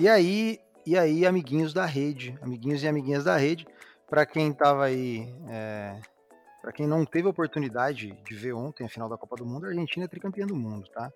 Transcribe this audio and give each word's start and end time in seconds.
E 0.00 0.08
aí, 0.08 0.58
e 0.86 0.96
aí, 0.96 1.26
amiguinhos 1.26 1.74
da 1.74 1.84
rede, 1.84 2.34
amiguinhos 2.40 2.82
e 2.82 2.88
amiguinhas 2.88 3.24
da 3.24 3.36
rede, 3.36 3.66
para 4.08 4.24
quem 4.24 4.50
tava 4.50 4.86
aí, 4.86 5.30
é, 5.46 5.94
para 6.62 6.72
quem 6.72 6.86
não 6.86 7.04
teve 7.04 7.28
oportunidade 7.28 8.18
de 8.26 8.34
ver 8.34 8.54
ontem 8.54 8.86
a 8.86 8.88
final 8.88 9.10
da 9.10 9.18
Copa 9.18 9.36
do 9.36 9.44
Mundo, 9.44 9.66
a 9.66 9.68
Argentina 9.68 10.06
é 10.06 10.08
tricampeã 10.08 10.46
do 10.46 10.56
mundo, 10.56 10.88
tá? 10.88 11.12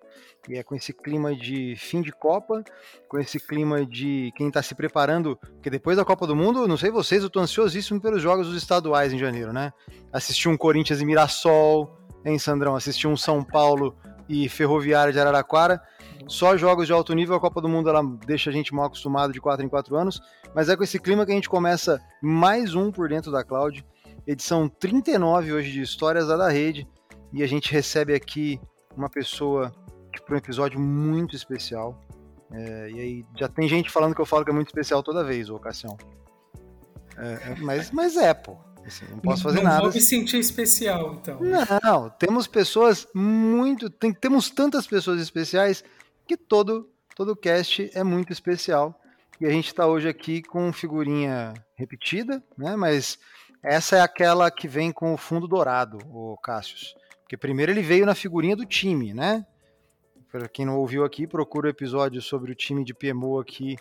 E 0.47 0.55
é 0.55 0.61
com 0.61 0.75
esse 0.75 0.93
clima 0.93 1.35
de 1.35 1.75
fim 1.75 2.03
de 2.03 2.11
Copa, 2.11 2.63
com 3.09 3.17
esse 3.17 3.39
clima 3.39 3.83
de 3.83 4.31
quem 4.35 4.51
tá 4.51 4.61
se 4.61 4.75
preparando, 4.75 5.35
porque 5.35 5.71
depois 5.71 5.97
da 5.97 6.05
Copa 6.05 6.27
do 6.27 6.35
Mundo, 6.35 6.67
não 6.67 6.77
sei 6.77 6.91
vocês, 6.91 7.23
eu 7.23 7.29
tô 7.31 7.39
ansiosíssimo 7.39 7.99
pelos 7.99 8.21
jogos 8.21 8.45
dos 8.45 8.55
estaduais 8.55 9.11
em 9.11 9.17
janeiro, 9.17 9.51
né? 9.51 9.73
Assistir 10.13 10.47
um 10.47 10.55
Corinthians 10.55 11.01
e 11.01 11.05
Mirassol, 11.07 11.91
hein, 12.23 12.37
Sandrão? 12.37 12.75
Assistir 12.75 13.07
um 13.07 13.17
São 13.17 13.43
Paulo 13.43 13.97
e 14.29 14.47
Ferroviária 14.47 15.11
de 15.11 15.19
Araraquara. 15.19 15.81
Só 16.27 16.57
jogos 16.57 16.87
de 16.87 16.93
alto 16.93 17.13
nível, 17.13 17.35
a 17.35 17.39
Copa 17.39 17.61
do 17.61 17.69
Mundo 17.69 17.89
ela 17.89 18.03
deixa 18.25 18.49
a 18.49 18.53
gente 18.53 18.73
mal 18.73 18.85
acostumado 18.85 19.31
de 19.31 19.39
4 19.39 19.65
em 19.65 19.69
4 19.69 19.95
anos, 19.95 20.21
mas 20.53 20.69
é 20.69 20.75
com 20.75 20.83
esse 20.83 20.99
clima 20.99 21.25
que 21.25 21.31
a 21.31 21.35
gente 21.35 21.49
começa 21.49 22.01
mais 22.21 22.73
um 22.73 22.91
por 22.91 23.09
dentro 23.09 23.31
da 23.31 23.43
Cloud, 23.43 23.85
edição 24.25 24.67
39 24.67 25.53
hoje 25.53 25.71
de 25.71 25.81
Histórias 25.81 26.27
da, 26.27 26.35
da 26.35 26.49
Rede, 26.49 26.87
e 27.31 27.43
a 27.43 27.47
gente 27.47 27.71
recebe 27.71 28.13
aqui 28.13 28.59
uma 28.95 29.09
pessoa 29.09 29.71
para 30.25 30.35
um 30.35 30.37
episódio 30.37 30.79
muito 30.79 31.35
especial. 31.35 32.01
É, 32.51 32.89
e 32.91 32.99
aí 32.99 33.25
já 33.37 33.47
tem 33.47 33.67
gente 33.67 33.89
falando 33.89 34.15
que 34.15 34.21
eu 34.21 34.25
falo 34.25 34.45
que 34.45 34.51
é 34.51 34.53
muito 34.53 34.67
especial 34.67 35.03
toda 35.03 35.23
vez, 35.23 35.49
o 35.49 35.55
ocasião. 35.55 35.97
É, 37.17 37.51
é, 37.51 37.55
mas, 37.59 37.91
mas 37.91 38.15
é, 38.15 38.33
pô. 38.33 38.57
Assim, 38.85 39.05
não 39.09 39.17
posso 39.17 39.41
fazer 39.41 39.57
não 39.57 39.63
nada. 39.63 39.87
Não 39.87 39.91
me 39.91 39.99
sentir 39.99 40.37
especial, 40.37 41.15
então. 41.15 41.39
Não, 41.41 42.09
temos 42.11 42.45
pessoas 42.45 43.07
muito. 43.15 43.89
Tem, 43.89 44.13
temos 44.13 44.51
tantas 44.51 44.85
pessoas 44.85 45.19
especiais 45.19 45.83
que 46.25 46.37
todo, 46.37 46.89
todo 47.15 47.35
cast 47.35 47.89
é 47.93 48.03
muito 48.03 48.33
especial. 48.33 48.99
E 49.39 49.45
a 49.45 49.49
gente 49.49 49.67
está 49.67 49.85
hoje 49.85 50.07
aqui 50.07 50.41
com 50.41 50.71
figurinha 50.71 51.53
repetida, 51.75 52.43
né? 52.57 52.75
Mas 52.75 53.19
essa 53.61 53.97
é 53.97 54.01
aquela 54.01 54.49
que 54.49 54.67
vem 54.67 54.91
com 54.91 55.13
o 55.13 55.17
fundo 55.17 55.47
dourado, 55.47 55.97
o 56.09 56.37
Cassius. 56.37 56.95
Porque 57.21 57.35
primeiro 57.35 57.71
ele 57.71 57.81
veio 57.81 58.05
na 58.05 58.15
figurinha 58.15 58.55
do 58.55 58.65
time, 58.65 59.13
né? 59.13 59.45
Para 60.31 60.47
quem 60.47 60.65
não 60.65 60.77
ouviu 60.77 61.03
aqui, 61.03 61.25
procura 61.25 61.67
o 61.67 61.69
episódio 61.69 62.21
sobre 62.21 62.51
o 62.51 62.55
time 62.55 62.83
de 62.83 62.93
PMO 62.93 63.39
aqui 63.39 63.77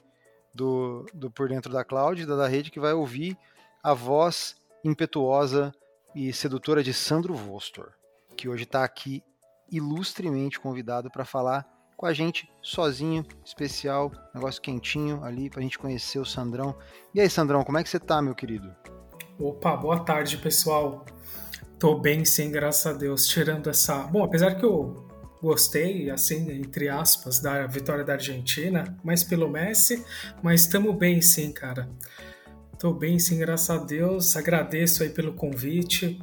do, 0.55 1.05
do 1.13 1.31
Por 1.31 1.49
Dentro 1.49 1.73
da 1.73 1.85
Cloud, 1.85 2.25
da, 2.27 2.37
da 2.37 2.49
rede, 2.49 2.71
que 2.71 2.81
vai 2.81 2.93
ouvir 2.93 3.37
a 3.83 3.93
voz 3.93 4.57
impetuosa 4.85 5.75
e 6.15 6.33
sedutora 6.33 6.83
de 6.83 6.95
Sandro 6.95 7.35
Vostor, 7.35 7.93
que 8.37 8.49
hoje 8.49 8.63
está 8.63 8.85
aqui 8.85 9.23
ilustremente 9.71 10.61
convidado 10.61 11.11
para 11.11 11.25
falar 11.25 11.67
com 11.97 12.07
a 12.07 12.13
gente 12.13 12.49
sozinho, 12.61 13.25
especial, 13.45 14.11
negócio 14.35 14.61
quentinho 14.61 15.23
ali 15.23 15.49
pra 15.49 15.63
gente 15.63 15.79
conhecer 15.79 16.19
o 16.19 16.25
Sandrão. 16.25 16.75
E 17.15 17.21
aí, 17.21 17.31
Sandrão, 17.31 17.63
como 17.65 17.79
é 17.79 17.83
que 17.83 17.89
você 17.89 18.01
tá, 18.01 18.21
meu 18.21 18.35
querido? 18.35 18.75
Opa, 19.39 19.77
boa 19.77 20.01
tarde, 20.01 20.37
pessoal. 20.39 21.05
Tô 21.79 21.99
bem, 21.99 22.25
sim, 22.25 22.51
graças 22.51 22.87
a 22.87 22.97
Deus. 22.97 23.27
Tirando 23.27 23.69
essa. 23.69 23.99
Bom, 24.05 24.25
apesar 24.25 24.55
que 24.55 24.65
eu 24.65 25.07
gostei, 25.43 26.11
assim, 26.11 26.51
entre 26.53 26.89
aspas, 26.89 27.41
da 27.41 27.67
vitória 27.67 28.05
da 28.05 28.15
Argentina, 28.15 28.97
mais 29.05 29.23
pelo 29.23 29.49
Messi, 29.49 30.05
mas 30.43 30.63
estamos 30.63 30.97
bem, 30.97 31.21
sim, 31.21 31.53
cara. 31.53 31.89
Tô 32.79 32.93
bem, 32.93 33.19
sim, 33.19 33.39
graças 33.39 33.71
a 33.71 33.79
Deus. 33.79 34.37
Agradeço 34.37 35.03
aí 35.03 35.11
pelo 35.11 35.35
convite 35.35 36.21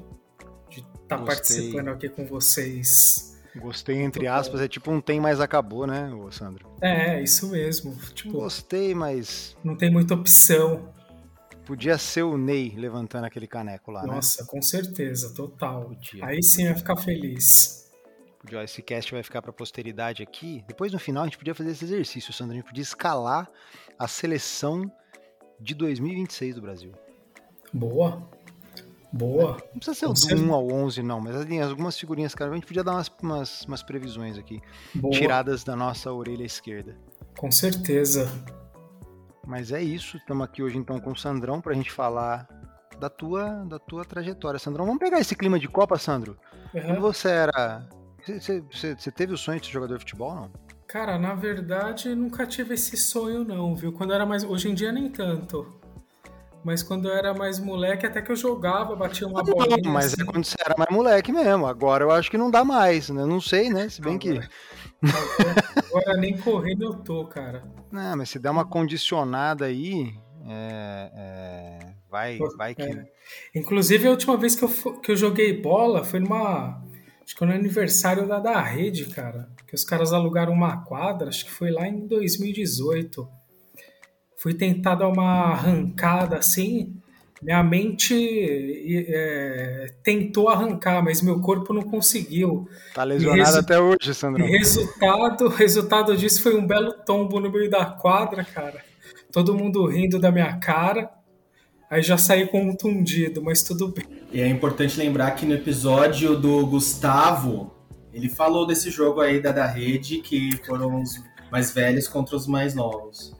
de 0.69 0.79
estar 0.79 1.17
tá 1.17 1.23
participando 1.23 1.89
aqui 1.89 2.09
com 2.09 2.25
vocês 2.25 3.30
Gostei, 3.55 4.01
entre 4.01 4.27
aspas, 4.27 4.61
é 4.61 4.67
tipo 4.67 4.91
um 4.91 5.01
tem, 5.01 5.19
mais 5.19 5.41
acabou, 5.41 5.85
né, 5.85 6.09
Sandro? 6.31 6.69
É, 6.81 7.21
isso 7.21 7.49
mesmo. 7.49 7.95
Tipo, 8.13 8.31
Gostei, 8.31 8.95
mas. 8.95 9.57
Não 9.63 9.75
tem 9.75 9.91
muita 9.91 10.13
opção. 10.13 10.89
Podia 11.65 11.97
ser 11.97 12.23
o 12.23 12.37
Ney 12.37 12.73
levantando 12.75 13.25
aquele 13.25 13.47
caneco 13.47 13.91
lá, 13.91 14.01
Nossa, 14.01 14.09
né? 14.09 14.15
Nossa, 14.15 14.45
com 14.45 14.61
certeza, 14.61 15.33
total. 15.33 15.85
Podia. 15.85 16.25
Aí 16.25 16.41
sim 16.41 16.63
ia 16.63 16.75
ficar 16.75 16.95
feliz. 16.97 17.89
Podia, 18.39 18.63
esse 18.63 18.81
cast 18.81 19.11
vai 19.11 19.21
ficar 19.21 19.41
pra 19.41 19.53
posteridade 19.53 20.23
aqui. 20.23 20.63
Depois 20.67 20.91
no 20.91 20.99
final 20.99 21.23
a 21.23 21.27
gente 21.27 21.37
podia 21.37 21.53
fazer 21.53 21.71
esse 21.71 21.85
exercício, 21.85 22.33
Sandro. 22.33 22.53
A 22.53 22.55
gente 22.57 22.67
podia 22.67 22.81
escalar 22.81 23.49
a 23.99 24.07
seleção 24.07 24.91
de 25.59 25.75
2026 25.75 26.55
do 26.55 26.61
Brasil. 26.61 26.91
Boa. 27.71 28.27
Boa. 29.11 29.57
Não 29.73 29.79
precisa 29.79 29.93
ser 29.93 30.05
o 30.05 30.13
do 30.13 30.43
1 30.43 30.53
ao 30.53 30.71
11, 30.71 31.03
não, 31.03 31.19
mas 31.19 31.35
assim, 31.35 31.59
algumas 31.59 31.97
figurinhas, 31.99 32.33
cara, 32.33 32.51
a 32.51 32.55
gente 32.55 32.65
podia 32.65 32.83
dar 32.83 32.93
umas, 32.93 33.11
umas, 33.21 33.61
umas 33.63 33.83
previsões 33.83 34.37
aqui, 34.37 34.61
Boa. 34.95 35.13
tiradas 35.13 35.63
da 35.63 35.75
nossa 35.75 36.11
orelha 36.13 36.45
esquerda. 36.45 36.97
Com 37.37 37.51
certeza. 37.51 38.31
Mas 39.45 39.71
é 39.71 39.81
isso, 39.81 40.15
estamos 40.15 40.45
aqui 40.45 40.63
hoje 40.63 40.77
então 40.77 40.99
com 40.99 41.11
o 41.11 41.15
Sandrão 41.15 41.59
pra 41.59 41.73
gente 41.73 41.91
falar 41.91 42.47
da 43.01 43.09
tua, 43.09 43.65
da 43.65 43.79
tua 43.79 44.05
trajetória. 44.05 44.59
Sandrão, 44.59 44.85
vamos 44.85 44.99
pegar 44.99 45.19
esse 45.19 45.35
clima 45.35 45.59
de 45.59 45.67
Copa, 45.67 45.97
Sandro? 45.97 46.37
Uhum. 46.73 46.81
Quando 46.81 47.01
você 47.01 47.29
era. 47.29 47.89
Você, 48.23 48.61
você, 48.61 48.95
você 48.95 49.11
teve 49.11 49.33
o 49.33 49.37
sonho 49.37 49.59
de 49.59 49.65
ser 49.65 49.73
jogador 49.73 49.95
de 49.95 50.01
futebol, 50.01 50.35
não? 50.35 50.51
Cara, 50.87 51.17
na 51.17 51.33
verdade, 51.33 52.13
nunca 52.13 52.45
tive 52.45 52.75
esse 52.75 52.95
sonho, 52.95 53.43
não, 53.43 53.75
viu? 53.75 53.91
Quando 53.91 54.13
era 54.13 54.25
mais. 54.25 54.43
Hoje 54.43 54.69
em 54.69 54.75
dia, 54.75 54.91
nem 54.91 55.09
tanto. 55.09 55.80
Mas 56.63 56.83
quando 56.83 57.07
eu 57.07 57.15
era 57.15 57.33
mais 57.33 57.59
moleque, 57.59 58.05
até 58.05 58.21
que 58.21 58.31
eu 58.31 58.35
jogava, 58.35 58.95
batia 58.95 59.27
uma 59.27 59.43
bola. 59.43 59.77
Mas 59.85 60.13
assim. 60.13 60.21
é 60.21 60.25
quando 60.25 60.45
você 60.45 60.55
era 60.63 60.75
mais 60.77 60.91
moleque 60.91 61.31
mesmo. 61.31 61.65
Agora 61.65 62.03
eu 62.03 62.11
acho 62.11 62.29
que 62.29 62.37
não 62.37 62.51
dá 62.51 62.63
mais, 62.63 63.09
né? 63.09 63.25
Não 63.25 63.41
sei, 63.41 63.69
né? 63.69 63.89
Se 63.89 63.99
bem 63.99 64.15
agora, 64.15 64.41
que. 64.41 65.79
Agora 65.89 66.17
nem 66.17 66.37
correndo 66.37 66.83
eu 66.83 66.93
tô, 66.93 67.25
cara. 67.25 67.63
Não, 67.91 68.17
mas 68.17 68.29
se 68.29 68.37
der 68.37 68.51
uma 68.51 68.65
condicionada 68.65 69.65
aí. 69.65 70.13
É, 70.47 71.11
é, 71.15 71.93
vai, 72.09 72.37
vai 72.57 72.75
que. 72.75 72.83
É. 72.83 73.05
Inclusive, 73.55 74.07
a 74.07 74.11
última 74.11 74.37
vez 74.37 74.55
que 74.55 74.63
eu, 74.63 74.99
que 74.99 75.11
eu 75.11 75.15
joguei 75.15 75.59
bola 75.59 76.03
foi 76.03 76.19
numa. 76.19 76.83
Acho 77.23 77.35
que 77.35 77.45
no 77.45 77.53
aniversário 77.53 78.27
da, 78.27 78.39
da 78.39 78.61
rede, 78.61 79.05
cara. 79.05 79.49
Que 79.65 79.73
os 79.73 79.83
caras 79.83 80.13
alugaram 80.13 80.53
uma 80.53 80.83
quadra, 80.83 81.29
acho 81.29 81.45
que 81.45 81.51
foi 81.51 81.71
lá 81.71 81.87
em 81.87 82.05
2018 82.05 83.40
fui 84.41 84.55
tentar 84.55 84.95
dar 84.95 85.07
uma 85.07 85.51
arrancada 85.51 86.35
assim, 86.35 86.95
minha 87.43 87.63
mente 87.63 88.15
é, 89.07 89.93
tentou 90.03 90.49
arrancar, 90.49 91.03
mas 91.03 91.21
meu 91.21 91.39
corpo 91.39 91.71
não 91.71 91.83
conseguiu. 91.83 92.67
Tá 92.93 93.03
lesionado 93.03 93.59
até 93.59 93.79
hoje, 93.79 94.13
Sandro. 94.15 94.43
Resultado, 94.43 95.47
resultado 95.47 96.17
disso 96.17 96.41
foi 96.41 96.55
um 96.55 96.65
belo 96.65 96.91
tombo 97.05 97.39
no 97.39 97.51
meio 97.51 97.69
da 97.69 97.85
quadra, 97.85 98.43
cara. 98.43 98.83
Todo 99.31 99.53
mundo 99.53 99.85
rindo 99.85 100.19
da 100.19 100.31
minha 100.31 100.57
cara. 100.57 101.11
Aí 101.87 102.01
já 102.01 102.17
saí 102.17 102.47
contundido, 102.47 103.43
mas 103.43 103.61
tudo 103.61 103.89
bem. 103.89 104.05
E 104.31 104.41
é 104.41 104.47
importante 104.47 104.97
lembrar 104.97 105.31
que 105.31 105.45
no 105.45 105.53
episódio 105.53 106.35
do 106.35 106.65
Gustavo, 106.65 107.75
ele 108.11 108.27
falou 108.27 108.65
desse 108.65 108.89
jogo 108.89 109.21
aí 109.21 109.39
da, 109.39 109.51
da 109.51 109.67
rede, 109.67 110.17
que 110.19 110.57
foram 110.65 110.99
os 110.99 111.21
mais 111.51 111.71
velhos 111.71 112.07
contra 112.07 112.35
os 112.35 112.47
mais 112.47 112.73
novos. 112.73 113.39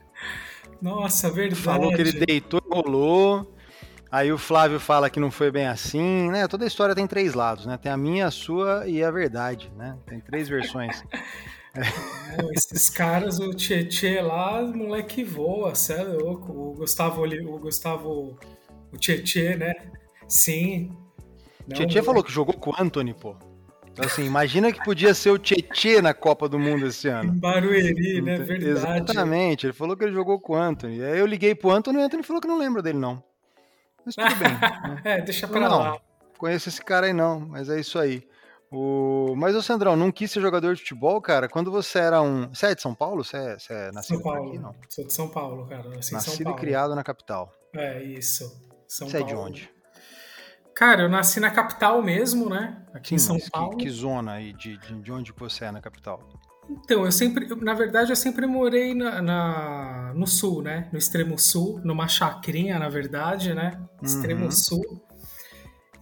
Nossa, 0.82 1.30
verdade. 1.30 1.62
Falou 1.62 1.94
que 1.94 2.00
ele 2.00 2.12
deitou 2.12 2.60
e 2.60 2.74
rolou. 2.74 3.54
Aí 4.10 4.30
o 4.30 4.36
Flávio 4.36 4.78
fala 4.78 5.08
que 5.08 5.20
não 5.20 5.30
foi 5.30 5.50
bem 5.50 5.66
assim, 5.66 6.28
né? 6.30 6.46
Toda 6.46 6.66
história 6.66 6.94
tem 6.94 7.06
três 7.06 7.32
lados, 7.32 7.64
né? 7.64 7.78
Tem 7.78 7.90
a 7.90 7.96
minha, 7.96 8.26
a 8.26 8.30
sua 8.30 8.86
e 8.86 9.02
a 9.02 9.10
verdade, 9.10 9.72
né? 9.74 9.96
Tem 10.06 10.20
três 10.20 10.48
versões. 10.48 11.02
Não, 12.36 12.52
esses 12.52 12.90
caras, 12.90 13.38
o 13.38 13.54
Tietê 13.54 14.20
lá, 14.20 14.60
moleque 14.60 15.24
voa, 15.24 15.74
você 15.74 15.94
é 15.94 16.02
louco. 16.02 16.52
O 16.52 16.74
Gustavo, 16.74 17.24
o 17.24 17.58
Gustavo, 17.58 18.38
o 18.92 18.98
Tietê, 18.98 19.56
né? 19.56 19.72
Sim. 20.28 20.94
Tietê 21.72 22.02
falou 22.02 22.22
que 22.22 22.30
jogou 22.30 22.54
com 22.54 22.72
o 22.72 22.74
Anthony, 22.78 23.14
pô. 23.14 23.34
Então, 23.92 24.06
assim, 24.06 24.24
imagina 24.24 24.72
que 24.72 24.82
podia 24.82 25.12
ser 25.12 25.30
o 25.30 25.38
Tietê 25.38 26.00
na 26.00 26.14
Copa 26.14 26.48
do 26.48 26.58
Mundo 26.58 26.86
esse 26.86 27.08
ano. 27.08 27.30
Barueri, 27.32 28.22
né? 28.22 28.38
Verdade. 28.38 28.70
Exatamente. 28.70 29.66
Ele 29.66 29.74
falou 29.74 29.94
que 29.94 30.04
ele 30.04 30.14
jogou 30.14 30.40
com 30.40 30.54
o 30.54 30.56
Anthony. 30.56 31.04
Aí 31.04 31.18
eu 31.18 31.26
liguei 31.26 31.54
pro 31.54 31.70
Anthony 31.70 31.98
e 31.98 32.00
o 32.00 32.04
Anthony 32.04 32.22
falou 32.22 32.40
que 32.40 32.48
não 32.48 32.58
lembra 32.58 32.80
dele, 32.80 32.98
não. 32.98 33.22
Mas 34.04 34.14
tudo 34.14 34.34
bem. 34.36 34.52
Né? 34.82 35.02
é, 35.04 35.20
deixa 35.20 35.46
pra 35.46 35.60
não, 35.60 35.78
lá. 35.78 36.00
Conheço 36.38 36.70
esse 36.70 36.82
cara 36.82 37.06
aí 37.06 37.12
não, 37.12 37.38
mas 37.38 37.68
é 37.68 37.78
isso 37.78 37.98
aí. 37.98 38.26
O... 38.70 39.34
Mas 39.36 39.54
o 39.54 39.62
Sandrão, 39.62 39.94
não 39.94 40.10
quis 40.10 40.30
ser 40.30 40.40
jogador 40.40 40.74
de 40.74 40.80
futebol, 40.80 41.20
cara? 41.20 41.46
Quando 41.46 41.70
você 41.70 41.98
era 41.98 42.22
um. 42.22 42.48
Você 42.48 42.66
é 42.66 42.74
de 42.74 42.80
São 42.80 42.94
Paulo? 42.94 43.22
Você 43.22 43.36
é, 43.36 43.58
você 43.58 43.72
é 43.74 43.92
nascido 43.92 44.16
São 44.16 44.22
Paulo. 44.22 44.48
aqui, 44.48 44.58
não? 44.58 44.74
Sou 44.88 45.06
de 45.06 45.12
São 45.12 45.28
Paulo, 45.28 45.66
cara. 45.66 45.90
Nasci 45.90 46.14
nascido 46.14 46.50
e 46.50 46.54
criado 46.54 46.94
na 46.94 47.04
capital. 47.04 47.52
É, 47.76 48.02
isso. 48.02 48.44
São 48.88 49.06
você 49.06 49.18
Paulo. 49.18 49.30
é 49.30 49.34
de 49.34 49.38
onde? 49.38 49.81
Cara, 50.74 51.02
eu 51.02 51.08
nasci 51.08 51.38
na 51.38 51.50
capital 51.50 52.02
mesmo, 52.02 52.48
né? 52.48 52.82
Aqui 52.94 53.10
Sim, 53.10 53.14
em 53.14 53.18
São 53.18 53.50
Paulo. 53.50 53.76
Que, 53.76 53.84
que 53.84 53.90
zona 53.90 54.32
aí 54.32 54.52
de, 54.52 54.76
de, 54.78 55.00
de, 55.00 55.12
onde 55.12 55.32
você 55.32 55.66
é 55.66 55.70
na 55.70 55.80
capital? 55.80 56.28
Então, 56.68 57.04
eu 57.04 57.12
sempre, 57.12 57.46
na 57.56 57.74
verdade, 57.74 58.10
eu 58.10 58.16
sempre 58.16 58.46
morei 58.46 58.94
na, 58.94 59.20
na, 59.20 60.12
no 60.14 60.26
sul, 60.26 60.62
né? 60.62 60.88
No 60.92 60.98
extremo 60.98 61.38
sul, 61.38 61.80
numa 61.84 62.08
chacrinha, 62.08 62.78
na 62.78 62.88
verdade, 62.88 63.52
né? 63.52 63.78
Extremo 64.02 64.44
uhum. 64.44 64.50
sul. 64.50 65.02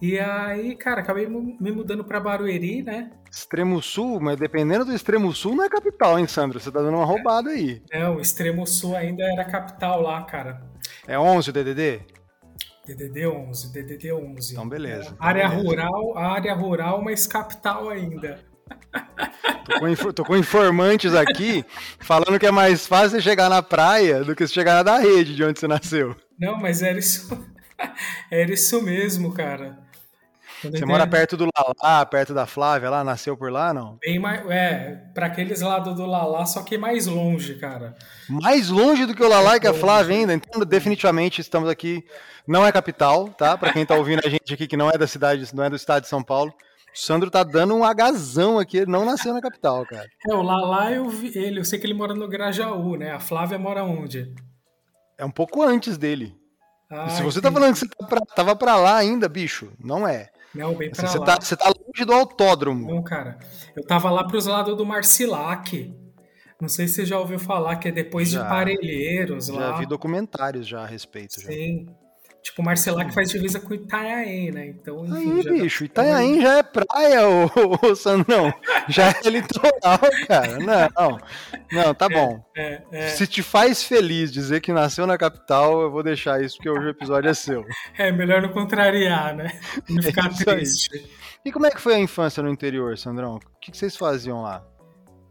E 0.01 0.17
aí, 0.17 0.75
cara, 0.75 1.01
acabei 1.01 1.27
me 1.27 1.71
mudando 1.71 2.03
para 2.03 2.19
Barueri, 2.19 2.81
né? 2.81 3.11
Extremo 3.31 3.79
Sul, 3.83 4.19
mas 4.19 4.35
dependendo 4.35 4.83
do 4.83 4.95
Extremo 4.95 5.31
Sul 5.31 5.55
não 5.55 5.63
é 5.63 5.69
capital, 5.69 6.17
hein, 6.17 6.25
Sandro? 6.25 6.59
Você 6.59 6.71
tá 6.71 6.81
dando 6.81 6.97
uma 6.97 7.05
roubada 7.05 7.51
aí. 7.51 7.83
Não, 7.93 8.15
o 8.15 8.19
Extremo 8.19 8.65
Sul 8.65 8.95
ainda 8.95 9.23
era 9.23 9.45
capital 9.45 10.01
lá, 10.01 10.23
cara. 10.23 10.59
É 11.07 11.19
11 11.19 11.51
o 11.51 11.53
DDD? 11.53 12.01
DDD 12.85 13.27
11, 13.27 13.71
DDD 13.71 14.11
11. 14.11 14.53
Então 14.53 14.67
beleza. 14.67 15.09
É, 15.11 15.15
área 15.19 15.47
beleza. 15.49 15.67
rural, 15.67 16.17
área 16.17 16.53
rural, 16.53 17.01
mas 17.01 17.27
capital 17.27 17.89
ainda. 17.89 18.39
Tô 19.65 19.79
com, 19.79 20.13
tô 20.13 20.25
com, 20.25 20.37
informantes 20.37 21.13
aqui 21.13 21.63
falando 21.99 22.39
que 22.39 22.45
é 22.45 22.51
mais 22.51 22.87
fácil 22.87 23.11
você 23.11 23.21
chegar 23.21 23.49
na 23.49 23.61
praia 23.61 24.23
do 24.23 24.35
que 24.35 24.47
você 24.47 24.53
chegar 24.53 24.75
na 24.75 24.83
da 24.83 24.97
rede 24.97 25.35
de 25.35 25.43
onde 25.43 25.59
você 25.59 25.67
nasceu. 25.67 26.15
Não, 26.39 26.57
mas 26.57 26.81
era 26.81 26.97
isso, 26.97 27.37
era 28.31 28.51
isso 28.51 28.81
mesmo, 28.81 29.33
cara. 29.33 29.77
Você 30.63 30.85
mora 30.85 31.07
perto 31.07 31.35
do 31.35 31.47
Lalá, 31.57 32.05
perto 32.05 32.33
da 32.33 32.45
Flávia 32.45 32.89
lá, 32.89 33.03
nasceu 33.03 33.35
por 33.35 33.51
lá, 33.51 33.73
não? 33.73 33.97
Bem 34.01 34.19
mais, 34.19 34.47
é, 34.49 35.01
para 35.13 35.25
aqueles 35.25 35.61
lados 35.61 35.95
do 35.95 36.05
Lalá, 36.05 36.45
só 36.45 36.61
que 36.61 36.77
mais 36.77 37.07
longe, 37.07 37.55
cara. 37.55 37.95
Mais 38.29 38.69
longe 38.69 39.05
do 39.05 39.15
que 39.15 39.23
o 39.23 39.29
Lalá 39.29 39.57
e 39.57 39.59
que 39.59 39.67
a 39.67 39.73
Flávia 39.73 40.15
ainda. 40.15 40.33
Então, 40.33 40.61
definitivamente 40.61 41.41
estamos 41.41 41.69
aqui, 41.69 42.05
não 42.47 42.65
é 42.65 42.71
capital, 42.71 43.29
tá? 43.29 43.57
Para 43.57 43.73
quem 43.73 43.85
tá 43.85 43.95
ouvindo 43.95 44.21
a 44.25 44.29
gente 44.29 44.53
aqui 44.53 44.67
que 44.67 44.77
não 44.77 44.89
é 44.89 44.97
da 44.97 45.07
cidade, 45.07 45.47
não 45.53 45.63
é 45.63 45.69
do 45.69 45.75
estado 45.75 46.03
de 46.03 46.09
São 46.09 46.21
Paulo. 46.21 46.53
O 46.93 46.97
Sandro 46.97 47.31
tá 47.31 47.41
dando 47.43 47.73
um 47.73 47.83
agazão 47.85 48.59
aqui, 48.59 48.77
ele 48.77 48.91
não 48.91 49.05
nasceu 49.05 49.33
na 49.33 49.41
capital, 49.41 49.85
cara. 49.85 50.09
É, 50.29 50.33
o 50.33 50.41
Lalá 50.41 50.91
eu 50.91 51.09
vi 51.09 51.31
ele, 51.37 51.59
eu 51.59 51.65
sei 51.65 51.79
que 51.79 51.87
ele 51.87 51.93
mora 51.93 52.13
no 52.13 52.27
Grajaú, 52.27 52.97
né? 52.97 53.11
A 53.11 53.19
Flávia 53.19 53.57
mora 53.57 53.83
onde? 53.83 54.33
É 55.17 55.25
um 55.25 55.31
pouco 55.31 55.63
antes 55.63 55.97
dele. 55.97 56.35
Ah, 56.89 57.07
se 57.09 57.23
você 57.23 57.39
tá 57.39 57.49
falando 57.49 57.73
que 57.73 57.79
você 57.79 57.87
tá 57.87 58.05
pra, 58.05 58.19
tava 58.35 58.55
pra 58.55 58.75
lá 58.75 58.97
ainda, 58.97 59.29
bicho, 59.29 59.71
não 59.79 60.05
é. 60.05 60.29
Não, 60.53 60.75
bem 60.75 60.91
pra 60.91 61.07
você 61.07 61.17
lá. 61.17 61.25
Tá, 61.25 61.37
você 61.41 61.55
tá 61.55 61.67
longe 61.67 62.05
do 62.05 62.13
autódromo. 62.13 62.87
Não, 62.87 63.03
cara. 63.03 63.39
Eu 63.75 63.85
tava 63.85 64.09
lá 64.09 64.23
pros 64.25 64.45
lados 64.45 64.75
do 64.75 64.85
Marcilac. 64.85 65.93
Não 66.59 66.69
sei 66.69 66.87
se 66.87 66.95
você 66.95 67.05
já 67.05 67.17
ouviu 67.17 67.39
falar 67.39 67.77
que 67.77 67.87
é 67.87 67.91
depois 67.91 68.29
já, 68.29 68.43
de 68.43 68.49
Parelheiros 68.49 69.47
lá. 69.47 69.71
Já 69.71 69.77
vi 69.79 69.85
documentários 69.85 70.67
já 70.67 70.81
a 70.81 70.85
respeito. 70.85 71.39
Sim. 71.39 71.87
Já. 71.87 72.00
Tipo, 72.43 72.63
Marcelac 72.63 73.13
faz 73.13 73.29
divisa 73.29 73.59
com 73.59 73.73
Itanhaém, 73.73 74.51
né? 74.51 74.67
Então, 74.67 75.05
enfim, 75.05 75.31
Aí, 75.31 75.41
já 75.43 75.51
bicho, 75.51 75.89
tá... 75.89 76.03
Itanhaém 76.03 76.41
já 76.41 76.57
é 76.57 76.63
praia, 76.63 77.29
ô, 77.29 77.49
ô, 77.81 77.95
Sandrão. 77.95 78.51
Já 78.89 79.09
é 79.09 79.29
litoral, 79.29 79.99
cara. 80.27 80.57
Não, 80.57 81.19
não, 81.71 81.93
tá 81.93 82.07
é, 82.07 82.09
bom. 82.09 82.43
É, 82.55 82.81
é, 82.91 83.07
Se 83.09 83.27
te 83.27 83.43
faz 83.43 83.83
feliz 83.83 84.31
dizer 84.31 84.59
que 84.59 84.73
nasceu 84.73 85.05
na 85.05 85.19
capital, 85.19 85.81
eu 85.81 85.91
vou 85.91 86.01
deixar 86.01 86.41
isso, 86.43 86.57
porque 86.57 86.69
hoje 86.69 86.87
o 86.87 86.89
episódio 86.89 87.29
é 87.29 87.33
seu. 87.33 87.63
É, 87.97 88.11
melhor 88.11 88.41
não 88.41 88.49
contrariar, 88.49 89.35
né? 89.35 89.59
Não 89.87 89.99
é 89.99 90.01
ficar 90.01 90.29
triste. 90.29 90.89
E 91.45 91.51
como 91.51 91.67
é 91.67 91.71
que 91.71 91.81
foi 91.81 91.95
a 91.95 91.99
infância 91.99 92.41
no 92.41 92.49
interior, 92.49 92.97
Sandrão? 92.97 93.35
O 93.35 93.59
que 93.59 93.75
vocês 93.75 93.95
faziam 93.95 94.41
lá? 94.41 94.65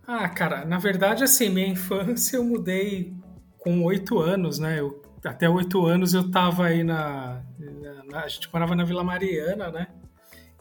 Ah, 0.06 0.28
cara, 0.28 0.64
na 0.64 0.78
verdade, 0.78 1.24
assim, 1.24 1.48
minha 1.48 1.68
infância 1.68 2.36
eu 2.36 2.44
mudei 2.44 3.14
com 3.58 3.82
oito 3.84 4.18
anos, 4.18 4.58
né? 4.58 4.80
Eu 4.80 5.00
até 5.24 5.48
oito 5.48 5.84
anos 5.86 6.14
eu 6.14 6.30
tava 6.30 6.66
aí 6.66 6.82
na, 6.82 7.42
na, 8.10 8.20
A 8.20 8.28
gente 8.28 8.48
morava 8.52 8.74
na 8.74 8.84
Vila 8.84 9.04
Mariana, 9.04 9.70
né? 9.70 9.88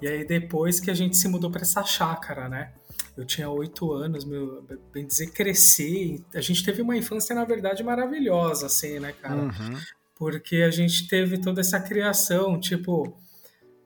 E 0.02 0.08
aí 0.08 0.26
depois 0.26 0.80
que 0.80 0.90
a 0.92 0.94
gente 0.94 1.18
se 1.18 1.28
mudou 1.28 1.52
para 1.52 1.62
essa 1.62 1.84
chácara, 1.84 2.48
né? 2.50 2.74
Eu 3.18 3.26
tinha 3.26 3.50
oito 3.50 3.92
anos, 3.92 4.24
meu, 4.24 4.66
bem 4.94 5.06
dizer, 5.06 5.32
cresci. 5.32 6.24
A 6.34 6.40
gente 6.40 6.64
teve 6.64 6.82
uma 6.82 6.96
infância, 6.96 7.36
na 7.36 7.44
verdade, 7.44 7.84
maravilhosa, 7.84 8.68
assim, 8.68 8.98
né, 9.00 9.12
cara? 9.12 9.42
Uhum. 9.42 9.78
Porque 10.16 10.58
a 10.58 10.72
gente 10.72 11.08
teve 11.08 11.38
toda 11.38 11.60
essa 11.60 11.80
criação, 11.82 12.58
tipo, 12.60 13.18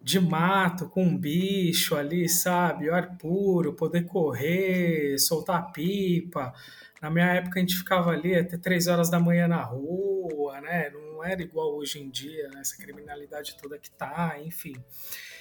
de 0.04 0.20
mato, 0.20 0.88
com 0.88 1.18
bicho 1.18 1.96
ali, 1.96 2.28
sabe? 2.28 2.90
Ar 2.90 3.18
puro, 3.18 3.74
poder 3.74 4.06
correr, 4.06 5.18
soltar 5.18 5.72
pipa. 5.72 6.54
Na 7.04 7.10
minha 7.10 7.34
época 7.34 7.60
a 7.60 7.62
gente 7.62 7.76
ficava 7.76 8.12
ali 8.12 8.34
até 8.34 8.58
três 8.58 8.88
horas 8.88 9.10
da 9.10 9.20
manhã 9.20 9.46
na 9.46 9.62
rua, 9.62 10.62
né? 10.62 10.90
Não 10.90 11.22
era 11.22 11.42
igual 11.42 11.76
hoje 11.76 12.00
em 12.00 12.10
dia, 12.10 12.48
né? 12.48 12.62
essa 12.62 12.78
criminalidade 12.78 13.58
toda 13.62 13.78
que 13.78 13.92
tá, 13.92 14.40
enfim. 14.42 14.74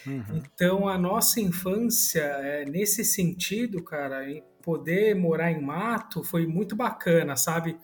Uhum. 0.04 0.24
Então 0.34 0.88
a 0.88 0.98
nossa 0.98 1.40
infância, 1.40 2.20
é, 2.20 2.64
nesse 2.64 3.04
sentido, 3.04 3.80
cara, 3.80 4.24
poder 4.60 5.14
morar 5.14 5.52
em 5.52 5.62
mato 5.62 6.24
foi 6.24 6.48
muito 6.48 6.74
bacana, 6.74 7.36
sabe? 7.36 7.78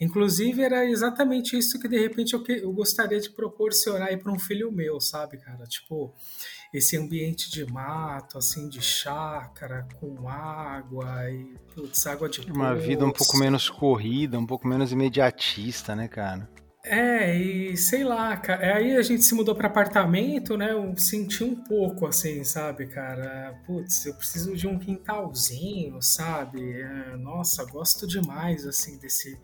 Inclusive 0.00 0.62
era 0.62 0.84
exatamente 0.84 1.56
isso 1.56 1.78
que 1.78 1.86
de 1.86 2.00
repente 2.00 2.34
eu, 2.34 2.42
que, 2.42 2.52
eu 2.52 2.72
gostaria 2.72 3.20
de 3.20 3.30
proporcionar 3.30 4.08
aí 4.08 4.16
para 4.16 4.32
um 4.32 4.40
filho 4.40 4.72
meu, 4.72 5.00
sabe, 5.00 5.38
cara? 5.38 5.66
Tipo, 5.66 6.12
esse 6.72 6.96
ambiente 6.96 7.50
de 7.50 7.64
mato, 7.66 8.38
assim, 8.38 8.68
de 8.68 8.80
chácara, 8.80 9.86
com 9.98 10.28
água 10.28 11.28
e 11.30 11.54
putz, 11.74 12.06
água 12.06 12.28
de 12.28 12.40
Uma 12.50 12.74
poço. 12.74 12.86
vida 12.86 13.04
um 13.04 13.12
pouco 13.12 13.36
menos 13.38 13.68
corrida, 13.68 14.38
um 14.38 14.46
pouco 14.46 14.68
menos 14.68 14.92
imediatista, 14.92 15.96
né, 15.96 16.06
cara? 16.06 16.48
É, 16.82 17.36
e 17.36 17.76
sei 17.76 18.04
lá, 18.04 18.34
cara. 18.38 18.76
Aí 18.76 18.96
a 18.96 19.02
gente 19.02 19.22
se 19.22 19.34
mudou 19.34 19.54
para 19.54 19.66
apartamento, 19.68 20.56
né? 20.56 20.72
Eu 20.72 20.96
senti 20.96 21.44
um 21.44 21.54
pouco 21.54 22.06
assim, 22.06 22.42
sabe, 22.42 22.86
cara? 22.86 23.54
Putz, 23.66 24.06
eu 24.06 24.14
preciso 24.14 24.56
de 24.56 24.66
um 24.66 24.78
quintalzinho, 24.78 26.00
sabe? 26.00 26.80
É, 26.80 27.16
nossa, 27.16 27.64
gosto 27.66 28.06
demais, 28.06 28.66
assim, 28.66 28.96
desse, 28.98 29.38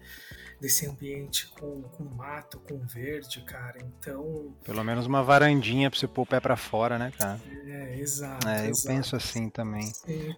desse 0.60 0.86
ambiente 0.86 1.48
com, 1.48 1.82
com 1.82 2.04
mato, 2.04 2.58
com 2.60 2.78
verde, 2.78 3.40
cara. 3.42 3.78
Então. 3.80 4.54
Pelo 4.64 4.82
menos 4.84 5.06
uma 5.06 5.22
varandinha 5.22 5.90
pra 5.90 5.98
você 5.98 6.06
pôr 6.06 6.22
o 6.22 6.26
pé 6.26 6.40
pra 6.40 6.56
fora, 6.56 6.98
né, 6.98 7.12
cara? 7.18 7.40
É, 7.66 7.98
exato. 7.98 8.48
É, 8.48 8.66
eu 8.66 8.70
exato. 8.70 8.88
penso 8.88 9.16
assim 9.16 9.50
também. 9.50 9.92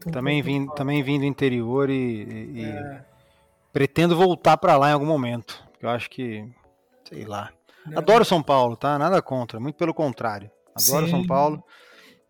um 0.07 0.11
também, 0.11 0.43
vim, 0.43 0.67
também 0.69 1.03
vim 1.03 1.19
do 1.19 1.25
interior 1.25 1.89
e, 1.91 2.53
e 2.55 2.65
é. 2.65 3.05
pretendo 3.73 4.17
voltar 4.17 4.57
para 4.57 4.77
lá 4.77 4.91
em 4.91 4.93
algum 4.93 5.07
momento. 5.07 5.63
Eu 5.81 5.89
acho 5.89 6.11
que. 6.11 6.47
Sei 7.09 7.25
lá. 7.25 7.51
Não. 7.87 7.99
Adoro 7.99 8.25
São 8.25 8.43
Paulo, 8.43 8.77
tá? 8.77 8.99
Nada 8.99 9.23
contra, 9.23 9.61
muito 9.61 9.77
pelo 9.77 9.95
contrário. 9.95 10.51
Adoro 10.75 11.07
Sim. 11.07 11.11
São 11.13 11.27
Paulo. 11.27 11.63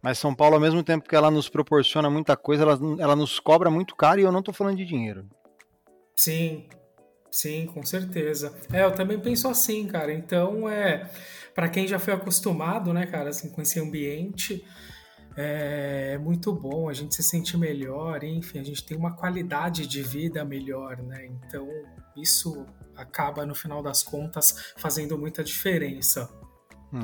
Mas 0.00 0.18
São 0.18 0.32
Paulo, 0.32 0.54
ao 0.54 0.60
mesmo 0.60 0.82
tempo 0.84 1.08
que 1.08 1.16
ela 1.16 1.30
nos 1.30 1.48
proporciona 1.48 2.08
muita 2.08 2.36
coisa, 2.36 2.62
ela, 2.62 2.78
ela 3.00 3.16
nos 3.16 3.40
cobra 3.40 3.68
muito 3.68 3.96
caro 3.96 4.20
e 4.20 4.22
eu 4.22 4.30
não 4.30 4.42
tô 4.42 4.52
falando 4.52 4.76
de 4.76 4.84
dinheiro. 4.84 5.26
Sim, 6.14 6.68
Sim, 7.30 7.66
com 7.66 7.84
certeza. 7.84 8.54
É, 8.72 8.84
eu 8.84 8.92
também 8.92 9.18
penso 9.18 9.48
assim, 9.48 9.86
cara. 9.86 10.12
Então, 10.12 10.68
é 10.68 11.10
para 11.54 11.68
quem 11.68 11.88
já 11.88 11.98
foi 11.98 12.14
acostumado, 12.14 12.92
né, 12.92 13.04
cara, 13.04 13.30
assim, 13.30 13.50
com 13.50 13.60
esse 13.60 13.80
ambiente, 13.80 14.64
é, 15.36 16.12
é 16.14 16.18
muito 16.18 16.52
bom, 16.52 16.88
a 16.88 16.92
gente 16.92 17.14
se 17.16 17.22
sente 17.22 17.56
melhor, 17.56 18.22
enfim, 18.22 18.60
a 18.60 18.62
gente 18.62 18.84
tem 18.84 18.96
uma 18.96 19.16
qualidade 19.16 19.86
de 19.86 20.00
vida 20.00 20.44
melhor, 20.44 20.98
né? 21.02 21.26
Então, 21.26 21.68
isso 22.16 22.64
acaba 22.94 23.44
no 23.44 23.56
final 23.56 23.82
das 23.82 24.04
contas 24.04 24.72
fazendo 24.76 25.18
muita 25.18 25.42
diferença. 25.42 26.30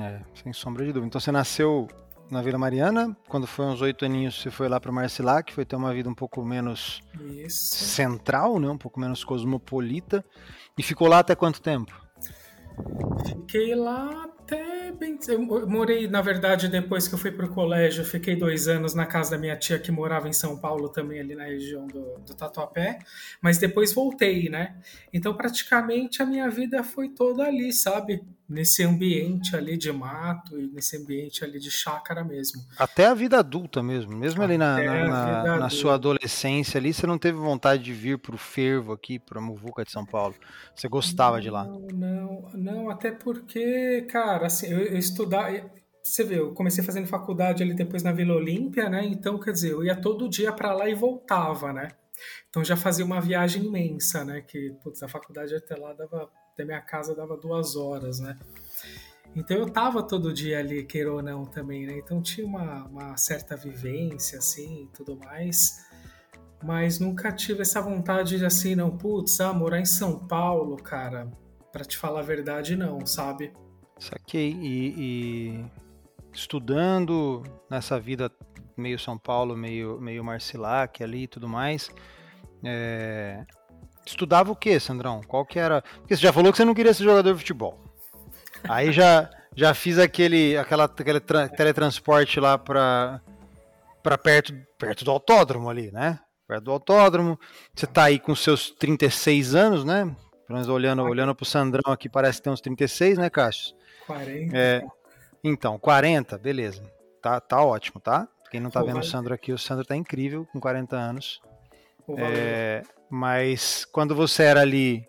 É, 0.00 0.20
sem 0.40 0.52
sombra 0.52 0.84
de 0.84 0.92
dúvida. 0.92 1.08
Então, 1.08 1.20
você 1.20 1.32
nasceu 1.32 1.88
na 2.30 2.42
Vila 2.42 2.58
Mariana. 2.58 3.16
Quando 3.28 3.46
foi 3.46 3.64
uns 3.66 3.80
oito 3.80 4.04
aninhos, 4.04 4.40
você 4.40 4.50
foi 4.50 4.68
lá 4.68 4.80
para 4.80 4.92
Marcilac, 4.92 5.52
foi 5.52 5.64
ter 5.64 5.76
uma 5.76 5.92
vida 5.92 6.08
um 6.08 6.14
pouco 6.14 6.44
menos 6.44 7.00
Isso. 7.20 7.74
central, 7.76 8.58
né? 8.58 8.68
um 8.68 8.78
pouco 8.78 8.98
menos 8.98 9.24
cosmopolita. 9.24 10.24
E 10.76 10.82
ficou 10.82 11.08
lá 11.08 11.20
até 11.20 11.34
quanto 11.34 11.60
tempo? 11.60 12.04
Fiquei 13.24 13.74
lá 13.74 14.24
até 14.24 14.90
bem. 14.92 15.18
Eu 15.28 15.40
morei, 15.68 16.08
na 16.08 16.20
verdade, 16.20 16.68
depois 16.68 17.06
que 17.06 17.14
eu 17.14 17.18
fui 17.18 17.30
para 17.30 17.46
o 17.46 17.48
colégio, 17.48 18.04
fiquei 18.04 18.34
dois 18.34 18.66
anos 18.66 18.94
na 18.94 19.06
casa 19.06 19.32
da 19.32 19.38
minha 19.38 19.56
tia 19.56 19.78
que 19.78 19.92
morava 19.92 20.28
em 20.28 20.32
São 20.32 20.58
Paulo, 20.58 20.88
também 20.88 21.20
ali 21.20 21.34
na 21.34 21.44
região 21.44 21.86
do, 21.86 22.18
do 22.18 22.34
Tatuapé, 22.34 22.98
mas 23.40 23.58
depois 23.58 23.92
voltei, 23.92 24.48
né? 24.48 24.76
Então, 25.12 25.34
praticamente 25.34 26.20
a 26.20 26.26
minha 26.26 26.50
vida 26.50 26.82
foi 26.82 27.08
toda 27.08 27.44
ali, 27.44 27.72
sabe? 27.72 28.24
Nesse 28.48 28.82
ambiente 28.82 29.56
ali 29.56 29.76
de 29.76 29.90
mato 29.90 30.60
e 30.60 30.66
nesse 30.66 30.96
ambiente 30.98 31.42
ali 31.42 31.58
de 31.58 31.70
chácara 31.70 32.22
mesmo. 32.22 32.62
Até 32.78 33.06
a 33.06 33.14
vida 33.14 33.38
adulta 33.38 33.82
mesmo, 33.82 34.14
mesmo 34.14 34.42
Até 34.42 34.52
ali 34.52 34.58
na, 34.58 34.82
na, 34.82 35.42
na, 35.42 35.58
na 35.60 35.70
sua 35.70 35.94
adolescência 35.94 36.78
ali, 36.78 36.92
você 36.92 37.06
não 37.06 37.18
teve 37.18 37.38
vontade 37.38 37.82
de 37.82 37.92
vir 37.92 38.18
para 38.18 38.34
o 38.34 38.38
fervo 38.38 38.92
aqui, 38.92 39.18
para 39.18 39.38
a 39.38 39.42
Muvuca 39.42 39.84
de 39.84 39.90
São 39.90 40.04
Paulo? 40.04 40.34
Você 40.74 40.88
gostava 40.88 41.36
não, 41.36 41.42
de 41.42 41.50
lá? 41.50 41.64
Não, 41.64 42.50
não, 42.52 42.90
até 42.90 43.10
porque, 43.10 44.02
cara 44.02 44.24
cara, 44.24 44.46
assim, 44.46 44.68
eu, 44.68 44.78
eu 44.78 44.98
estudar. 44.98 45.52
Você 46.02 46.24
vê, 46.24 46.38
eu 46.38 46.52
comecei 46.52 46.84
fazendo 46.84 47.06
faculdade 47.06 47.62
ali 47.62 47.74
depois 47.74 48.02
na 48.02 48.12
Vila 48.12 48.34
Olímpia, 48.34 48.88
né? 48.88 49.04
Então, 49.04 49.38
quer 49.38 49.52
dizer, 49.52 49.72
eu 49.72 49.84
ia 49.84 49.96
todo 49.96 50.28
dia 50.28 50.52
para 50.52 50.72
lá 50.74 50.88
e 50.88 50.94
voltava, 50.94 51.72
né? 51.72 51.88
Então 52.48 52.64
já 52.64 52.76
fazia 52.76 53.04
uma 53.04 53.20
viagem 53.20 53.64
imensa, 53.64 54.24
né? 54.24 54.40
Que, 54.42 54.74
putz, 54.82 55.02
a 55.02 55.08
faculdade 55.08 55.54
até 55.54 55.76
lá 55.76 55.92
dava, 55.94 56.30
até 56.54 56.64
minha 56.64 56.80
casa 56.80 57.14
dava 57.14 57.37
duas 57.37 57.75
horas, 57.75 58.20
né? 58.20 58.38
Então 59.37 59.56
eu 59.56 59.68
tava 59.68 60.02
todo 60.02 60.32
dia 60.32 60.61
ali, 60.61 60.84
queira 60.84 61.12
ou 61.12 61.20
não, 61.20 61.44
também, 61.44 61.87
né? 61.87 61.99
Então 61.99 62.23
tinha 62.23 62.46
uma, 62.46 62.84
uma 62.84 63.16
certa 63.16 63.56
vivência, 63.56 64.38
assim, 64.38 64.84
e 64.84 64.88
tudo 64.96 65.18
mais. 65.18 65.84
Mas 66.62 67.00
nunca 67.00 67.32
tive 67.32 67.62
essa 67.62 67.80
vontade 67.80 68.38
de, 68.38 68.46
assim, 68.46 68.76
não, 68.76 68.96
putz, 68.96 69.40
ah, 69.40 69.52
morar 69.52 69.80
em 69.80 69.84
São 69.84 70.18
Paulo, 70.26 70.76
cara. 70.76 71.30
Pra 71.73 71.84
te 71.84 71.99
falar 71.99 72.20
a 72.20 72.23
verdade, 72.23 72.76
não, 72.76 73.04
sabe? 73.04 73.52
Saquei. 73.99 74.52
E, 74.52 74.94
e, 74.96 75.64
estudando 76.32 77.42
nessa 77.68 77.99
vida 77.99 78.30
meio 78.76 78.99
São 78.99 79.18
Paulo, 79.18 79.56
meio, 79.56 80.00
meio 80.00 80.23
Marcilac 80.23 81.02
ali 81.02 81.25
e 81.25 81.28
tudo 81.28 81.49
mais. 81.49 81.90
É, 82.62 83.44
estudava 84.04 84.52
o 84.52 84.56
que, 84.56 84.78
Sandrão? 84.78 85.20
Qual 85.26 85.44
que 85.44 85.58
era. 85.58 85.82
Porque 85.82 86.16
você 86.16 86.23
já 86.23 86.32
falou 86.32 86.52
que 86.52 86.58
você 86.58 86.64
não 86.64 86.75
queria 86.75 86.92
ser 86.94 87.04
jogador 87.04 87.32
de 87.32 87.38
futebol. 87.38 87.78
Aí 88.68 88.92
já, 88.92 89.30
já 89.54 89.75
fiz 89.75 89.99
aquele, 89.99 90.56
aquela, 90.56 90.84
aquele 90.84 91.20
teletransporte 91.20 92.40
lá 92.40 92.56
para 92.58 93.20
para 94.04 94.18
perto, 94.18 94.54
perto 94.78 95.02
do 95.02 95.11
autódromo 95.11 95.70
ali, 95.70 95.90
né? 95.90 96.20
Perto 96.46 96.64
do 96.64 96.73
autódromo. 96.73 97.40
Você 97.75 97.87
tá 97.87 98.04
aí 98.04 98.18
com 98.18 98.34
seus 98.34 98.70
36 98.70 99.54
anos, 99.54 99.82
né? 99.82 100.04
Pelo 100.46 100.58
menos 100.58 100.68
olhando, 100.68 101.02
olhando 101.04 101.34
pro 101.34 101.46
Sandrão 101.46 101.90
aqui, 101.90 102.06
parece 102.06 102.38
que 102.38 102.44
tem 102.44 102.52
uns 102.52 102.61
36, 102.61 103.16
né, 103.16 103.30
Cássio? 103.30 103.75
40. 104.06 104.54
É, 104.54 104.84
então, 105.42 105.78
40, 105.78 106.37
beleza. 106.37 106.82
Tá, 107.23 107.40
tá 107.40 107.64
ótimo, 107.64 107.99
tá? 107.99 108.28
Quem 108.50 108.61
não 108.61 108.70
tá 108.70 108.80
Pô, 108.80 108.87
vendo 108.87 108.99
o 108.99 109.02
Sandro 109.02 109.32
aqui, 109.32 109.52
o 109.54 109.58
Sandro 109.58 109.87
tá 109.87 109.96
incrível, 109.96 110.46
com 110.52 110.61
40 110.61 110.94
anos. 110.94 111.40
Pô, 112.06 112.14
é, 112.18 112.82
mas 113.14 113.85
quando 113.85 114.12
você 114.12 114.42
era 114.42 114.62
ali 114.62 115.06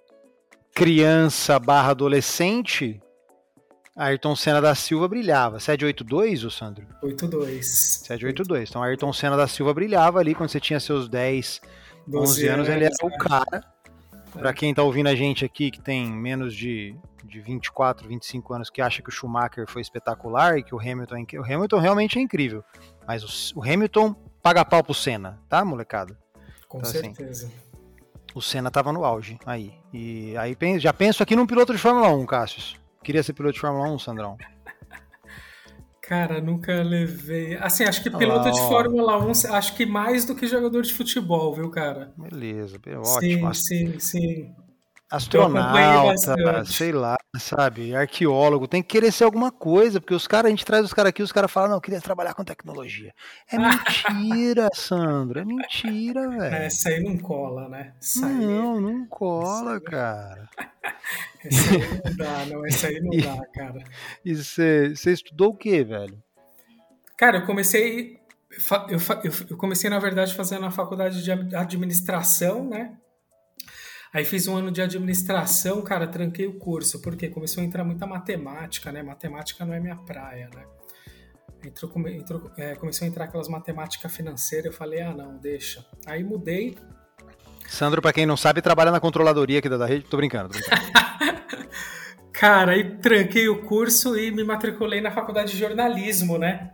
criança 0.75 1.57
barra 1.57 1.89
adolescente, 1.89 3.01
Ayrton 3.95 4.35
Senna 4.35 4.61
da 4.61 4.75
Silva 4.75 5.07
brilhava. 5.07 5.59
782, 5.59 6.43
o 6.43 6.51
Sandro? 6.51 6.85
82. 7.01 7.65
782. 7.65 8.69
Então 8.69 8.83
Ayrton 8.83 9.11
Senna 9.11 9.35
da 9.35 9.47
Silva 9.47 9.73
brilhava 9.73 10.19
ali 10.19 10.35
quando 10.35 10.49
você 10.49 10.59
tinha 10.59 10.79
seus 10.79 11.09
10, 11.09 11.61
11 12.13 12.47
anos, 12.47 12.69
ele 12.69 12.85
era 12.85 12.93
o 13.01 13.09
né? 13.09 13.17
cara. 13.17 13.63
Para 14.33 14.53
quem 14.53 14.71
tá 14.71 14.83
ouvindo 14.83 15.07
a 15.07 15.15
gente 15.15 15.43
aqui 15.43 15.71
que 15.71 15.81
tem 15.81 16.05
menos 16.05 16.53
de, 16.53 16.95
de 17.23 17.41
24, 17.41 18.07
25 18.07 18.53
anos, 18.53 18.69
que 18.69 18.83
acha 18.83 19.01
que 19.01 19.09
o 19.09 19.11
Schumacher 19.11 19.65
foi 19.67 19.81
espetacular 19.81 20.59
e 20.59 20.63
que 20.63 20.75
o 20.75 20.79
Hamilton 20.79 21.25
é 21.33 21.39
O 21.39 21.43
Hamilton 21.43 21.79
realmente 21.79 22.19
é 22.19 22.21
incrível. 22.21 22.63
Mas 23.07 23.23
o, 23.23 23.59
o 23.59 23.63
Hamilton 23.63 24.13
paga 24.43 24.63
pau 24.63 24.83
pro 24.83 24.93
Senna, 24.93 25.39
tá, 25.49 25.65
molecada? 25.65 26.15
Com 26.67 26.77
então, 26.77 26.89
assim, 26.89 27.15
certeza. 27.15 27.47
Assim, 27.47 27.65
o 28.35 28.41
Senna 28.41 28.69
tava 28.69 28.91
no 28.91 29.05
auge 29.05 29.39
aí. 29.45 29.73
E 29.93 30.35
aí 30.37 30.55
já 30.77 30.91
penso 30.91 31.23
aqui 31.23 31.35
num 31.35 31.47
piloto 31.47 31.73
de 31.73 31.79
Fórmula 31.79 32.09
1, 32.09 32.25
Cassius. 32.25 32.75
Queria 33.01 33.23
ser 33.23 33.33
piloto 33.33 33.53
de 33.53 33.61
Fórmula 33.61 33.89
1, 33.89 33.97
Sandrão? 33.97 34.37
Cara, 36.01 36.41
nunca 36.41 36.83
levei. 36.83 37.57
Assim, 37.57 37.85
acho 37.85 38.03
que 38.03 38.09
piloto 38.11 38.51
de 38.51 38.59
Fórmula 38.59 39.17
1, 39.25 39.31
acho 39.53 39.75
que 39.75 39.85
mais 39.85 40.25
do 40.25 40.35
que 40.35 40.45
jogador 40.45 40.83
de 40.83 40.93
futebol, 40.93 41.55
viu, 41.55 41.71
cara? 41.71 42.13
Beleza, 42.17 42.77
ótimo. 42.97 43.53
Sim, 43.55 43.97
sim, 43.97 43.99
sim 43.99 44.64
astronauta, 45.09 46.65
sei 46.65 46.91
lá, 46.91 47.17
sabe, 47.37 47.95
arqueólogo, 47.95 48.67
tem 48.67 48.81
que 48.81 48.89
querer 48.89 49.11
ser 49.11 49.23
alguma 49.23 49.51
coisa, 49.51 50.01
porque 50.01 50.13
os 50.13 50.27
caras, 50.27 50.47
a 50.47 50.49
gente 50.49 50.65
traz 50.65 50.85
os 50.85 50.93
caras 50.93 51.09
aqui, 51.09 51.21
os 51.21 51.31
caras 51.31 51.51
falam, 51.51 51.69
não, 51.69 51.77
eu 51.77 51.81
queria 51.81 52.01
trabalhar 52.01 52.33
com 52.33 52.43
tecnologia. 52.43 53.13
É 53.51 53.57
mentira, 53.57 54.69
Sandro, 54.73 55.39
é 55.39 55.45
mentira, 55.45 56.29
velho. 56.29 56.55
É, 56.55 56.65
essa 56.65 56.89
aí 56.89 57.03
não 57.03 57.17
cola, 57.17 57.69
né? 57.69 57.93
Essa 58.01 58.27
não, 58.27 58.75
aí... 58.75 58.81
não 58.81 59.05
cola, 59.07 59.79
cara. 59.79 60.49
essa 61.45 61.71
aí 61.71 62.01
não 62.03 62.15
dá, 62.15 62.45
não, 62.45 62.65
essa 62.65 62.87
aí 62.87 62.99
não 62.99 63.13
e, 63.13 63.21
dá, 63.21 63.45
cara. 63.53 63.83
E 64.23 64.35
você 64.35 64.93
estudou 65.05 65.49
o 65.49 65.57
que, 65.57 65.83
velho? 65.83 66.21
Cara, 67.17 67.37
eu 67.37 67.45
comecei 67.45 68.19
eu, 68.89 68.99
eu, 69.49 69.57
comecei, 69.57 69.89
na 69.89 69.99
verdade, 69.99 70.33
fazendo 70.33 70.65
a 70.65 70.71
faculdade 70.71 71.21
de 71.23 71.31
administração, 71.55 72.63
né? 72.63 72.95
Aí 74.15 74.23
fiz 74.23 74.47
um 74.47 74.55
ano 74.55 74.71
de 74.71 74.81
administração, 74.81 75.81
cara, 75.81 76.07
tranquei 76.07 76.47
o 76.47 76.53
curso, 76.53 77.01
porque 77.01 77.27
começou 77.27 77.61
a 77.61 77.65
entrar 77.65 77.83
muita 77.83 78.07
matemática, 78.07 78.89
né? 78.89 79.03
Matemática 79.03 79.65
não 79.65 79.73
é 79.73 79.79
minha 79.81 79.97
praia, 79.97 80.49
né? 80.55 80.63
Entrou, 81.65 81.91
entrou, 82.07 82.49
é, 82.55 82.75
começou 82.75 83.03
a 83.03 83.09
entrar 83.09 83.25
aquelas 83.25 83.49
matemática 83.49 84.07
financeira, 84.07 84.69
eu 84.69 84.71
falei, 84.71 85.01
ah, 85.01 85.13
não, 85.13 85.35
deixa. 85.35 85.85
Aí 86.05 86.23
mudei. 86.23 86.77
Sandro, 87.67 88.01
para 88.01 88.13
quem 88.13 88.25
não 88.25 88.37
sabe, 88.37 88.61
trabalha 88.61 88.89
na 88.89 89.01
controladoria 89.01 89.59
aqui 89.59 89.67
da 89.67 89.85
rede. 89.85 90.05
Tô 90.05 90.15
brincando, 90.15 90.47
tô 90.47 90.59
brincando. 90.59 91.67
cara, 92.31 92.71
aí 92.71 92.97
tranquei 92.99 93.49
o 93.49 93.63
curso 93.63 94.17
e 94.17 94.31
me 94.31 94.45
matriculei 94.45 95.01
na 95.01 95.11
faculdade 95.11 95.51
de 95.51 95.57
jornalismo, 95.57 96.37
né? 96.37 96.71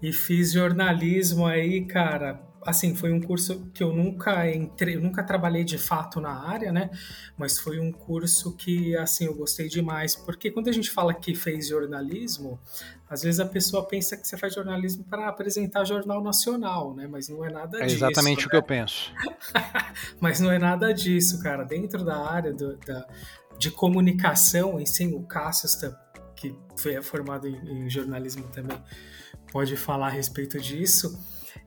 E 0.00 0.12
fiz 0.12 0.52
jornalismo 0.52 1.44
aí, 1.44 1.84
cara, 1.84 2.40
assim, 2.64 2.94
foi 2.94 3.12
um 3.12 3.20
curso 3.20 3.70
que 3.72 3.82
eu 3.82 3.92
nunca 3.92 4.50
entrei, 4.50 4.96
eu 4.96 5.00
nunca 5.00 5.22
trabalhei 5.22 5.64
de 5.64 5.78
fato 5.78 6.20
na 6.20 6.30
área, 6.30 6.72
né? 6.72 6.90
Mas 7.36 7.58
foi 7.58 7.78
um 7.78 7.92
curso 7.92 8.56
que, 8.56 8.96
assim, 8.96 9.26
eu 9.26 9.34
gostei 9.34 9.68
demais, 9.68 10.16
porque 10.16 10.50
quando 10.50 10.68
a 10.68 10.72
gente 10.72 10.90
fala 10.90 11.12
que 11.12 11.34
fez 11.34 11.68
jornalismo, 11.68 12.58
às 13.08 13.22
vezes 13.22 13.40
a 13.40 13.46
pessoa 13.46 13.86
pensa 13.86 14.16
que 14.16 14.26
você 14.26 14.36
faz 14.36 14.54
jornalismo 14.54 15.04
para 15.04 15.28
apresentar 15.28 15.84
jornal 15.84 16.22
nacional, 16.22 16.94
né? 16.94 17.06
Mas 17.06 17.28
não 17.28 17.44
é 17.44 17.50
nada 17.50 17.78
é 17.78 17.86
disso. 17.86 18.04
É 18.04 18.08
exatamente 18.08 18.40
né? 18.40 18.46
o 18.46 18.50
que 18.50 18.56
eu 18.56 18.62
penso. 18.62 19.12
Mas 20.18 20.40
não 20.40 20.50
é 20.50 20.58
nada 20.58 20.92
disso, 20.92 21.40
cara. 21.42 21.64
Dentro 21.64 22.04
da 22.04 22.28
área 22.28 22.52
do, 22.52 22.76
da, 22.78 23.06
de 23.58 23.70
comunicação, 23.70 24.80
em 24.80 24.86
sim, 24.86 25.14
o 25.14 25.22
Cássio, 25.22 25.68
que 26.34 26.56
foi 26.76 27.00
formado 27.02 27.46
em, 27.46 27.84
em 27.86 27.90
jornalismo 27.90 28.48
também, 28.48 28.80
pode 29.52 29.76
falar 29.76 30.08
a 30.08 30.10
respeito 30.10 30.58
disso 30.58 31.16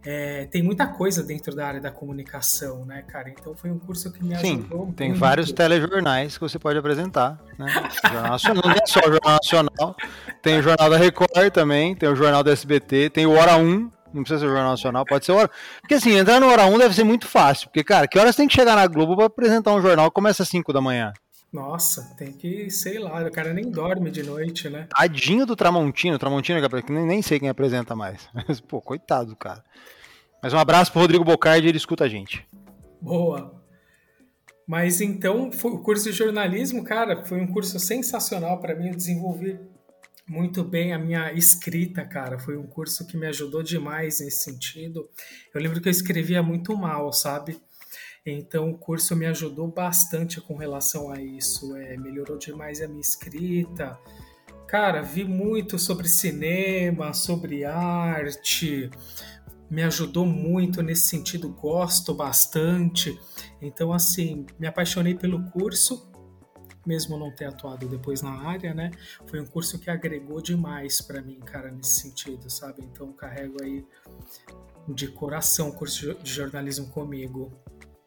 é, 0.06 0.46
tem 0.46 0.63
muita 0.63 0.88
coisa 0.88 1.24
dentro 1.24 1.56
da 1.56 1.67
área 1.67 1.82
da 1.82 1.91
comunicação, 1.91 2.86
né, 2.86 3.03
cara? 3.08 3.29
Então 3.29 3.56
foi 3.56 3.70
um 3.70 3.79
curso 3.79 4.12
que 4.12 4.24
me 4.24 4.34
ajudou. 4.36 4.86
Sim, 4.86 4.91
tem 4.94 5.10
muito. 5.10 5.20
vários 5.20 5.51
telejornais 5.51 6.38
que 6.38 6.41
você 6.41 6.58
pode 6.58 6.77
apresentar, 6.77 7.39
né? 7.58 7.67
Jornal 8.03 8.32
Nacional, 8.32 8.63
não 8.65 8.72
é 8.72 8.86
só 8.86 9.00
o 9.00 9.12
Jornal 9.12 9.34
Nacional, 9.34 9.96
tem 10.41 10.60
o 10.60 10.63
Jornal 10.63 10.89
da 10.89 10.98
Record 10.98 11.51
também, 11.51 11.96
tem 11.96 12.10
o 12.10 12.15
Jornal 12.15 12.44
da 12.44 12.51
SBT, 12.51 13.10
tem 13.10 13.25
o 13.25 13.32
Hora 13.32 13.58
1, 13.58 13.91
não 14.13 14.24
precisa 14.24 14.39
ser 14.39 14.46
o 14.46 14.50
Jornal 14.50 14.72
Nacional, 14.72 15.06
pode 15.06 15.25
ser 15.25 15.32
o 15.32 15.36
Hora. 15.36 15.50
Porque 15.82 15.96
assim, 15.96 16.17
entrar 16.17 16.39
no 16.39 16.48
Hora 16.48 16.65
1 16.65 16.77
deve 16.77 16.96
ser 16.96 17.03
muito 17.03 17.27
fácil, 17.27 17.67
porque, 17.67 17.84
cara, 17.84 18.08
que 18.08 18.17
horas 18.17 18.36
tem 18.36 18.48
que 18.48 18.56
chegar 18.56 18.75
na 18.75 18.88
Globo 18.88 19.15
para 19.15 19.25
apresentar 19.25 19.74
um 19.74 19.82
jornal 19.82 20.10
que 20.10 20.15
começa 20.15 20.44
às 20.44 20.50
5 20.50 20.72
da 20.72 20.82
manhã? 20.82 21.13
Nossa, 21.51 22.13
tem 22.18 22.34
que, 22.34 22.70
sei 22.70 23.00
lá, 23.00 23.25
o 23.25 23.32
cara 23.32 23.54
nem 23.54 23.72
dorme 23.72 24.12
de 24.12 24.22
noite, 24.22 24.70
né? 24.70 24.88
Tadinho 24.89 25.46
do 25.46 25.56
Tramontino, 25.56 26.20
Tramontino, 26.20 26.60
que 26.84 26.92
nem, 26.92 27.06
nem 27.06 27.22
sei 27.22 27.39
quem 27.39 27.50
apresenta 27.50 27.96
mais. 27.96 28.27
Mas, 28.48 28.60
pô, 28.60 28.82
coitado 28.82 29.30
do 29.30 29.36
cara. 29.36 29.63
Mas 30.44 30.54
um 30.54 30.58
abraço 30.60 30.92
pro 30.92 31.01
Rodrigo 31.01 31.24
Bocardi, 31.24 31.68
ele 31.68 31.77
escuta 31.77 32.04
a 32.04 32.10
gente. 32.10 32.46
Boa. 33.01 33.62
Mas 34.68 35.00
então, 35.00 35.50
o 35.50 35.80
curso 35.80 36.12
de 36.12 36.12
jornalismo, 36.12 36.84
cara, 36.84 37.24
foi 37.24 37.39
um 37.39 37.48
curso 37.48 37.80
sensacional 37.80 38.60
para 38.60 38.75
mim. 38.75 38.89
Eu 38.89 38.96
desenvolvi 38.96 39.58
muito 40.27 40.62
bem 40.63 40.94
a 40.94 41.00
minha 41.00 41.32
escrita, 41.32 42.06
cara. 42.06 42.38
Foi 42.38 42.58
um 42.58 42.68
curso 42.68 43.08
que 43.08 43.16
me 43.16 43.25
ajudou 43.27 43.63
demais 43.63 44.20
nesse 44.20 44.44
sentido. 44.44 45.10
Eu 45.56 45.62
lembro 45.62 45.80
que 45.80 45.88
eu 45.88 45.92
escrevia 45.92 46.44
muito 46.44 46.75
mal, 46.75 47.13
sabe? 47.13 47.58
Então, 48.29 48.69
o 48.69 48.77
curso 48.77 49.15
me 49.15 49.25
ajudou 49.25 49.67
bastante 49.67 50.41
com 50.41 50.55
relação 50.55 51.10
a 51.12 51.22
isso. 51.22 51.75
É, 51.77 51.96
melhorou 51.96 52.38
demais 52.38 52.81
a 52.81 52.88
minha 52.88 53.00
escrita. 53.00 53.98
Cara, 54.67 55.01
vi 55.01 55.24
muito 55.24 55.79
sobre 55.79 56.10
cinema, 56.10 57.13
sobre 57.13 57.63
arte, 57.63 58.91
me 59.69 59.81
ajudou 59.84 60.25
muito 60.25 60.81
nesse 60.81 61.07
sentido, 61.07 61.48
gosto 61.50 62.13
bastante. 62.13 63.17
Então, 63.62 63.93
assim, 63.93 64.46
me 64.60 64.67
apaixonei 64.67 65.15
pelo 65.15 65.41
curso, 65.51 66.12
mesmo 66.86 67.17
não 67.17 67.31
ter 67.31 67.46
atuado 67.46 67.88
depois 67.88 68.22
na 68.22 68.31
área, 68.31 68.74
né? 68.74 68.91
Foi 69.25 69.39
um 69.39 69.46
curso 69.46 69.79
que 69.79 69.89
agregou 69.89 70.41
demais 70.41 71.00
para 71.00 71.22
mim, 71.22 71.39
cara, 71.39 71.72
nesse 71.72 72.01
sentido, 72.01 72.50
sabe? 72.50 72.84
Então, 72.84 73.13
carrego 73.13 73.63
aí 73.63 73.86
de 74.88 75.07
coração 75.07 75.69
o 75.69 75.74
curso 75.74 76.13
de 76.15 76.31
jornalismo 76.31 76.88
comigo. 76.88 77.53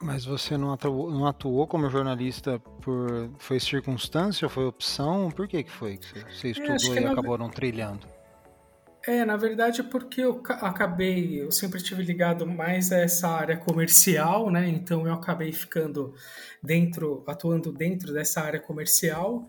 Mas 0.02 0.25
você 0.25 0.57
não 0.57 0.73
atuou, 0.73 1.11
não 1.11 1.26
atuou 1.26 1.66
como 1.66 1.90
jornalista 1.90 2.59
por 2.80 3.30
foi 3.38 3.61
circunstância, 3.61 4.49
foi 4.49 4.64
opção? 4.64 5.30
Por 5.30 5.47
que 5.47 5.62
que 5.62 5.71
foi 5.71 5.99
que 5.99 6.07
você 6.35 6.49
é, 6.49 6.50
estudou 6.50 6.97
é, 6.97 7.00
e 7.02 7.07
acabou 7.07 7.37
não 7.37 7.50
trilhando? 7.50 8.07
É, 9.07 9.25
na 9.25 9.37
verdade, 9.37 9.83
porque 9.83 10.21
eu 10.21 10.42
acabei, 10.61 11.42
eu 11.42 11.50
sempre 11.50 11.83
tive 11.83 12.02
ligado 12.02 12.47
mais 12.47 12.92
a 12.92 12.99
essa 12.99 13.28
área 13.28 13.57
comercial, 13.57 14.50
né? 14.50 14.69
Então 14.69 15.07
eu 15.07 15.12
acabei 15.14 15.52
ficando 15.52 16.14
dentro, 16.62 17.25
atuando 17.26 17.73
dentro 17.73 18.12
dessa 18.12 18.42
área 18.42 18.61
comercial 18.61 19.49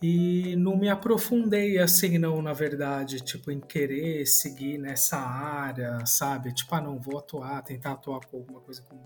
e 0.00 0.56
não 0.56 0.76
me 0.76 0.88
aprofundei 0.88 1.78
assim, 1.78 2.18
não, 2.18 2.42
na 2.42 2.52
verdade, 2.52 3.20
tipo, 3.20 3.50
em 3.50 3.60
querer 3.60 4.26
seguir 4.26 4.76
nessa 4.76 5.16
área, 5.16 6.04
sabe? 6.04 6.52
Tipo, 6.52 6.74
ah, 6.74 6.80
não, 6.80 6.98
vou 6.98 7.18
atuar, 7.18 7.62
tentar 7.62 7.92
atuar 7.92 8.26
com 8.26 8.38
alguma 8.38 8.60
coisa 8.60 8.82
como, 8.82 9.00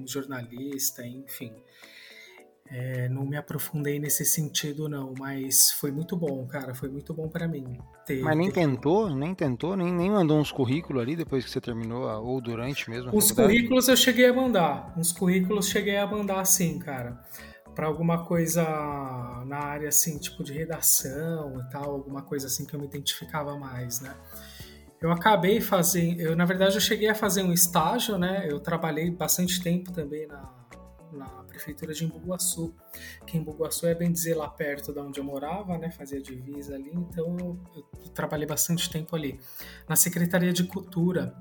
como 0.00 0.08
jornalista, 0.08 1.06
enfim. 1.06 1.52
É, 2.72 3.08
não 3.08 3.26
me 3.26 3.36
aprofundei 3.36 3.98
nesse 3.98 4.24
sentido, 4.24 4.88
não, 4.88 5.12
mas 5.18 5.72
foi 5.72 5.90
muito 5.90 6.16
bom, 6.16 6.46
cara. 6.46 6.72
Foi 6.72 6.88
muito 6.88 7.12
bom 7.12 7.28
para 7.28 7.48
mim. 7.48 7.76
Ter, 8.06 8.22
mas 8.22 8.36
nem 8.36 8.50
ter... 8.50 8.60
tentou, 8.60 9.10
nem 9.10 9.34
tentou, 9.34 9.76
nem, 9.76 9.92
nem 9.92 10.08
mandou 10.08 10.38
uns 10.38 10.52
currículos 10.52 11.02
ali 11.02 11.16
depois 11.16 11.44
que 11.44 11.50
você 11.50 11.60
terminou, 11.60 12.04
ou 12.24 12.40
durante 12.40 12.88
mesmo? 12.88 13.14
Os 13.14 13.32
currículos 13.32 13.88
eu 13.88 13.96
cheguei 13.96 14.26
a 14.26 14.32
mandar. 14.32 14.94
Uns 14.96 15.10
currículos 15.10 15.68
cheguei 15.68 15.96
a 15.96 16.06
mandar 16.06 16.44
sim, 16.44 16.78
cara. 16.78 17.20
para 17.74 17.86
alguma 17.86 18.24
coisa 18.24 18.62
na 19.46 19.58
área 19.58 19.88
assim, 19.88 20.18
tipo 20.18 20.44
de 20.44 20.52
redação 20.52 21.60
e 21.60 21.72
tal, 21.72 21.90
alguma 21.90 22.22
coisa 22.22 22.46
assim 22.46 22.64
que 22.64 22.74
eu 22.74 22.80
me 22.80 22.86
identificava 22.86 23.58
mais, 23.58 24.00
né? 24.00 24.14
Eu 25.00 25.10
acabei 25.10 25.60
fazendo, 25.60 26.20
eu 26.20 26.36
na 26.36 26.44
verdade 26.44 26.74
eu 26.74 26.80
cheguei 26.80 27.08
a 27.08 27.14
fazer 27.14 27.42
um 27.42 27.52
estágio, 27.52 28.18
né? 28.18 28.46
Eu 28.48 28.60
trabalhei 28.60 29.10
bastante 29.10 29.62
tempo 29.62 29.90
também 29.92 30.26
na, 30.26 30.52
na 31.12 31.26
prefeitura 31.44 31.94
de 31.94 32.04
Embu-Guaçu, 32.04 32.74
que 33.26 33.38
Embu-Guaçu 33.38 33.86
é 33.86 33.94
bem 33.94 34.12
dizer 34.12 34.34
lá 34.34 34.48
perto 34.48 34.92
de 34.92 35.00
onde 35.00 35.18
eu 35.18 35.24
morava, 35.24 35.78
né? 35.78 35.90
Fazia 35.90 36.20
divisa 36.20 36.74
ali, 36.74 36.90
então 36.94 37.36
eu, 37.38 37.58
eu 37.74 38.10
trabalhei 38.10 38.46
bastante 38.46 38.90
tempo 38.90 39.16
ali 39.16 39.40
na 39.88 39.96
Secretaria 39.96 40.52
de 40.52 40.64
Cultura. 40.64 41.34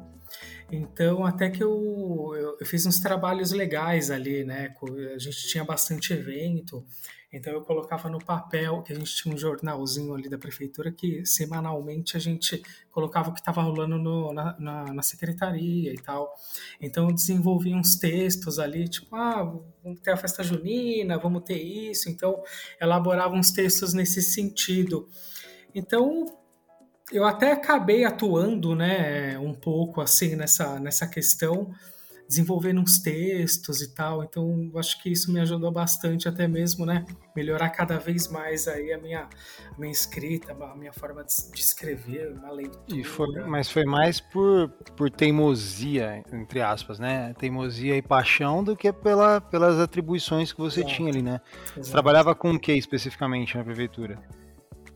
Então, 0.72 1.26
até 1.26 1.50
que 1.50 1.64
eu, 1.64 2.34
eu, 2.36 2.58
eu, 2.60 2.66
fiz 2.66 2.86
uns 2.86 3.00
trabalhos 3.00 3.52
legais 3.52 4.12
ali, 4.12 4.44
né? 4.44 4.74
A 5.14 5.18
gente 5.18 5.48
tinha 5.48 5.64
bastante 5.64 6.14
evento, 6.14 6.86
então 7.32 7.54
eu 7.54 7.62
colocava 7.62 8.10
no 8.10 8.18
papel 8.18 8.82
que 8.82 8.92
a 8.92 8.96
gente 8.96 9.16
tinha 9.16 9.34
um 9.34 9.38
jornalzinho 9.38 10.14
ali 10.16 10.28
da 10.28 10.38
prefeitura 10.38 10.92
que 10.92 11.24
semanalmente 11.26 12.18
a 12.18 12.20
gente 12.20 12.62
colocava 12.92 13.30
o 13.30 13.34
que 13.34 13.40
estava 13.40 13.62
rolando 13.62 14.00
no, 14.00 14.34
na, 14.34 14.60
na, 14.60 14.94
na, 14.94 15.02
secretaria 15.04 15.94
e 15.94 15.98
tal. 15.98 16.34
Então 16.82 17.08
eu 17.08 17.14
desenvolvi 17.14 17.74
uns 17.74 17.96
textos 17.96 18.58
ali, 18.58 18.88
tipo, 18.88 19.16
ah, 19.16 19.44
vamos 19.84 20.00
ter 20.02 20.12
a 20.12 20.18
festa 20.18 20.44
junina, 20.44 21.20
vamos 21.20 21.44
ter 21.44 21.62
isso. 21.62 22.10
Então 22.10 22.42
elaborava 22.82 23.36
uns 23.36 23.52
textos 23.52 23.94
nesse 23.94 24.24
sentido. 24.24 25.08
Então 25.74 26.26
eu 27.12 27.26
até 27.26 27.52
acabei 27.52 28.06
atuando, 28.06 28.76
né, 28.76 29.38
um 29.40 29.54
pouco 29.54 30.02
assim 30.02 30.36
nessa, 30.36 30.80
nessa 30.80 31.08
questão, 31.08 31.72
desenvolvendo 32.30 32.80
uns 32.80 33.00
textos 33.00 33.82
e 33.82 33.92
tal. 33.96 34.24
Então, 34.24 34.70
acho 34.76 35.02
que 35.02 35.10
isso 35.10 35.34
me 35.34 35.40
ajudou 35.40 35.72
bastante 35.72 36.30
até 36.30 36.48
mesmo, 36.48 36.86
né, 36.86 37.04
melhorar 37.36 37.70
cada 37.72 37.98
vez 37.98 38.28
mais 38.28 38.68
aí 38.68 38.94
a 38.94 39.00
minha, 39.00 39.28
a 39.76 39.80
minha 39.80 39.92
escrita, 39.92 40.54
a 40.54 40.76
minha 40.76 40.94
forma 40.94 41.24
de, 41.24 41.60
escrever, 41.60 42.32
uma 42.32 42.52
leitura. 42.52 43.04
Foi, 43.04 43.28
mas 43.48 43.72
foi 43.72 43.84
mais 43.84 44.22
por, 44.22 44.70
por 44.96 45.10
teimosia, 45.10 46.24
entre 46.32 46.62
aspas, 46.62 47.00
né, 47.00 47.34
teimosia 47.40 47.98
e 47.98 48.02
paixão 48.02 48.64
do 48.64 48.78
que 48.78 48.94
pela, 48.94 49.42
pelas 49.42 49.80
atribuições 49.80 50.54
que 50.54 50.60
você 50.60 50.82
Exato. 50.82 50.96
tinha 50.96 51.10
ali, 51.10 51.24
né? 51.24 51.42
Exato. 51.64 51.84
Você 51.84 51.92
trabalhava 51.92 52.36
com 52.36 52.52
o 52.52 52.60
que 52.60 52.74
especificamente 52.74 53.58
na 53.58 53.64
prefeitura? 53.64 54.20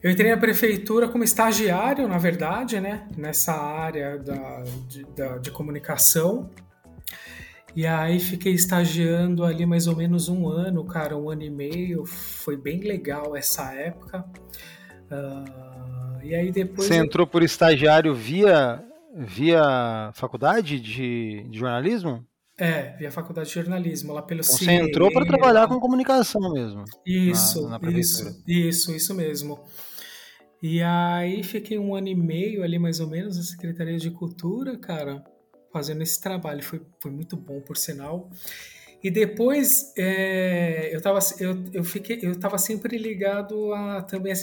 Eu 0.04 0.12
entrei 0.12 0.30
na 0.30 0.38
prefeitura 0.38 1.08
como 1.08 1.24
estagiário, 1.24 2.08
na 2.08 2.18
verdade, 2.18 2.80
né? 2.80 3.08
Nessa 3.18 3.54
área 3.54 4.20
da, 4.20 4.64
de, 4.88 5.06
da, 5.06 5.38
de 5.38 5.50
comunicação. 5.50 6.52
E 7.76 7.88
aí 7.88 8.20
fiquei 8.20 8.54
estagiando 8.54 9.44
ali 9.44 9.66
mais 9.66 9.88
ou 9.88 9.96
menos 9.96 10.30
um 10.30 10.48
ano, 10.48 10.86
cara, 10.86 11.18
um 11.18 11.30
ano 11.30 11.44
e 11.44 11.50
meio. 11.50 12.06
Foi 12.06 12.56
bem 12.56 12.80
legal 12.82 13.36
essa 13.36 13.74
época. 13.74 14.24
Uh, 15.12 16.24
e 16.24 16.36
aí 16.36 16.52
depois. 16.52 16.88
Você 16.88 16.96
entrou 16.96 17.26
por 17.26 17.42
estagiário 17.42 18.14
via, 18.14 18.84
via 19.16 20.12
faculdade 20.14 20.80
de, 20.80 21.48
de 21.50 21.58
jornalismo? 21.58 22.24
É, 22.56 22.96
via 22.98 23.12
faculdade 23.12 23.50
de 23.50 23.56
jornalismo, 23.56 24.14
lá 24.14 24.22
pelo 24.22 24.42
então, 24.42 24.56
Você 24.56 24.72
entrou 24.72 25.12
para 25.12 25.26
trabalhar 25.26 25.68
com 25.68 25.80
comunicação 25.80 26.54
mesmo. 26.54 26.84
Isso, 27.04 27.68
na, 27.68 27.80
na 27.80 27.92
isso, 27.92 28.44
isso, 28.48 28.96
isso 28.96 29.16
mesmo. 29.16 29.60
E 30.62 30.82
aí 30.82 31.44
fiquei 31.44 31.80
um 31.80 31.96
ano 31.96 32.08
e 32.08 32.16
meio 32.16 32.64
ali, 32.64 32.78
mais 32.78 33.00
ou 33.00 33.08
menos, 33.08 33.36
na 33.36 33.44
Secretaria 33.44 33.98
de 33.98 34.12
Cultura, 34.12 34.78
cara, 34.78 35.24
fazendo 35.74 36.02
esse 36.04 36.22
trabalho. 36.22 36.64
Foi, 36.64 36.82
foi 37.02 37.12
muito 37.12 37.36
bom, 37.36 37.60
por 37.60 37.76
sinal. 37.76 38.30
E 39.04 39.12
depois 39.12 39.92
é, 39.98 40.96
eu, 40.96 41.02
tava, 41.02 41.20
eu, 41.38 41.62
eu, 41.74 41.84
fiquei, 41.84 42.20
eu 42.22 42.40
tava 42.40 42.58
sempre 42.58 42.98
ligado 42.98 43.74
a 43.74 44.02
também 44.02 44.32
a 44.32 44.36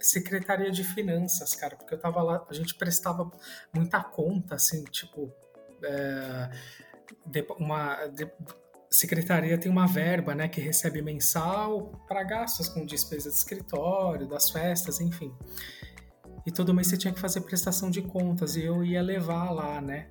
Secretaria 0.00 0.72
de 0.72 0.82
Finanças, 0.82 1.54
cara, 1.54 1.76
porque 1.76 1.94
eu 1.94 1.98
tava 2.00 2.20
lá, 2.20 2.44
a 2.50 2.52
gente 2.52 2.74
prestava 2.74 3.30
muita 3.72 4.02
conta, 4.02 4.56
assim, 4.56 4.82
tipo. 4.84 5.32
É, 5.84 6.50
uma, 7.58 7.96
secretaria 8.90 9.56
tem 9.58 9.70
uma 9.70 9.86
verba, 9.86 10.34
né, 10.34 10.48
que 10.48 10.60
recebe 10.60 11.02
mensal 11.02 11.92
para 12.08 12.22
gastos 12.24 12.68
com 12.68 12.84
despesa 12.84 13.30
de 13.30 13.36
escritório, 13.36 14.26
das 14.26 14.50
festas, 14.50 15.00
enfim. 15.00 15.32
E 16.46 16.50
todo 16.50 16.72
mês 16.72 16.86
você 16.86 16.96
tinha 16.96 17.12
que 17.12 17.20
fazer 17.20 17.42
prestação 17.42 17.90
de 17.90 18.00
contas 18.00 18.56
e 18.56 18.64
eu 18.64 18.82
ia 18.82 19.02
levar 19.02 19.50
lá, 19.50 19.80
né? 19.80 20.08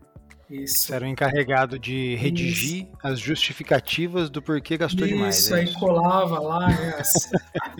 Isso. 0.49 0.85
Você 0.85 0.95
era 0.95 1.05
o 1.05 1.07
encarregado 1.07 1.77
de 1.77 2.15
redigir 2.15 2.83
Isso. 2.83 2.97
as 3.03 3.19
justificativas 3.19 4.29
do 4.29 4.41
porquê 4.41 4.77
gastou 4.77 5.05
Isso, 5.05 5.15
demais. 5.15 5.37
Isso, 5.37 5.55
é 5.55 5.59
aí 5.59 5.73
colava 5.73 6.39
lá 6.39 6.67
né, 6.67 6.95
as, 6.99 7.31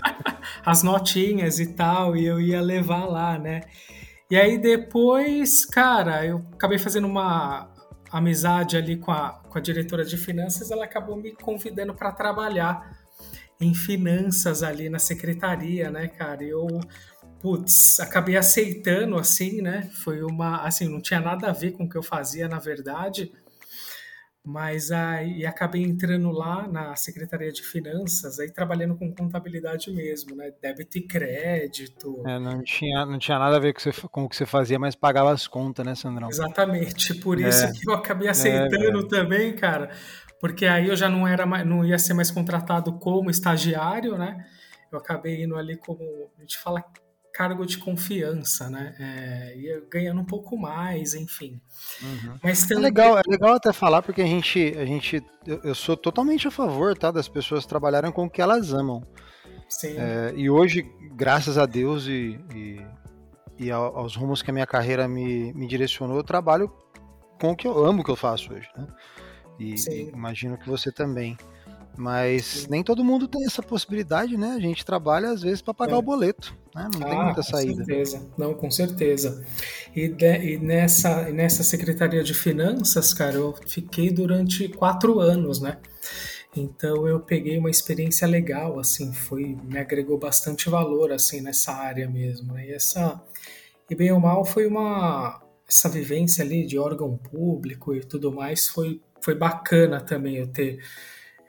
as 0.65 0.83
notinhas 0.83 1.59
e 1.59 1.73
tal, 1.73 2.15
e 2.15 2.25
eu 2.25 2.39
ia 2.41 2.61
levar 2.61 3.05
lá, 3.05 3.37
né? 3.37 3.61
E 4.29 4.35
aí 4.35 4.57
depois, 4.57 5.65
cara, 5.65 6.25
eu 6.25 6.45
acabei 6.53 6.77
fazendo 6.77 7.07
uma 7.07 7.69
amizade 8.11 8.75
ali 8.75 8.97
com 8.97 9.11
a, 9.11 9.41
com 9.49 9.57
a 9.57 9.61
diretora 9.61 10.03
de 10.03 10.17
finanças, 10.17 10.69
ela 10.69 10.83
acabou 10.83 11.15
me 11.15 11.31
convidando 11.31 11.93
para 11.93 12.11
trabalhar 12.11 12.97
em 13.59 13.73
finanças 13.73 14.63
ali 14.63 14.89
na 14.89 14.99
secretaria, 14.99 15.89
né, 15.89 16.07
cara? 16.07 16.43
Eu, 16.43 16.67
putz, 17.41 17.99
acabei 17.99 18.37
aceitando 18.37 19.17
assim, 19.17 19.61
né? 19.61 19.89
Foi 20.03 20.21
uma, 20.23 20.63
assim, 20.63 20.87
não 20.87 21.01
tinha 21.01 21.19
nada 21.19 21.49
a 21.49 21.53
ver 21.53 21.71
com 21.71 21.83
o 21.83 21.89
que 21.89 21.97
eu 21.97 22.03
fazia, 22.03 22.47
na 22.47 22.59
verdade. 22.59 23.31
Mas 24.43 24.91
aí 24.91 25.45
acabei 25.45 25.83
entrando 25.83 26.31
lá 26.31 26.65
na 26.69 26.95
Secretaria 26.95 27.51
de 27.51 27.61
Finanças, 27.61 28.39
aí 28.39 28.49
trabalhando 28.49 28.95
com 28.95 29.13
contabilidade 29.13 29.91
mesmo, 29.91 30.37
né? 30.37 30.53
Débito 30.61 30.97
e 30.97 31.01
crédito. 31.01 32.23
É, 32.25 32.39
não, 32.39 32.63
tinha, 32.63 33.05
não 33.05 33.19
tinha 33.19 33.37
nada 33.37 33.57
a 33.57 33.59
ver 33.59 33.73
com, 33.73 33.81
você, 33.81 33.91
com 34.09 34.23
o 34.23 34.29
que 34.29 34.37
você 34.37 34.45
fazia, 34.45 34.79
mas 34.79 34.95
pagava 34.95 35.33
as 35.33 35.47
contas, 35.47 35.85
né, 35.85 35.95
Sandrão? 35.95 36.29
Exatamente. 36.29 37.13
Por 37.15 37.41
isso 37.41 37.65
é. 37.65 37.73
que 37.73 37.89
eu 37.89 37.93
acabei 37.93 38.29
aceitando 38.29 39.05
é, 39.05 39.07
também, 39.09 39.53
cara. 39.53 39.91
Porque 40.39 40.65
aí 40.65 40.87
eu 40.87 40.95
já 40.95 41.09
não 41.09 41.27
era 41.27 41.45
não 41.65 41.83
ia 41.83 41.99
ser 41.99 42.13
mais 42.13 42.31
contratado 42.31 42.97
como 42.99 43.29
estagiário, 43.29 44.17
né? 44.17 44.45
Eu 44.89 44.99
acabei 44.99 45.43
indo 45.43 45.57
ali 45.57 45.75
como. 45.75 46.31
A 46.37 46.41
gente 46.41 46.57
fala 46.57 46.81
cargo 47.37 47.67
de 47.67 47.77
confiança, 47.77 48.67
né? 48.67 48.95
É, 48.99 49.81
ganhando 49.91 50.19
um 50.19 50.25
pouco 50.25 50.57
mais, 50.57 51.13
enfim. 51.13 51.61
Uhum. 52.01 52.33
Mas 52.41 52.63
é 52.63 52.67
também... 52.67 52.83
é 52.83 52.87
legal, 52.87 53.17
é 53.19 53.21
legal 53.27 53.53
até 53.53 53.71
falar 53.71 54.01
porque 54.01 54.23
a 54.23 54.25
gente, 54.25 54.73
a 54.75 54.83
gente, 54.83 55.23
eu, 55.45 55.61
eu, 55.63 55.75
sou 55.75 55.95
totalmente 55.95 56.47
a 56.47 56.51
favor, 56.51 56.97
tá, 56.97 57.11
das 57.11 57.29
pessoas 57.29 57.67
trabalharem 57.67 58.11
com 58.11 58.25
o 58.25 58.29
que 58.29 58.41
elas 58.41 58.73
amam. 58.73 59.03
Sim. 59.69 59.95
É, 59.99 60.33
e 60.35 60.49
hoje, 60.49 60.81
graças 61.15 61.59
a 61.59 61.67
Deus 61.67 62.07
e, 62.07 62.39
e, 62.55 62.81
e, 63.59 63.71
aos 63.71 64.15
rumos 64.15 64.41
que 64.41 64.49
a 64.49 64.53
minha 64.53 64.65
carreira 64.65 65.07
me, 65.07 65.53
me 65.53 65.67
direcionou, 65.67 66.17
eu 66.17 66.23
trabalho 66.23 66.73
com 67.39 67.51
o 67.51 67.55
que 67.55 67.67
eu 67.67 67.85
amo 67.85 68.03
que 68.03 68.09
eu 68.09 68.15
faço 68.15 68.51
hoje, 68.51 68.67
né? 68.75 68.87
E, 69.59 69.75
e 69.75 70.09
imagino 70.09 70.57
que 70.57 70.67
você 70.67 70.91
também. 70.91 71.37
Mas 71.95 72.45
Sim. 72.45 72.67
nem 72.69 72.83
todo 72.83 73.03
mundo 73.03 73.27
tem 73.27 73.43
essa 73.45 73.61
possibilidade, 73.61 74.37
né? 74.37 74.55
A 74.55 74.59
gente 74.59 74.85
trabalha 74.85 75.29
às 75.29 75.41
vezes 75.41 75.61
para 75.61 75.73
pagar 75.73 75.95
é. 75.95 75.97
o 75.97 76.01
boleto, 76.01 76.55
né? 76.77 76.89
Não 76.93 77.07
ah, 77.07 77.09
tem 77.09 77.23
muita 77.23 77.43
saída. 77.43 77.71
Com 77.71 77.85
certeza, 77.85 78.27
não, 78.37 78.53
com 78.53 78.71
certeza. 78.71 79.45
E, 79.95 80.07
de, 80.07 80.37
e 80.37 80.57
nessa, 80.59 81.29
nessa 81.31 81.63
Secretaria 81.63 82.23
de 82.23 82.33
Finanças, 82.33 83.13
cara, 83.13 83.35
eu 83.35 83.55
fiquei 83.65 84.11
durante 84.11 84.69
quatro 84.69 85.19
anos, 85.19 85.59
né? 85.59 85.77
Então 86.55 87.07
eu 87.07 87.19
peguei 87.19 87.57
uma 87.57 87.69
experiência 87.69 88.27
legal, 88.27 88.79
assim, 88.79 89.11
foi 89.11 89.57
me 89.63 89.79
agregou 89.79 90.17
bastante 90.17 90.69
valor, 90.69 91.11
assim, 91.11 91.41
nessa 91.41 91.71
área 91.73 92.09
mesmo. 92.09 92.53
Né? 92.53 92.67
E 92.67 92.73
essa, 92.73 93.21
e 93.89 93.95
bem 93.95 94.11
ou 94.11 94.19
mal, 94.19 94.45
foi 94.45 94.67
uma 94.67 95.41
essa 95.67 95.89
vivência 95.89 96.45
ali 96.45 96.65
de 96.65 96.79
órgão 96.79 97.17
público 97.17 97.93
e 97.93 97.99
tudo 97.99 98.31
mais 98.31 98.69
foi 98.69 99.01
foi 99.19 99.35
bacana 99.35 99.99
também 99.99 100.37
eu 100.37 100.47
ter 100.47 100.79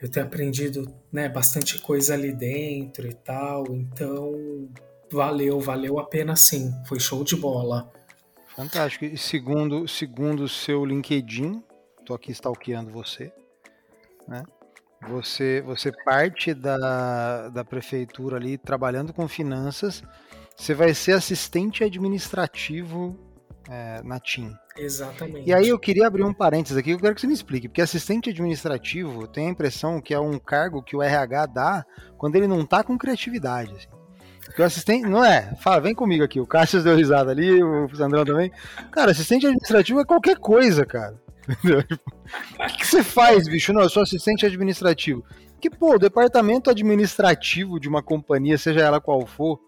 eu 0.00 0.08
ter 0.08 0.20
aprendido 0.20 0.92
né, 1.12 1.28
bastante 1.28 1.80
coisa 1.80 2.14
ali 2.14 2.32
dentro 2.32 3.06
e 3.08 3.14
tal. 3.14 3.64
Então, 3.70 4.68
valeu, 5.12 5.60
valeu 5.60 5.98
a 5.98 6.04
pena 6.04 6.36
sim. 6.36 6.72
Foi 6.86 7.00
show 7.00 7.24
de 7.24 7.36
bola. 7.36 7.90
Fantástico. 8.54 9.04
E 9.04 9.16
segundo 9.16 9.86
segundo 9.86 10.44
o 10.44 10.48
seu 10.48 10.84
LinkedIn, 10.84 11.62
tô 12.04 12.14
aqui 12.14 12.32
stalkeando 12.32 12.90
você, 12.90 13.32
né? 14.26 14.42
Você, 15.08 15.62
você 15.64 15.92
parte 16.04 16.52
da, 16.52 17.50
da 17.50 17.64
prefeitura 17.64 18.36
ali 18.36 18.58
trabalhando 18.58 19.12
com 19.12 19.28
finanças, 19.28 20.02
você 20.56 20.74
vai 20.74 20.92
ser 20.92 21.12
assistente 21.12 21.84
administrativo 21.84 23.16
é, 23.68 24.02
na 24.02 24.18
TIM. 24.18 24.52
Exatamente. 24.76 25.48
E 25.48 25.54
aí 25.54 25.68
eu 25.68 25.78
queria 25.78 26.08
abrir 26.08 26.24
um 26.24 26.34
parênteses 26.34 26.76
aqui, 26.76 26.90
eu 26.90 26.98
quero 26.98 27.14
que 27.14 27.20
você 27.20 27.28
me 27.28 27.32
explique, 27.32 27.68
porque 27.68 27.80
assistente 27.80 28.30
administrativo 28.30 29.28
tem 29.28 29.46
a 29.46 29.50
impressão 29.50 30.00
que 30.00 30.12
é 30.12 30.18
um 30.18 30.36
cargo 30.36 30.82
que 30.82 30.96
o 30.96 31.02
RH 31.02 31.46
dá 31.46 31.86
quando 32.16 32.34
ele 32.34 32.48
não 32.48 32.66
tá 32.66 32.82
com 32.82 32.98
criatividade. 32.98 33.74
Assim. 33.74 33.97
Porque 34.58 34.62
o 34.62 34.66
assistente. 34.66 35.06
Não 35.06 35.24
é? 35.24 35.54
Fala, 35.60 35.80
vem 35.80 35.94
comigo 35.94 36.24
aqui. 36.24 36.40
O 36.40 36.46
Cássio 36.46 36.82
deu 36.82 36.96
risada 36.96 37.30
ali, 37.30 37.62
o 37.62 37.88
Sandrão 37.94 38.24
também. 38.24 38.50
Cara, 38.90 39.12
assistente 39.12 39.46
administrativo 39.46 40.00
é 40.00 40.04
qualquer 40.04 40.36
coisa, 40.36 40.84
cara. 40.84 41.14
Entendeu? 41.48 41.84
O 42.58 42.76
que, 42.76 42.84
você 42.84 43.04
faz, 43.04 43.46
bicho? 43.46 43.72
Não, 43.72 43.82
eu 43.82 43.88
sou 43.88 44.02
assistente 44.02 44.44
administrativo. 44.44 45.24
Que, 45.60 45.70
pô, 45.70 45.94
o 45.94 45.98
departamento 45.98 46.70
administrativo 46.70 47.78
de 47.78 47.88
uma 47.88 48.02
companhia, 48.02 48.58
seja 48.58 48.80
ela 48.80 49.00
qual 49.00 49.24
for, 49.24 49.60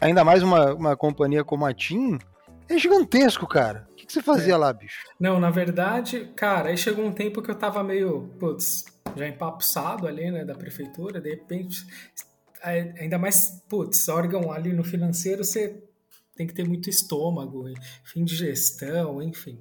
ainda 0.00 0.24
mais 0.24 0.42
uma, 0.42 0.72
uma 0.72 0.96
companhia 0.96 1.44
como 1.44 1.66
a 1.66 1.74
TIM, 1.74 2.18
é 2.66 2.78
gigantesco, 2.78 3.46
cara. 3.46 3.86
O 3.90 3.94
que, 3.94 4.06
que 4.06 4.12
você 4.12 4.22
fazia 4.22 4.54
é. 4.54 4.56
lá, 4.56 4.72
bicho? 4.72 5.06
Não, 5.20 5.38
na 5.38 5.50
verdade, 5.50 6.32
cara, 6.34 6.70
aí 6.70 6.78
chegou 6.78 7.04
um 7.04 7.12
tempo 7.12 7.42
que 7.42 7.50
eu 7.50 7.54
tava 7.54 7.84
meio, 7.84 8.30
putz, 8.40 8.86
já 9.14 9.28
empapuçado 9.28 10.08
ali, 10.08 10.30
né, 10.30 10.46
da 10.46 10.54
prefeitura, 10.54 11.20
de 11.20 11.28
repente, 11.28 11.84
ainda 12.64 13.18
mais, 13.18 13.62
putz, 13.68 14.08
órgão 14.08 14.50
ali 14.50 14.72
no 14.72 14.82
financeiro, 14.82 15.44
você 15.44 15.82
tem 16.34 16.46
que 16.46 16.54
ter 16.54 16.66
muito 16.66 16.90
estômago, 16.90 17.64
fim 18.04 18.24
de 18.24 18.34
gestão, 18.34 19.22
enfim. 19.22 19.58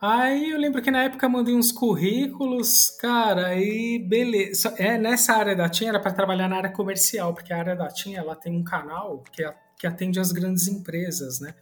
Aí 0.00 0.50
eu 0.50 0.58
lembro 0.58 0.82
que 0.82 0.90
na 0.90 1.04
época 1.04 1.28
mandei 1.28 1.54
uns 1.54 1.70
currículos, 1.70 2.90
cara, 2.90 3.46
aí 3.46 4.00
beleza. 4.00 4.74
É, 4.76 4.98
nessa 4.98 5.32
área 5.34 5.54
da 5.54 5.68
TIM 5.68 5.86
era 5.86 6.00
para 6.00 6.12
trabalhar 6.12 6.48
na 6.48 6.56
área 6.56 6.72
comercial, 6.72 7.32
porque 7.32 7.52
a 7.52 7.58
área 7.58 7.76
da 7.76 7.86
TIM 7.86 8.14
ela 8.14 8.34
tem 8.34 8.52
um 8.52 8.64
canal 8.64 9.22
que, 9.30 9.44
que 9.78 9.86
atende 9.86 10.18
as 10.18 10.32
grandes 10.32 10.66
empresas, 10.66 11.38
né? 11.38 11.54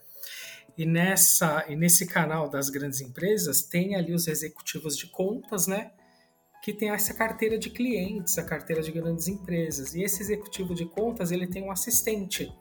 E, 0.78 0.86
nessa, 0.86 1.66
e 1.68 1.76
nesse 1.76 2.06
canal 2.06 2.48
das 2.48 2.70
grandes 2.70 3.02
empresas 3.02 3.60
tem 3.60 3.94
ali 3.94 4.14
os 4.14 4.26
executivos 4.26 4.96
de 4.96 5.08
contas, 5.08 5.66
né? 5.66 5.90
Que 6.62 6.72
tem 6.72 6.90
essa 6.90 7.14
carteira 7.14 7.58
de 7.58 7.70
clientes, 7.70 8.36
a 8.38 8.44
carteira 8.44 8.82
de 8.82 8.92
grandes 8.92 9.28
empresas. 9.28 9.94
E 9.94 10.02
esse 10.02 10.22
executivo 10.22 10.74
de 10.74 10.84
contas 10.84 11.32
ele 11.32 11.46
tem 11.46 11.62
um 11.62 11.70
assistente 11.70 12.52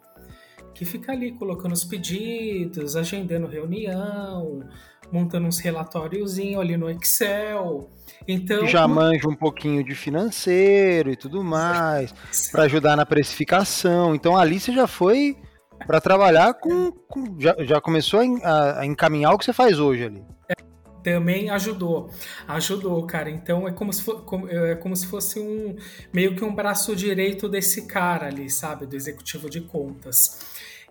que 0.74 0.86
fica 0.86 1.12
ali 1.12 1.34
colocando 1.34 1.74
os 1.74 1.84
pedidos, 1.84 2.96
agendando 2.96 3.48
reunião, 3.48 4.64
montando 5.12 5.48
uns 5.48 5.60
relatóriozinho 5.60 6.60
ali 6.60 6.78
no 6.78 6.90
Excel. 6.90 7.90
Então 8.28 8.66
já 8.68 8.88
manja 8.88 9.28
um 9.28 9.36
pouquinho 9.36 9.84
de 9.84 9.96
financeiro 9.96 11.12
e 11.12 11.16
tudo 11.16 11.44
mais 11.44 12.14
para 12.52 12.64
ajudar 12.64 12.96
na 12.96 13.06
precificação. 13.06 14.16
Então 14.16 14.38
ali 14.38 14.60
você 14.60 14.72
já 14.72 14.88
foi 14.88 15.38
para 15.86 16.00
trabalhar 16.00 16.54
com, 16.54 16.92
com, 16.92 17.40
já, 17.40 17.56
já 17.60 17.82
começou 17.82 18.22
a, 18.44 18.86
encaminhar 18.86 19.34
o 19.34 19.38
que 19.38 19.46
você 19.46 19.54
faz 19.54 19.80
hoje 19.80 20.06
ali. 20.06 20.24
É, 20.50 20.54
também 21.04 21.50
ajudou, 21.50 22.10
ajudou, 22.48 23.06
cara. 23.06 23.30
Então 23.30 23.68
é 23.68 23.72
como 23.72 23.92
se 23.94 24.02
for, 24.02 24.24
como, 24.24 24.48
é 24.50 24.76
como 24.76 24.96
se 24.96 25.08
fosse 25.08 25.40
um 25.40 25.76
meio 26.14 26.36
que 26.36 26.44
um 26.44 26.54
braço 26.54 26.96
direito 26.96 27.48
desse 27.48 27.88
cara 27.88 28.28
ali, 28.28 28.50
sabe, 28.50 28.86
do 28.86 28.96
executivo 28.96 29.50
de 29.50 29.62
contas. 29.62 30.40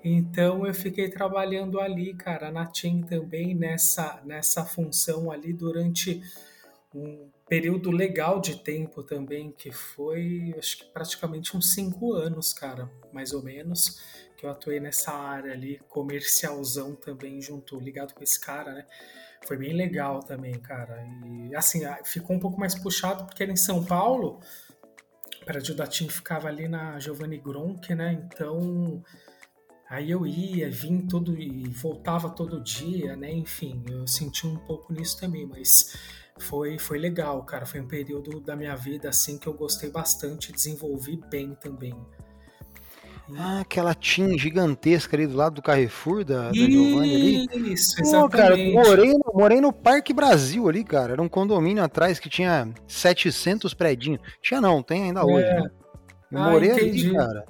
Então 0.03 0.67
eu 0.67 0.75
fiquei 0.75 1.09
trabalhando 1.09 1.81
ali, 1.81 2.15
cara, 2.15 2.51
na 2.51 2.67
TIM 2.67 3.03
também 3.03 3.55
nessa 3.55 4.21
nessa 4.25 4.65
função 4.65 5.31
ali 5.31 5.53
durante 5.53 6.23
um 6.95 7.29
período 7.49 7.91
legal 7.91 8.41
de 8.41 8.57
tempo 8.57 9.03
também, 9.03 9.53
que 9.53 9.71
foi 9.73 10.55
acho 10.59 10.79
que 10.79 10.85
praticamente 10.87 11.57
uns 11.57 11.75
cinco 11.75 12.13
anos, 12.13 12.53
cara, 12.53 12.91
mais 13.13 13.33
ou 13.33 13.43
menos 13.43 14.01
que 14.39 14.47
eu 14.47 14.51
atuei 14.51 14.79
nessa 14.79 15.13
área 15.13 15.53
ali, 15.53 15.81
comercialzão 15.89 16.95
também, 16.95 17.43
junto, 17.43 17.79
ligado 17.81 18.15
com 18.15 18.23
esse 18.23 18.41
cara, 18.41 18.73
né? 18.73 18.87
Foi 19.47 19.57
bem 19.57 19.73
legal 19.73 20.21
também, 20.21 20.55
cara. 20.59 21.05
E 21.27 21.55
assim, 21.55 21.81
ficou 22.05 22.37
um 22.37 22.39
pouco 22.41 22.59
mais 22.59 22.75
puxado 22.75 23.25
porque 23.25 23.43
era 23.43 23.53
em 23.53 23.57
São 23.57 23.85
Paulo, 23.85 24.41
o 25.41 25.45
prédio 25.45 25.75
da 25.75 25.87
ficava 25.87 26.49
ali 26.49 26.69
na 26.69 26.99
Giovanni 26.99 27.39
Gronk, 27.39 27.95
né? 27.95 28.13
Então, 28.13 29.03
aí 29.89 30.11
eu 30.11 30.27
ia, 30.27 30.71
vim 30.71 31.07
todo 31.07 31.41
e 31.41 31.69
voltava 31.69 32.29
todo 32.31 32.63
dia, 32.63 33.17
né? 33.17 33.33
Enfim, 33.33 33.83
eu 33.89 34.07
senti 34.07 34.47
um 34.47 34.57
pouco 34.57 34.93
nisso 34.93 35.19
também, 35.19 35.47
mas 35.47 35.97
foi, 36.39 36.79
foi 36.79 36.99
legal, 36.99 37.43
cara. 37.45 37.65
Foi 37.65 37.81
um 37.81 37.89
período 37.89 38.41
da 38.41 38.55
minha 38.55 38.77
vida 38.77 39.09
assim 39.09 39.39
que 39.39 39.47
eu 39.47 39.55
gostei 39.55 39.91
bastante, 39.91 40.53
desenvolvi 40.53 41.17
bem 41.31 41.55
também. 41.55 41.95
Ah, 43.37 43.61
aquela 43.61 43.95
TIM 43.95 44.39
gigantesca 44.39 45.17
ali 45.17 45.27
do 45.27 45.37
lado 45.37 45.57
do 45.57 45.63
Carrefour 45.63 46.25
da, 46.25 46.49
da 46.49 46.53
Giovanni 46.53 47.49
ali. 47.53 47.73
Isso, 47.73 48.01
exatamente. 48.01 48.73
Cara, 48.75 48.87
morei, 48.87 49.15
morei 49.35 49.61
no 49.61 49.73
Parque 49.73 50.15
Brasil 50.15 50.69
ali, 50.69 50.83
cara. 50.83 51.13
Era 51.13 51.23
um 51.23 51.29
condomínio 51.29 51.83
atrás 51.83 52.19
que 52.19 52.29
tinha 52.29 52.69
700 52.87 53.75
prédios. 53.75 54.19
Tinha 54.41 54.61
não, 54.61 54.83
tem 54.83 55.05
ainda 55.05 55.25
hoje. 55.27 55.47
É. 55.47 55.61
Né? 55.61 55.71
Eu 56.33 56.39
ah, 56.39 56.51
morei 56.51 56.71
entendi. 56.71 57.09
ali, 57.09 57.17
cara. 57.17 57.45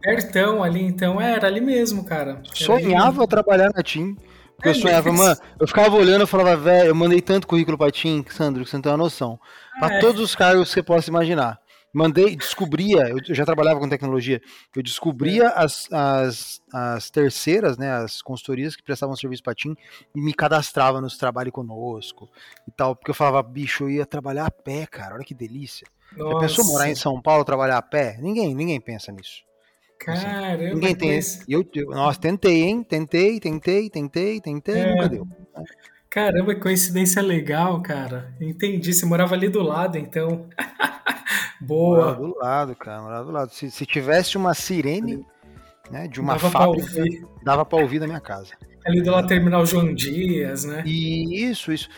Pertão 0.00 0.62
ali, 0.62 0.82
então. 0.82 1.20
É, 1.20 1.32
era 1.32 1.48
ali 1.48 1.60
mesmo, 1.60 2.04
cara. 2.04 2.40
Sonhava 2.54 3.22
ali. 3.22 3.28
trabalhar 3.28 3.70
na 3.74 3.82
TIM. 3.82 4.16
Porque 4.54 4.68
é, 4.68 4.72
eu 4.72 4.74
sonhava, 4.76 5.10
mas... 5.10 5.18
mano, 5.18 5.40
eu 5.60 5.66
ficava 5.66 5.96
olhando 5.96 6.24
e 6.24 6.26
falava, 6.26 6.56
velho, 6.56 6.88
eu 6.88 6.94
mandei 6.94 7.20
tanto 7.20 7.46
currículo 7.46 7.76
pra 7.76 7.90
TIM, 7.90 8.24
Sandro, 8.30 8.64
que 8.64 8.70
você 8.70 8.76
não 8.76 8.82
tem 8.82 8.92
uma 8.92 8.98
noção. 8.98 9.38
Pra 9.78 9.94
é. 9.96 9.98
todos 9.98 10.20
os 10.20 10.34
cargos 10.34 10.68
que 10.68 10.74
você 10.74 10.82
possa 10.82 11.10
imaginar 11.10 11.58
mandei, 11.96 12.36
descobria, 12.36 13.08
eu 13.08 13.34
já 13.34 13.46
trabalhava 13.46 13.80
com 13.80 13.88
tecnologia, 13.88 14.42
eu 14.74 14.82
descobria 14.82 15.44
é. 15.44 15.52
as, 15.56 15.90
as, 15.90 16.60
as 16.70 17.10
terceiras, 17.10 17.78
né, 17.78 17.90
as 17.90 18.20
consultorias 18.20 18.76
que 18.76 18.82
prestavam 18.82 19.16
serviço 19.16 19.42
para 19.42 19.54
TIM 19.54 19.74
e 20.14 20.20
me 20.20 20.34
cadastrava 20.34 21.00
nos 21.00 21.16
trabalhos 21.16 21.54
conosco 21.54 22.28
e 22.68 22.70
tal, 22.70 22.94
porque 22.94 23.10
eu 23.10 23.14
falava, 23.14 23.42
bicho, 23.42 23.84
eu 23.84 23.90
ia 23.90 24.04
trabalhar 24.04 24.44
a 24.44 24.50
pé, 24.50 24.84
cara, 24.84 25.14
olha 25.14 25.24
que 25.24 25.34
delícia. 25.34 25.86
Nossa. 26.14 26.36
A 26.36 26.40
pessoa 26.40 26.68
morar 26.68 26.90
em 26.90 26.94
São 26.94 27.20
Paulo, 27.20 27.44
trabalhar 27.44 27.78
a 27.78 27.82
pé, 27.82 28.18
ninguém, 28.20 28.54
ninguém 28.54 28.80
pensa 28.80 29.10
nisso. 29.10 29.46
Assim, 30.06 30.26
Caramba, 30.26 30.74
ninguém 30.74 30.94
tem. 30.94 31.18
Eu, 31.48 31.66
eu, 31.74 31.86
nossa, 31.86 32.20
tentei, 32.20 32.64
hein? 32.64 32.82
Tentei, 32.82 33.40
tentei, 33.40 33.88
tentei, 33.88 34.40
tentei, 34.42 34.74
é. 34.74 34.90
nunca 34.94 35.08
deu. 35.08 35.26
Caramba, 36.16 36.54
que 36.54 36.62
coincidência 36.62 37.20
legal, 37.20 37.82
cara. 37.82 38.34
Entendi. 38.40 38.94
Você 38.94 39.04
morava 39.04 39.34
ali 39.34 39.50
do 39.50 39.60
lado, 39.60 39.98
então. 39.98 40.48
Boa. 41.60 41.98
Morava 41.98 42.20
do 42.20 42.38
lado, 42.38 42.74
cara, 42.74 43.02
morava 43.02 43.24
do 43.26 43.32
lado. 43.32 43.50
Se, 43.52 43.70
se 43.70 43.84
tivesse 43.84 44.34
uma 44.38 44.54
sirene 44.54 45.26
né, 45.90 46.08
de 46.08 46.18
uma 46.18 46.32
dava 46.32 46.50
fábrica, 46.50 46.90
pra 46.90 47.04
dava 47.44 47.64
para 47.66 47.82
ouvir 47.82 48.00
na 48.00 48.06
minha 48.06 48.20
casa. 48.20 48.54
Ali 48.86 49.02
do 49.02 49.10
lado 49.10 49.28
terminal 49.28 49.66
João 49.66 49.92
Dias, 49.92 50.64
né? 50.64 50.82
Isso, 50.86 51.70
isso. 51.70 51.90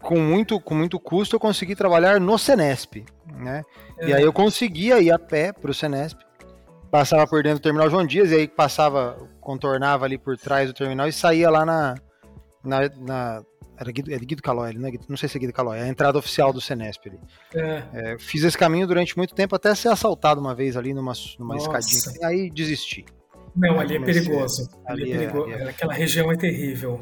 Com 0.00 0.18
muito, 0.18 0.58
com 0.58 0.74
muito 0.74 0.98
custo 0.98 1.36
eu 1.36 1.40
consegui 1.40 1.76
trabalhar 1.76 2.20
no 2.20 2.36
Senesp, 2.36 3.04
né? 3.36 3.62
É. 3.98 4.08
E 4.08 4.14
aí 4.14 4.22
eu 4.24 4.32
conseguia 4.32 5.00
ir 5.00 5.12
a 5.12 5.18
pé 5.18 5.52
pro 5.52 5.72
Senesp, 5.72 6.18
passava 6.90 7.24
por 7.24 7.40
dentro 7.44 7.60
do 7.60 7.62
terminal 7.62 7.88
João 7.88 8.04
Dias, 8.04 8.32
e 8.32 8.34
aí 8.34 8.48
passava, 8.48 9.16
contornava 9.40 10.06
ali 10.06 10.18
por 10.18 10.36
trás 10.36 10.66
do 10.66 10.74
terminal 10.74 11.06
e 11.06 11.12
saía 11.12 11.48
lá 11.48 11.64
na, 11.64 11.94
na, 12.64 12.88
na 12.88 13.44
era 13.78 13.92
Guido, 13.92 14.12
é 14.12 14.18
Guido 14.18 14.42
Calói, 14.42 14.72
né? 14.72 14.90
Não 15.08 15.16
sei 15.16 15.28
se 15.28 15.36
é 15.36 15.40
Guido 15.40 15.52
Calói, 15.52 15.78
é 15.78 15.82
a 15.82 15.88
entrada 15.88 16.18
oficial 16.18 16.52
do 16.52 16.60
Senesp 16.60 17.06
ali. 17.06 17.20
É. 17.54 17.82
É, 17.92 18.18
fiz 18.18 18.42
esse 18.42 18.58
caminho 18.58 18.86
durante 18.86 19.16
muito 19.16 19.34
tempo, 19.34 19.54
até 19.54 19.74
ser 19.74 19.88
assaltado 19.88 20.40
uma 20.40 20.54
vez 20.54 20.76
ali 20.76 20.92
numa, 20.92 21.12
numa 21.38 21.56
escadinha. 21.56 22.26
Aí 22.26 22.50
desisti. 22.50 23.04
Não, 23.54 23.78
ali 23.78 23.96
é 23.96 24.00
perigoso. 24.00 24.68
Ali, 24.84 25.02
ali 25.02 25.12
é 25.12 25.18
perigoso. 25.18 25.50
É, 25.50 25.70
Aquela 25.70 25.94
região 25.94 26.30
é 26.32 26.36
terrível. 26.36 27.00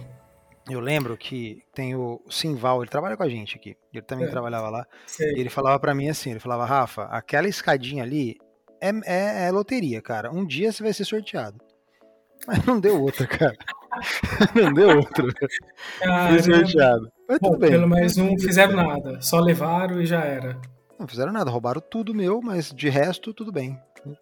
Eu 0.68 0.80
lembro 0.80 1.16
que 1.16 1.62
tem 1.72 1.94
o 1.94 2.20
Simval, 2.28 2.82
ele 2.82 2.90
trabalha 2.90 3.16
com 3.16 3.22
a 3.22 3.28
gente 3.28 3.56
aqui. 3.56 3.76
Ele 3.92 4.02
também 4.02 4.26
é. 4.26 4.30
trabalhava 4.30 4.68
lá. 4.68 4.86
Sei. 5.06 5.34
E 5.34 5.40
ele 5.40 5.48
falava 5.48 5.78
para 5.78 5.94
mim 5.94 6.08
assim: 6.08 6.32
ele 6.32 6.40
falava, 6.40 6.64
Rafa, 6.66 7.04
aquela 7.04 7.48
escadinha 7.48 8.02
ali 8.02 8.36
é, 8.80 8.90
é, 9.04 9.46
é 9.46 9.50
loteria, 9.50 10.02
cara. 10.02 10.30
Um 10.30 10.44
dia 10.44 10.72
você 10.72 10.82
vai 10.82 10.92
ser 10.92 11.04
sorteado. 11.04 11.58
Mas 12.46 12.64
não 12.64 12.80
deu 12.80 13.00
outra, 13.00 13.26
cara. 13.26 13.56
não 14.54 14.72
deu. 14.72 15.02
Foi 15.02 16.42
sorteado. 16.42 17.10
Mas 17.28 17.38
Bom, 17.38 17.50
tudo 17.50 17.60
bem. 17.60 17.70
Pelo 17.70 17.88
menos 17.88 18.16
não 18.16 18.38
fizeram 18.38 18.76
nada. 18.76 19.20
Só 19.20 19.40
levaram 19.40 20.00
e 20.00 20.06
já 20.06 20.20
era. 20.24 20.60
Não 20.98 21.06
fizeram 21.06 21.32
nada, 21.32 21.50
roubaram 21.50 21.80
tudo 21.80 22.14
meu, 22.14 22.40
mas 22.40 22.72
de 22.72 22.88
resto, 22.88 23.34
tudo 23.34 23.52
bem. 23.52 23.78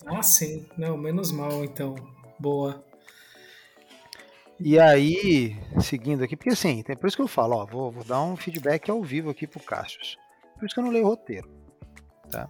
Ah, 0.07 0.23
sim. 0.23 0.67
Não, 0.77 0.97
menos 0.97 1.31
mal, 1.31 1.65
então. 1.65 1.95
Boa. 2.39 2.83
E 4.59 4.79
aí, 4.79 5.57
seguindo 5.81 6.23
aqui, 6.23 6.37
porque 6.37 6.51
assim, 6.51 6.83
por 6.83 7.07
isso 7.07 7.17
que 7.17 7.23
eu 7.23 7.29
falo, 7.29 7.57
ó, 7.57 7.67
vou, 7.67 7.91
vou 7.91 8.05
dar 8.05 8.23
um 8.23 8.37
feedback 8.37 8.91
ao 8.91 9.03
vivo 9.03 9.31
aqui 9.31 9.47
pro 9.47 9.61
Cassius. 9.61 10.17
Por 10.59 10.65
isso 10.65 10.75
que 10.75 10.81
eu 10.81 10.85
não 10.85 10.93
leio 10.93 11.07
roteiro. 11.07 11.49
Tá? 12.31 12.49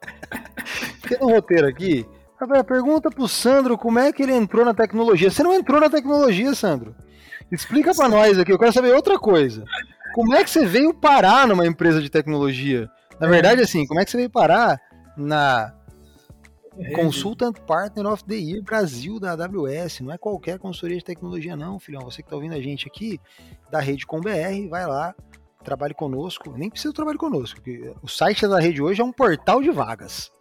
Porque 1.00 1.16
no 1.18 1.30
roteiro 1.30 1.66
aqui, 1.66 2.06
Pergunta 2.66 3.10
pro 3.10 3.28
Sandro 3.28 3.78
como 3.78 3.98
é 3.98 4.12
que 4.12 4.22
ele 4.22 4.32
entrou 4.32 4.64
na 4.64 4.74
tecnologia. 4.74 5.30
Você 5.30 5.42
não 5.42 5.54
entrou 5.54 5.80
na 5.80 5.88
tecnologia, 5.88 6.54
Sandro. 6.54 6.94
Explica 7.50 7.94
para 7.94 8.08
nós 8.08 8.38
aqui, 8.38 8.52
eu 8.52 8.58
quero 8.58 8.72
saber 8.72 8.92
outra 8.94 9.18
coisa. 9.18 9.64
Como 10.14 10.34
é 10.34 10.42
que 10.42 10.50
você 10.50 10.66
veio 10.66 10.92
parar 10.92 11.46
numa 11.46 11.66
empresa 11.66 12.02
de 12.02 12.10
tecnologia? 12.10 12.90
Na 13.20 13.28
verdade, 13.28 13.62
assim, 13.62 13.86
como 13.86 14.00
é 14.00 14.04
que 14.04 14.10
você 14.10 14.16
veio 14.16 14.30
parar 14.30 14.80
na 15.16 15.72
Consultant 16.94 17.58
Partner 17.60 18.06
of 18.06 18.24
the 18.24 18.34
Year 18.34 18.62
Brasil 18.62 19.20
da 19.20 19.32
AWS? 19.32 20.00
Não 20.00 20.12
é 20.12 20.18
qualquer 20.18 20.58
consultoria 20.58 20.98
de 20.98 21.04
tecnologia, 21.04 21.56
não, 21.56 21.78
filhão. 21.78 22.02
Você 22.02 22.22
que 22.22 22.28
tá 22.28 22.34
ouvindo 22.34 22.54
a 22.54 22.60
gente 22.60 22.88
aqui, 22.88 23.20
da 23.70 23.78
Rede 23.78 24.06
Com 24.06 24.20
BR, 24.20 24.68
vai 24.68 24.86
lá, 24.86 25.14
trabalhe 25.62 25.94
conosco. 25.94 26.52
Nem 26.56 26.68
precisa 26.68 26.92
trabalhar 26.92 27.18
conosco, 27.18 27.60
porque 27.60 27.94
o 28.02 28.08
site 28.08 28.46
da 28.48 28.58
rede 28.58 28.82
hoje 28.82 29.00
é 29.00 29.04
um 29.04 29.12
portal 29.12 29.62
de 29.62 29.70
vagas 29.70 30.33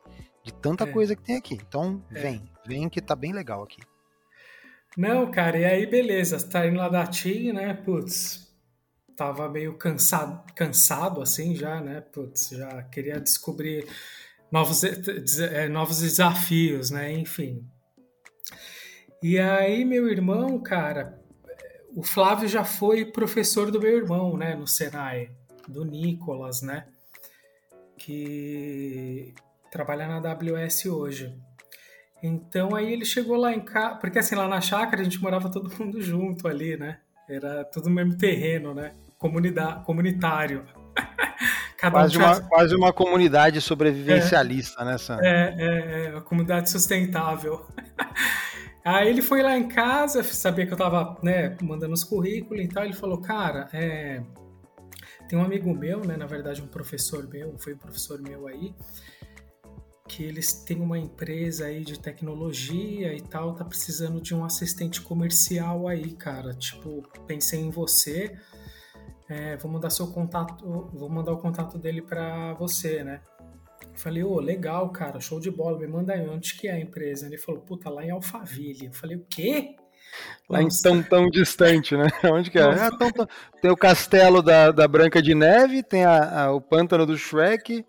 de 0.43 0.53
tanta 0.53 0.83
é. 0.83 0.91
coisa 0.91 1.15
que 1.15 1.23
tem 1.23 1.37
aqui. 1.37 1.55
Então, 1.55 2.03
é. 2.11 2.21
vem, 2.21 2.43
vem 2.65 2.89
que 2.89 3.01
tá 3.01 3.15
bem 3.15 3.31
legal 3.31 3.63
aqui. 3.63 3.81
Não, 4.95 5.31
cara, 5.31 5.57
e 5.57 5.65
aí 5.65 5.85
beleza, 5.87 6.37
tá 6.47 6.67
indo 6.67 6.77
lá 6.77 6.87
da 6.87 7.07
TIM, 7.07 7.51
né? 7.53 7.73
Putz, 7.73 8.53
tava 9.15 9.49
meio 9.49 9.75
cansado, 9.75 10.43
cansado 10.53 11.21
assim 11.21 11.55
já, 11.55 11.81
né? 11.81 12.01
Putz, 12.01 12.49
já 12.49 12.83
queria 12.83 13.19
descobrir 13.19 13.87
novos, 14.51 14.83
é, 14.83 15.67
novos 15.67 16.01
desafios, 16.01 16.91
né? 16.91 17.11
Enfim. 17.11 17.67
E 19.21 19.39
aí, 19.39 19.83
meu 19.83 20.07
irmão, 20.07 20.59
cara, 20.59 21.19
o 21.95 22.03
Flávio 22.03 22.47
já 22.47 22.63
foi 22.63 23.05
professor 23.05 23.71
do 23.71 23.79
meu 23.79 23.97
irmão, 23.97 24.37
né? 24.37 24.55
No 24.55 24.67
Senai, 24.67 25.31
do 25.67 25.83
Nicolas, 25.83 26.61
né? 26.61 26.87
Que 27.97 29.33
trabalha 29.73 30.07
na 30.07 30.17
AWS 30.17 30.85
hoje. 30.85 31.35
Então 32.21 32.75
aí 32.75 32.93
ele 32.93 33.03
chegou 33.03 33.35
lá 33.35 33.51
em 33.51 33.59
casa, 33.59 33.95
porque 33.95 34.19
assim, 34.19 34.35
lá 34.35 34.47
na 34.47 34.61
chácara 34.61 35.01
a 35.01 35.03
gente 35.03 35.19
morava 35.19 35.49
todo 35.49 35.69
mundo 35.77 35.99
junto 35.99 36.47
ali, 36.47 36.77
né? 36.77 36.99
Era 37.27 37.65
tudo 37.65 37.89
no 37.89 37.95
mesmo 37.95 38.15
terreno, 38.15 38.73
né? 38.73 38.93
Comunidade, 39.17 39.83
comunitário. 39.83 40.63
Cada 41.77 41.91
quase, 41.91 42.17
um 42.17 42.21
uma, 42.21 42.41
quase 42.41 42.75
uma 42.75 42.93
comunidade 42.93 43.59
sobrevivencialista, 43.59 44.83
é, 44.83 44.85
né, 44.85 44.97
Sandra? 44.97 45.27
É, 45.27 45.55
é, 45.57 46.05
é, 46.05 46.11
uma 46.11 46.21
comunidade 46.21 46.69
sustentável. 46.69 47.65
Aí 48.85 49.09
ele 49.09 49.21
foi 49.21 49.41
lá 49.41 49.57
em 49.57 49.67
casa, 49.67 50.21
sabia 50.23 50.65
que 50.65 50.73
eu 50.73 50.77
tava, 50.77 51.17
né, 51.23 51.57
mandando 51.61 51.93
os 51.93 52.03
currículos 52.03 52.63
e 52.63 52.67
tal, 52.67 52.83
ele 52.83 52.93
falou, 52.93 53.19
cara, 53.21 53.69
é, 53.71 54.21
tem 55.27 55.39
um 55.39 55.43
amigo 55.43 55.73
meu, 55.73 56.05
né, 56.05 56.17
na 56.17 56.25
verdade 56.25 56.61
um 56.61 56.67
professor 56.67 57.27
meu, 57.29 57.57
foi 57.57 57.73
um 57.73 57.77
professor 57.77 58.21
meu 58.21 58.45
aí, 58.45 58.73
que 60.07 60.23
eles 60.23 60.53
têm 60.53 60.81
uma 60.81 60.97
empresa 60.97 61.65
aí 61.65 61.83
de 61.83 61.99
tecnologia 61.99 63.13
e 63.13 63.21
tal, 63.21 63.55
tá 63.55 63.63
precisando 63.63 64.21
de 64.21 64.35
um 64.35 64.43
assistente 64.43 65.01
comercial 65.01 65.87
aí, 65.87 66.13
cara. 66.13 66.53
Tipo, 66.53 67.03
pensei 67.25 67.61
em 67.61 67.69
você, 67.69 68.37
é, 69.29 69.55
vou 69.57 69.71
mandar 69.71 69.89
seu 69.89 70.07
contato, 70.07 70.65
vou 70.93 71.09
mandar 71.09 71.31
o 71.31 71.37
contato 71.37 71.77
dele 71.77 72.01
para 72.01 72.53
você, 72.53 73.03
né? 73.03 73.21
falei, 73.95 74.23
ô, 74.23 74.33
oh, 74.33 74.39
legal, 74.39 74.89
cara, 74.89 75.19
show 75.19 75.39
de 75.39 75.51
bola, 75.51 75.77
me 75.77 75.87
manda 75.87 76.13
aí, 76.13 76.27
onde 76.27 76.55
que 76.55 76.67
é 76.67 76.73
a 76.73 76.79
empresa? 76.79 77.27
Ele 77.27 77.37
falou, 77.37 77.61
puta, 77.61 77.89
lá 77.89 78.03
em 78.03 78.11
Alphaville. 78.11 78.87
Eu 78.87 78.93
falei, 78.93 79.17
o 79.17 79.25
quê? 79.29 79.75
Lá 80.49 80.61
em 80.61 80.67
tão, 80.81 81.01
tão 81.01 81.29
distante, 81.29 81.95
né? 81.95 82.07
Onde 82.31 82.51
que 82.51 82.59
é? 82.59 82.63
Ah, 82.63 82.91
tão, 82.91 83.11
tão... 83.11 83.27
Tem 83.61 83.71
o 83.71 83.77
castelo 83.77 84.43
da, 84.43 84.71
da 84.71 84.87
Branca 84.87 85.21
de 85.21 85.33
Neve, 85.33 85.81
tem 85.81 86.05
a, 86.05 86.43
a, 86.43 86.51
o 86.51 86.61
pântano 86.61 87.05
do 87.05 87.17
Shrek, 87.17 87.83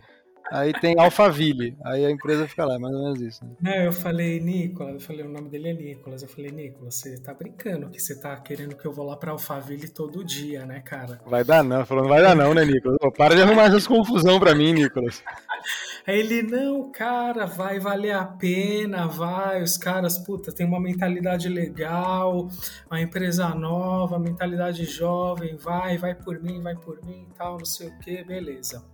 Aí 0.52 0.72
tem 0.74 0.94
Alphaville, 0.98 1.76
aí 1.84 2.04
a 2.04 2.10
empresa 2.10 2.46
fica 2.46 2.64
lá, 2.64 2.78
mais 2.78 2.94
ou 2.94 3.02
menos 3.02 3.20
isso. 3.20 3.44
Né? 3.44 3.50
Não, 3.60 3.84
eu 3.84 3.92
falei 3.92 4.38
Nicolas, 4.40 4.94
eu 4.94 5.00
falei 5.00 5.24
o 5.24 5.28
nome 5.28 5.48
dele 5.48 5.70
é 5.70 5.72
Nicolas. 5.72 6.22
Eu 6.22 6.28
falei, 6.28 6.50
Nicolas, 6.50 6.96
você 6.96 7.18
tá 7.18 7.32
brincando 7.32 7.88
que 7.88 8.00
você 8.00 8.18
tá 8.18 8.36
querendo 8.36 8.76
que 8.76 8.86
eu 8.86 8.92
vou 8.92 9.06
lá 9.06 9.16
pra 9.16 9.32
Alphaville 9.32 9.88
todo 9.88 10.24
dia, 10.24 10.66
né, 10.66 10.80
cara? 10.80 11.20
Vai 11.26 11.44
dar 11.44 11.64
não, 11.64 11.84
falou, 11.86 12.04
não 12.04 12.10
vai 12.10 12.22
dar 12.22 12.36
não, 12.36 12.52
né, 12.52 12.64
Nicolas? 12.64 12.98
Pô, 13.00 13.10
para 13.10 13.34
de 13.34 13.42
arrumar 13.42 13.64
essas 13.64 13.86
confusão 13.86 14.38
pra 14.38 14.54
mim, 14.54 14.72
Nicolas. 14.72 15.22
Aí 16.06 16.20
ele, 16.20 16.42
não, 16.42 16.92
cara, 16.92 17.46
vai 17.46 17.78
valer 17.78 18.12
a 18.12 18.24
pena, 18.24 19.06
vai. 19.06 19.62
Os 19.62 19.78
caras, 19.78 20.18
puta, 20.18 20.52
tem 20.52 20.66
uma 20.66 20.78
mentalidade 20.78 21.48
legal, 21.48 22.48
uma 22.90 23.00
empresa 23.00 23.48
nova, 23.48 24.18
mentalidade 24.18 24.84
jovem, 24.84 25.56
vai, 25.56 25.96
vai 25.96 26.14
por 26.14 26.42
mim, 26.42 26.60
vai 26.60 26.76
por 26.76 27.02
mim 27.02 27.26
e 27.30 27.34
tal, 27.34 27.56
não 27.56 27.64
sei 27.64 27.88
o 27.88 27.98
que, 28.00 28.22
beleza. 28.22 28.84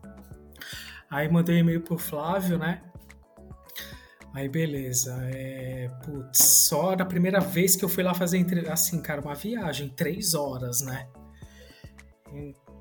Aí 1.10 1.28
mandei 1.28 1.56
um 1.56 1.58
e-mail 1.58 1.80
pro 1.80 1.98
Flávio, 1.98 2.58
né? 2.58 2.80
Aí 4.32 4.48
beleza, 4.48 5.18
é, 5.24 5.90
putz, 6.04 6.38
só 6.68 6.94
na 6.94 7.04
primeira 7.04 7.40
vez 7.40 7.74
que 7.74 7.84
eu 7.84 7.88
fui 7.88 8.04
lá 8.04 8.14
fazer 8.14 8.38
entre, 8.38 8.68
assim, 8.68 9.02
cara, 9.02 9.20
uma 9.20 9.34
viagem, 9.34 9.88
três 9.88 10.34
horas, 10.34 10.80
né? 10.82 11.08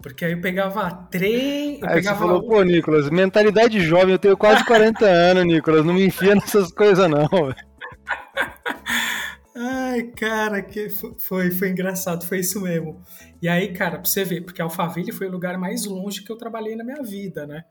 Porque 0.02 0.26
aí 0.26 0.34
eu 0.34 0.42
pegava 0.42 0.92
trem. 1.10 1.80
Eu 1.80 1.89
aí 1.89 1.96
pegava 1.96 2.18
você 2.20 2.24
falou, 2.24 2.44
pô, 2.44 2.62
Nicolas, 2.62 3.10
mentalidade 3.10 3.82
jovem, 3.82 4.12
eu 4.12 4.20
tenho 4.20 4.38
quase 4.38 4.63
40 4.63 5.06
anos, 5.06 5.46
Nicolas, 5.46 5.84
não 5.84 5.94
me 5.96 6.06
enfia 6.06 6.36
nessas 6.36 6.72
coisas, 6.72 7.10
não. 7.10 7.28
Ai, 9.62 10.04
cara, 10.12 10.62
que 10.62 10.88
foi, 10.88 11.52
foi 11.52 11.67
engraçado, 11.69 12.26
foi 12.26 12.39
isso 12.39 12.62
mesmo. 12.62 13.04
E 13.41 13.50
aí, 13.50 13.74
cara, 13.74 14.00
pra 14.00 14.10
você 14.10 14.24
ver, 14.24 14.39
porque 14.45 14.62
Alphaville 14.62 15.12
foi 15.12 15.28
o 15.28 15.32
lugar 15.32 15.58
mais 15.58 15.84
longe 15.84 16.24
que 16.24 16.32
eu 16.32 16.38
trabalhei 16.38 16.78
na 16.78 16.84
minha 16.86 17.04
vida, 17.04 17.45
né? 17.45 17.65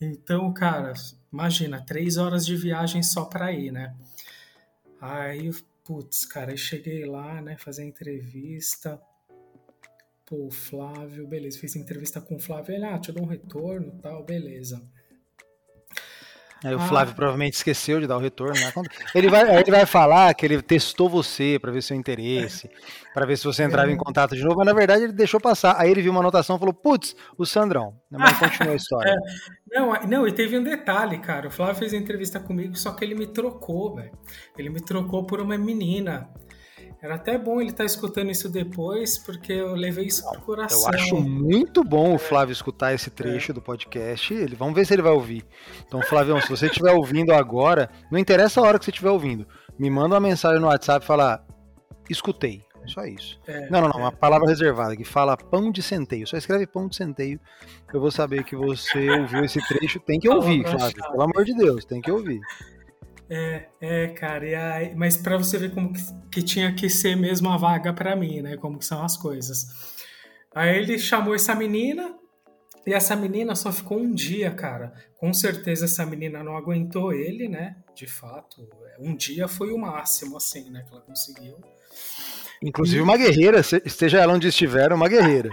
Então, 0.00 0.50
cara, 0.54 0.94
imagina, 1.30 1.84
três 1.84 2.16
horas 2.16 2.46
de 2.46 2.56
viagem 2.56 3.02
só 3.02 3.26
para 3.26 3.52
ir, 3.52 3.70
né? 3.70 3.94
Aí, 4.98 5.50
putz, 5.84 6.24
cara, 6.24 6.52
eu 6.52 6.56
cheguei 6.56 7.04
lá, 7.04 7.42
né, 7.42 7.58
fazer 7.58 7.84
entrevista. 7.84 8.98
Pô, 10.24 10.50
Flávio, 10.50 11.26
beleza, 11.28 11.58
fiz 11.58 11.76
entrevista 11.76 12.18
com 12.18 12.36
o 12.36 12.40
Flávio, 12.40 12.74
ele, 12.74 12.86
ah, 12.86 12.98
te 12.98 13.12
dou 13.12 13.24
um 13.24 13.28
retorno 13.28 13.92
tal, 14.00 14.24
beleza. 14.24 14.82
Aí 16.66 16.74
o 16.74 16.78
ah. 16.78 16.86
Flávio 16.86 17.14
provavelmente 17.14 17.54
esqueceu 17.54 18.00
de 18.00 18.06
dar 18.06 18.16
o 18.16 18.20
retorno. 18.20 18.54
Né? 18.54 18.72
Ele 19.14 19.28
vai, 19.28 19.60
ele 19.60 19.70
vai 19.70 19.86
falar 19.86 20.34
que 20.34 20.44
ele 20.44 20.60
testou 20.60 21.08
você 21.08 21.58
para 21.60 21.70
ver 21.70 21.82
seu 21.82 21.96
interesse, 21.96 22.68
para 23.14 23.24
ver 23.24 23.36
se 23.38 23.44
você 23.44 23.62
entrava 23.62 23.88
é. 23.88 23.94
em 23.94 23.96
contato 23.96 24.34
de 24.34 24.42
novo, 24.42 24.56
mas 24.56 24.66
na 24.66 24.72
verdade 24.72 25.04
ele 25.04 25.12
deixou 25.12 25.40
passar. 25.40 25.76
Aí 25.78 25.90
ele 25.90 26.02
viu 26.02 26.10
uma 26.10 26.20
anotação 26.20 26.56
e 26.56 26.58
falou: 26.58 26.74
Putz, 26.74 27.14
o 27.38 27.46
Sandrão. 27.46 27.94
Mas 28.10 28.38
continua 28.38 28.72
a 28.72 28.76
história. 28.76 29.14
É. 29.72 29.80
Não, 29.80 29.92
não, 30.06 30.28
e 30.28 30.32
teve 30.32 30.56
um 30.56 30.62
detalhe, 30.62 31.18
cara. 31.18 31.48
O 31.48 31.50
Flávio 31.50 31.74
fez 31.74 31.92
a 31.92 31.96
entrevista 31.96 32.38
comigo, 32.38 32.76
só 32.76 32.92
que 32.92 33.04
ele 33.04 33.14
me 33.14 33.26
trocou, 33.26 33.96
velho. 33.96 34.12
Ele 34.56 34.70
me 34.70 34.80
trocou 34.80 35.24
por 35.24 35.40
uma 35.40 35.58
menina. 35.58 36.30
Era 37.00 37.16
até 37.16 37.38
bom 37.38 37.60
ele 37.60 37.70
estar 37.70 37.84
tá 37.84 37.84
escutando 37.84 38.30
isso 38.30 38.48
depois, 38.48 39.18
porque 39.18 39.52
eu 39.52 39.74
levei 39.74 40.06
isso 40.06 40.28
pro 40.30 40.40
coração. 40.40 40.90
Eu 40.90 40.98
acho 40.98 41.16
muito 41.20 41.84
bom 41.84 42.14
o 42.14 42.18
Flávio 42.18 42.52
escutar 42.52 42.94
esse 42.94 43.10
trecho 43.10 43.52
é. 43.52 43.54
do 43.54 43.62
podcast. 43.62 44.32
Ele, 44.32 44.56
vamos 44.56 44.74
ver 44.74 44.86
se 44.86 44.94
ele 44.94 45.02
vai 45.02 45.12
ouvir. 45.12 45.44
Então, 45.86 46.00
Flávio, 46.02 46.40
se 46.40 46.48
você 46.48 46.66
estiver 46.66 46.92
ouvindo 46.92 47.32
agora, 47.32 47.90
não 48.10 48.18
interessa 48.18 48.60
a 48.60 48.64
hora 48.64 48.78
que 48.78 48.84
você 48.84 48.90
estiver 48.90 49.10
ouvindo, 49.10 49.46
me 49.78 49.90
manda 49.90 50.14
uma 50.14 50.20
mensagem 50.20 50.60
no 50.60 50.66
WhatsApp 50.68 51.04
e 51.04 51.06
fala: 51.06 51.44
escutei. 52.08 52.64
É 52.82 52.88
só 52.88 53.04
isso. 53.04 53.38
É, 53.46 53.68
não, 53.68 53.80
não, 53.80 53.88
não. 53.88 53.98
É. 53.98 54.02
Uma 54.04 54.12
palavra 54.12 54.48
reservada 54.48 54.96
que 54.96 55.04
fala 55.04 55.36
pão 55.36 55.72
de 55.72 55.82
centeio. 55.82 56.26
Só 56.26 56.36
escreve 56.36 56.66
pão 56.66 56.88
de 56.88 56.94
centeio 56.94 57.40
eu 57.92 58.00
vou 58.00 58.10
saber 58.10 58.44
que 58.44 58.56
você 58.56 59.10
ouviu 59.10 59.44
esse 59.44 59.60
trecho. 59.66 60.00
Tem 60.00 60.18
que 60.18 60.28
ouvir, 60.28 60.66
Flávio. 60.66 61.02
Pelo 61.10 61.22
amor 61.22 61.44
de 61.44 61.54
Deus, 61.54 61.84
tem 61.84 62.00
que 62.00 62.10
ouvir. 62.10 62.40
É, 63.28 63.66
é, 63.80 64.08
cara, 64.08 64.48
e 64.48 64.54
aí, 64.54 64.94
mas 64.94 65.16
para 65.16 65.36
você 65.36 65.58
ver 65.58 65.74
como 65.74 65.92
que, 65.92 66.00
que, 66.30 66.42
tinha 66.42 66.72
que 66.74 66.88
ser 66.88 67.16
mesmo 67.16 67.50
a 67.50 67.56
vaga 67.56 67.92
para 67.92 68.14
mim, 68.14 68.40
né? 68.40 68.56
Como 68.56 68.80
são 68.80 69.04
as 69.04 69.16
coisas. 69.16 69.66
Aí 70.54 70.76
ele 70.76 70.98
chamou 70.98 71.34
essa 71.34 71.54
menina 71.54 72.14
e 72.86 72.92
essa 72.92 73.16
menina 73.16 73.56
só 73.56 73.72
ficou 73.72 73.98
um 73.98 74.14
dia, 74.14 74.52
cara. 74.52 74.92
Com 75.18 75.34
certeza 75.34 75.86
essa 75.86 76.06
menina 76.06 76.42
não 76.44 76.56
aguentou 76.56 77.12
ele, 77.12 77.48
né? 77.48 77.76
De 77.94 78.06
fato, 78.06 78.68
um 79.00 79.14
dia 79.14 79.48
foi 79.48 79.72
o 79.72 79.78
máximo, 79.78 80.36
assim, 80.36 80.70
né? 80.70 80.84
Que 80.86 80.94
ela 80.94 81.02
conseguiu. 81.02 81.56
Inclusive 82.62 83.02
uma 83.02 83.16
guerreira, 83.16 83.60
esteja 83.60 84.20
ela 84.20 84.32
onde 84.32 84.48
estiver, 84.48 84.92
uma 84.92 85.08
guerreira. 85.08 85.50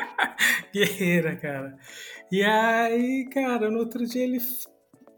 guerreira, 0.72 1.36
cara. 1.36 1.76
E 2.30 2.42
aí, 2.42 3.28
cara, 3.30 3.70
no 3.70 3.78
outro 3.78 4.06
dia 4.06 4.24
ele 4.24 4.40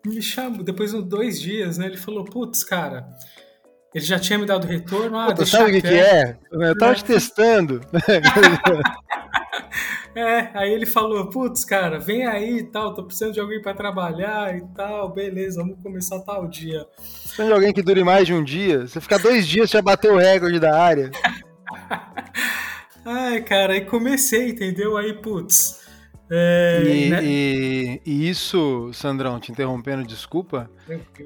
me 0.07 0.21
chamou, 0.21 0.63
depois 0.63 0.93
de 0.93 1.03
dois 1.03 1.41
dias, 1.41 1.79
né? 1.79 1.87
Ele 1.87 1.97
falou, 1.97 2.25
putz, 2.25 2.63
cara, 2.63 3.09
ele 3.95 4.05
já 4.05 4.19
tinha 4.19 4.39
me 4.39 4.45
dado 4.45 4.67
retorno. 4.67 5.19
Ah, 5.19 5.27
Puta, 5.27 5.47
sabe 5.47 5.71
o 5.71 5.75
que, 5.75 5.83
que, 5.83 5.95
é? 5.95 6.37
Eu 6.51 6.77
tava 6.77 6.93
é. 6.93 6.97
te 6.97 7.05
testando. 7.05 7.81
é, 10.15 10.51
aí 10.53 10.73
ele 10.73 10.85
falou, 10.85 11.31
putz, 11.31 11.65
cara, 11.65 11.99
vem 11.99 12.27
aí 12.27 12.59
e 12.59 12.65
tal, 12.65 12.93
tô 12.93 13.05
precisando 13.05 13.33
de 13.33 13.41
alguém 13.41 13.63
para 13.63 13.73
trabalhar 13.73 14.57
e 14.57 14.63
tal, 14.75 15.13
beleza, 15.13 15.63
vamos 15.63 15.79
começar 15.81 16.19
tal 16.21 16.49
dia. 16.49 16.85
Precisando 16.97 17.47
de 17.47 17.53
alguém 17.53 17.73
que 17.73 17.83
dure 17.83 18.03
mais 18.03 18.27
de 18.27 18.35
um 18.35 18.43
dia? 18.43 18.87
Você 18.87 19.01
ficar 19.01 19.19
dois 19.19 19.47
dias, 19.47 19.71
já 19.71 19.81
bateu 19.81 20.15
o 20.15 20.19
recorde 20.19 20.59
da 20.59 20.77
área. 20.77 21.11
Ai, 23.07 23.43
cara, 23.43 23.75
aí 23.75 23.85
comecei, 23.85 24.49
entendeu? 24.49 24.97
Aí, 24.97 25.13
putz, 25.13 25.84
é, 26.31 26.83
e, 26.85 27.11
né? 27.11 27.25
e, 27.25 28.01
e, 28.05 28.29
isso, 28.31 28.91
Sandrão, 28.95 29.39
te 29.39 29.53
interrompendo, 29.53 30.07
desculpa. 30.07 30.71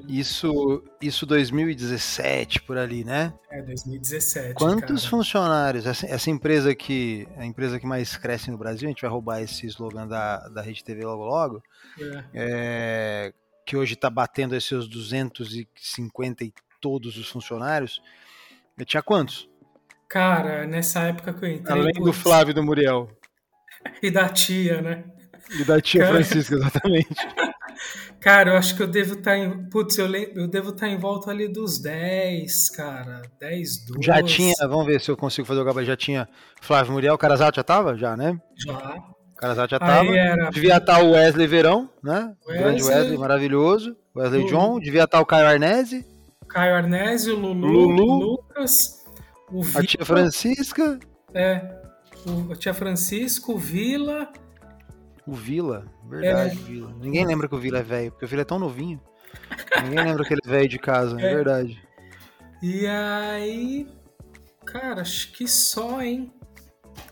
Isso, 0.07 0.83
isso 1.01 1.25
2017 1.25 2.61
por 2.63 2.77
ali, 2.77 3.03
né? 3.03 3.33
É, 3.49 3.61
2017. 3.61 4.55
Quantos 4.55 5.01
cara. 5.01 5.09
funcionários? 5.09 5.85
Essa, 5.85 6.05
essa, 6.05 6.29
empresa 6.29 6.75
que 6.75 7.27
a 7.37 7.45
empresa 7.45 7.79
que 7.79 7.87
mais 7.87 8.17
cresce 8.17 8.51
no 8.51 8.57
Brasil, 8.57 8.87
a 8.87 8.91
gente 8.91 9.01
vai 9.01 9.09
roubar 9.09 9.41
esse 9.41 9.65
slogan 9.67 10.07
da, 10.07 10.49
da 10.49 10.61
Rede 10.61 10.83
TV 10.83 11.05
logo 11.05 11.23
logo. 11.23 11.63
É. 11.99 12.23
É, 12.33 13.33
que 13.65 13.77
hoje 13.77 13.93
está 13.93 14.09
batendo 14.09 14.55
esses 14.55 14.67
seus 14.67 14.87
250 14.89 16.43
e 16.43 16.53
todos 16.81 17.17
os 17.17 17.29
funcionários. 17.29 18.01
Eu 18.77 18.85
tinha 18.85 19.01
quantos? 19.01 19.49
Cara, 20.09 20.65
nessa 20.65 21.01
época 21.01 21.33
que 21.33 21.45
eu 21.45 21.51
entrei. 21.51 21.79
Além 21.79 22.03
do 22.03 22.11
Flávio 22.11 22.51
e 22.51 22.53
do 22.53 22.63
Muriel. 22.63 23.09
e 24.01 24.11
da 24.11 24.29
tia, 24.29 24.81
né? 24.81 25.03
E 25.59 25.63
da 25.63 25.81
tia 25.81 26.07
Francisca, 26.07 26.55
exatamente. 26.55 27.15
Cara, 28.19 28.51
eu 28.51 28.57
acho 28.57 28.75
que 28.75 28.83
eu 28.83 28.87
devo 28.87 29.13
estar 29.13 29.31
tá 29.31 29.37
em. 29.37 29.69
Putz, 29.69 29.97
eu, 29.97 30.05
le... 30.05 30.31
eu 30.35 30.47
devo 30.47 30.69
estar 30.69 30.87
tá 30.87 30.91
em 30.91 30.97
volta 30.97 31.31
ali 31.31 31.47
dos 31.47 31.79
10, 31.79 32.69
cara. 32.71 33.21
10, 33.39 33.85
12. 33.85 34.05
Já 34.05 34.21
tinha, 34.21 34.55
vamos 34.61 34.85
ver 34.85 34.99
se 34.99 35.09
eu 35.09 35.15
consigo 35.15 35.47
fazer 35.47 35.61
o 35.61 35.65
gabá. 35.65 35.83
Já 35.83 35.95
tinha 35.95 36.27
Flávio 36.61 36.91
Muriel, 36.91 37.17
Carazato 37.17 37.55
já 37.55 37.63
tava? 37.63 37.97
Já, 37.97 38.17
né? 38.17 38.37
Já. 38.57 38.97
Carazato 39.37 39.71
já 39.71 39.79
tava. 39.79 40.13
Era... 40.13 40.49
Devia 40.49 40.77
estar 40.77 40.97
tá 40.97 41.01
o 41.01 41.11
Wesley 41.11 41.47
Verão, 41.47 41.89
né? 42.03 42.33
Wesley... 42.45 42.57
O 42.57 42.63
grande 42.63 42.83
Wesley, 42.83 43.17
maravilhoso. 43.17 43.95
Wesley 44.13 44.41
Lulu. 44.41 44.51
John. 44.51 44.79
Devia 44.79 45.05
estar 45.05 45.21
o 45.21 45.25
Caio 45.25 45.47
Arnese. 45.47 46.05
Caio 46.49 46.75
Arnese, 46.75 47.31
o 47.31 47.39
Lulu, 47.39 47.67
Lulu. 47.67 48.19
Lucas. 48.19 48.99
O 49.49 49.61
A 49.75 49.81
tia 49.81 50.05
Francisca. 50.05 50.99
É. 51.33 51.78
O, 52.25 52.55
tia 52.55 52.73
Francisco, 52.73 53.53
o 53.53 53.57
Vila. 53.57 54.31
O 55.25 55.33
Vila, 55.33 55.85
verdade, 56.07 56.59
é. 56.59 56.63
Vila. 56.63 56.93
Ninguém 56.99 57.25
lembra 57.25 57.47
que 57.47 57.55
o 57.55 57.59
Vila 57.59 57.79
é 57.79 57.83
velho, 57.83 58.11
porque 58.11 58.25
o 58.25 58.27
Vila 58.27 58.41
é 58.41 58.45
tão 58.45 58.59
novinho. 58.59 58.99
Ninguém 59.83 60.05
lembra 60.05 60.23
aquele 60.23 60.41
velho 60.43 60.67
de 60.67 60.79
casa, 60.79 61.19
é. 61.19 61.25
é 61.25 61.35
verdade. 61.35 61.81
E 62.61 62.85
aí, 62.87 63.87
cara, 64.65 65.01
acho 65.01 65.31
que 65.31 65.47
só, 65.47 66.01
hein? 66.01 66.31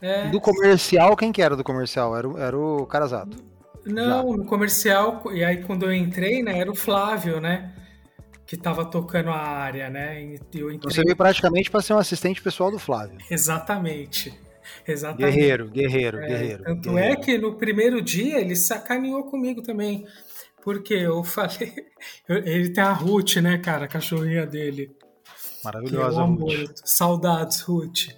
É. 0.02 0.30
Do 0.30 0.42
comercial, 0.42 1.16
quem 1.16 1.32
que 1.32 1.42
era 1.42 1.56
do 1.56 1.64
comercial? 1.64 2.18
Era, 2.18 2.28
o, 2.28 2.38
era 2.38 2.58
o 2.58 2.86
Carazato. 2.86 3.38
Não, 3.86 4.32
Já. 4.32 4.38
no 4.38 4.46
comercial, 4.46 5.24
e 5.32 5.44
aí 5.46 5.64
quando 5.64 5.86
eu 5.86 5.94
entrei, 5.94 6.44
né, 6.44 6.60
era 6.60 6.70
o 6.70 6.76
Flávio, 6.76 7.40
né? 7.40 7.74
Que 8.46 8.58
tava 8.58 8.84
tocando 8.86 9.30
a 9.30 9.38
área, 9.38 9.90
né? 9.90 10.22
Eu 10.54 10.72
entrei... 10.72 10.94
Você 10.94 11.04
veio 11.04 11.16
praticamente 11.16 11.70
para 11.72 11.82
ser 11.82 11.94
um 11.94 11.98
assistente 11.98 12.42
pessoal 12.42 12.72
do 12.72 12.80
Flávio. 12.80 13.18
Exatamente. 13.30 14.38
Exatamente. 14.88 15.36
Guerreiro, 15.36 15.70
guerreiro, 15.70 16.20
é, 16.20 16.28
guerreiro. 16.28 16.64
Tanto 16.64 16.92
guerreiro. 16.92 17.14
é 17.14 17.24
que 17.24 17.38
no 17.38 17.56
primeiro 17.56 18.02
dia 18.02 18.40
ele 18.40 18.56
sacaneou 18.56 19.24
comigo 19.26 19.62
também. 19.62 20.06
Porque 20.64 20.96
eu 20.96 21.24
falei. 21.24 21.74
Ele 22.28 22.70
tem 22.74 22.84
a 22.84 22.92
Ruth, 22.92 23.38
né, 23.38 23.58
cara? 23.58 23.86
A 23.86 23.88
cachorrinha 23.88 24.46
dele. 24.46 24.92
Maravilhosa. 25.64 26.20
É 26.20 26.24
amor. 26.24 26.74
Saudades, 26.84 27.62
Ruth. 27.62 28.10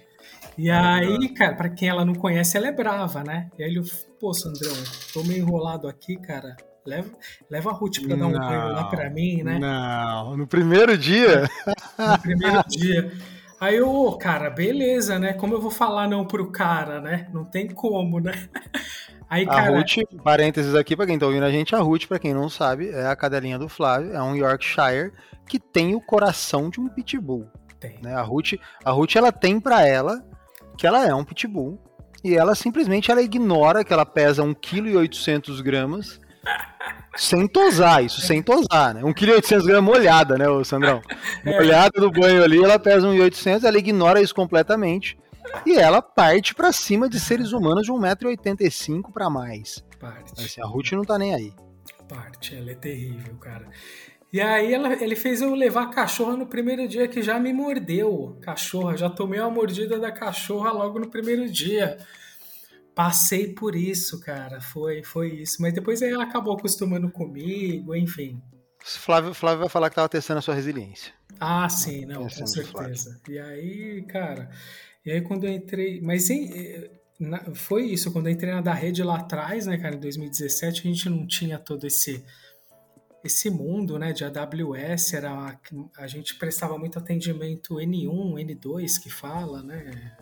E 0.58 0.68
aí, 0.68 1.28
cara, 1.30 1.54
pra 1.54 1.68
quem 1.68 1.88
ela 1.88 2.04
não 2.04 2.14
conhece, 2.14 2.56
ela 2.56 2.66
é 2.66 2.72
brava, 2.72 3.22
né? 3.22 3.48
E 3.58 3.62
aí 3.62 3.70
ele, 3.70 3.82
pô, 4.18 4.34
Sandrão, 4.34 4.74
tô 5.12 5.22
meio 5.22 5.38
enrolado 5.38 5.86
aqui, 5.88 6.16
cara. 6.16 6.56
Leva, 6.84 7.10
leva 7.48 7.70
a 7.70 7.72
Ruth 7.72 8.00
pra 8.00 8.16
dar 8.16 8.26
um 8.26 8.32
banho 8.32 8.72
lá 8.72 8.84
pra 8.84 9.08
mim, 9.10 9.42
né? 9.42 9.58
Não, 9.58 10.36
no 10.36 10.46
primeiro 10.46 10.98
dia? 10.98 11.48
No 11.96 12.18
primeiro 12.18 12.64
dia. 12.68 13.12
Aí 13.60 13.76
eu, 13.76 13.88
oh, 13.88 14.16
cara, 14.16 14.48
beleza, 14.48 15.18
né? 15.18 15.34
Como 15.34 15.52
eu 15.52 15.60
vou 15.60 15.70
falar 15.70 16.08
não 16.08 16.24
pro 16.24 16.50
cara, 16.50 17.00
né? 17.00 17.28
Não 17.30 17.44
tem 17.44 17.68
como, 17.68 18.18
né? 18.18 18.32
Aí, 19.28 19.44
a 19.44 19.48
cara... 19.48 19.76
Ruth, 19.76 19.98
parênteses 20.24 20.74
aqui 20.74 20.96
para 20.96 21.06
quem 21.06 21.18
tá 21.18 21.26
ouvindo 21.26 21.44
a 21.44 21.50
gente, 21.50 21.74
a 21.76 21.78
Ruth, 21.78 22.06
para 22.06 22.18
quem 22.18 22.34
não 22.34 22.48
sabe, 22.48 22.88
é 22.88 23.06
a 23.06 23.14
cadelinha 23.14 23.58
do 23.58 23.68
Flávio, 23.68 24.12
é 24.12 24.20
um 24.20 24.34
Yorkshire 24.34 25.12
que 25.46 25.60
tem 25.60 25.94
o 25.94 26.00
coração 26.00 26.70
de 26.70 26.80
um 26.80 26.88
pitbull. 26.88 27.46
Tem. 27.78 27.98
Né? 28.02 28.14
A 28.14 28.22
Ruth, 28.22 28.54
a 28.84 28.90
Ruth 28.90 29.14
ela 29.14 29.30
tem 29.30 29.60
para 29.60 29.86
ela 29.86 30.24
que 30.76 30.86
ela 30.86 31.06
é 31.06 31.14
um 31.14 31.24
pitbull 31.24 31.78
e 32.24 32.36
ela 32.36 32.54
simplesmente 32.54 33.10
ela 33.10 33.22
ignora 33.22 33.84
que 33.84 33.92
ela 33.92 34.06
pesa 34.06 34.42
1,8 34.42 35.62
kg 35.62 36.20
sem 37.20 37.46
tosar, 37.46 38.02
isso 38.02 38.22
sem 38.22 38.42
tosar, 38.42 38.94
né? 38.94 39.02
1,8 39.02 39.62
kg 39.62 39.80
molhada, 39.82 40.38
né, 40.38 40.48
o 40.48 40.64
Sandrão? 40.64 41.02
É. 41.44 41.56
Molhada 41.56 41.98
do 41.98 42.10
banho 42.10 42.42
ali, 42.42 42.62
ela 42.62 42.78
pesa 42.78 43.06
1,800, 43.08 43.64
ela 43.64 43.78
ignora 43.78 44.20
isso 44.20 44.34
completamente. 44.34 45.18
E 45.64 45.78
ela 45.78 46.02
parte 46.02 46.54
para 46.54 46.70
cima 46.70 47.08
de 47.08 47.18
seres 47.18 47.52
humanos 47.52 47.86
de 47.86 47.92
1,85m 47.92 49.10
para 49.10 49.30
mais. 49.30 49.82
Parte. 49.98 50.32
Assim, 50.38 50.60
a 50.60 50.66
Ruth 50.66 50.92
não 50.92 51.02
tá 51.02 51.18
nem 51.18 51.34
aí. 51.34 51.52
Parte, 52.06 52.54
ela 52.54 52.70
é 52.70 52.74
terrível, 52.74 53.34
cara. 53.36 53.66
E 54.30 54.40
aí 54.40 54.74
ela, 54.74 54.92
ele 55.02 55.16
fez 55.16 55.40
eu 55.40 55.54
levar 55.54 55.84
a 55.84 55.88
cachorra 55.88 56.36
no 56.36 56.46
primeiro 56.46 56.86
dia 56.86 57.08
que 57.08 57.22
já 57.22 57.38
me 57.38 57.52
mordeu. 57.52 58.36
Cachorra, 58.42 58.96
já 58.96 59.08
tomei 59.08 59.40
uma 59.40 59.50
mordida 59.50 59.98
da 59.98 60.12
cachorra 60.12 60.72
logo 60.72 60.98
no 60.98 61.08
primeiro 61.08 61.48
dia 61.48 61.96
passei 62.94 63.54
por 63.54 63.74
isso, 63.74 64.20
cara. 64.20 64.60
Foi, 64.60 65.02
foi 65.02 65.34
isso. 65.34 65.60
Mas 65.60 65.72
depois 65.72 66.02
ela 66.02 66.24
acabou 66.24 66.54
acostumando 66.54 67.10
comigo, 67.10 67.94
enfim. 67.94 68.40
Flávio, 68.82 69.34
Flávio 69.34 69.60
vai 69.60 69.68
falar 69.68 69.90
que 69.90 69.96
tava 69.96 70.08
testando 70.08 70.38
a 70.38 70.42
sua 70.42 70.54
resiliência. 70.54 71.12
Ah, 71.38 71.68
sim, 71.68 72.04
não, 72.06 72.22
com 72.28 72.46
certeza. 72.46 73.20
E 73.28 73.38
aí, 73.38 74.02
cara, 74.02 74.50
e 75.04 75.10
aí 75.10 75.20
quando 75.20 75.44
eu 75.44 75.52
entrei. 75.52 76.00
Mas 76.00 76.30
em, 76.30 76.90
foi 77.54 77.84
isso, 77.84 78.10
quando 78.12 78.28
eu 78.28 78.32
entrei 78.32 78.52
na 78.52 78.60
da 78.60 78.72
rede 78.72 79.02
lá 79.02 79.16
atrás, 79.18 79.66
né, 79.66 79.76
cara, 79.76 79.96
em 79.96 80.00
2017, 80.00 80.80
a 80.80 80.90
gente 80.90 81.08
não 81.08 81.26
tinha 81.26 81.58
todo 81.58 81.86
esse 81.86 82.24
esse 83.22 83.50
mundo, 83.50 83.98
né, 83.98 84.14
de 84.14 84.24
AWS, 84.24 85.12
era 85.12 85.60
a 85.98 86.06
gente 86.06 86.36
prestava 86.36 86.78
muito 86.78 86.98
atendimento 86.98 87.74
N1, 87.74 88.06
N2 88.06 88.98
que 88.98 89.10
fala, 89.10 89.62
né, 89.62 90.16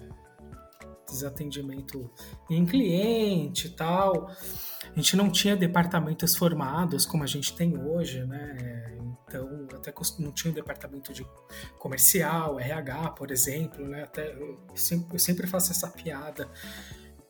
desatendimento 1.09 2.11
em 2.49 2.65
cliente 2.65 3.69
e 3.69 3.71
tal. 3.71 4.31
A 4.91 4.95
gente 4.97 5.17
não 5.17 5.31
tinha 5.31 5.57
departamentos 5.57 6.37
formados 6.37 7.05
como 7.07 7.23
a 7.23 7.27
gente 7.27 7.55
tem 7.55 7.77
hoje, 7.77 8.25
né? 8.25 8.97
Então, 9.27 9.67
até 9.75 9.93
não 10.19 10.33
tinha 10.33 10.51
um 10.51 10.55
departamento 10.55 11.13
de 11.13 11.27
comercial, 11.79 12.59
RH, 12.59 13.11
por 13.11 13.31
exemplo, 13.31 13.87
né? 13.87 14.03
Até 14.05 14.33
eu 14.33 14.59
sempre, 14.75 15.15
eu 15.15 15.19
sempre 15.19 15.47
faço 15.47 15.71
essa 15.71 15.89
piada 15.89 16.49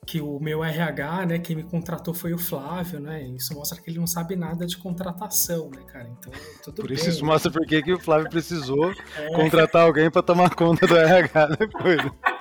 que 0.08 0.22
o 0.22 0.40
meu 0.40 0.64
RH, 0.64 1.26
né, 1.26 1.38
quem 1.38 1.54
me 1.54 1.62
contratou 1.62 2.14
foi 2.14 2.32
o 2.32 2.38
Flávio, 2.38 2.98
né? 2.98 3.22
Isso 3.36 3.52
mostra 3.52 3.78
que 3.78 3.90
ele 3.90 3.98
não 3.98 4.06
sabe 4.06 4.36
nada 4.36 4.64
de 4.64 4.78
contratação, 4.78 5.68
né, 5.68 5.82
cara? 5.86 6.08
Então, 6.18 6.32
tudo 6.64 6.76
Por 6.76 6.88
bem. 6.88 6.96
isso 6.96 7.10
isso 7.10 7.24
mostra 7.26 7.50
porque 7.50 7.82
que 7.82 7.92
o 7.92 8.00
Flávio 8.00 8.30
precisou 8.30 8.90
é. 9.14 9.36
contratar 9.36 9.82
alguém 9.82 10.10
para 10.10 10.22
tomar 10.22 10.54
conta 10.54 10.86
do 10.86 10.96
RH 10.96 11.46
depois. 11.58 12.00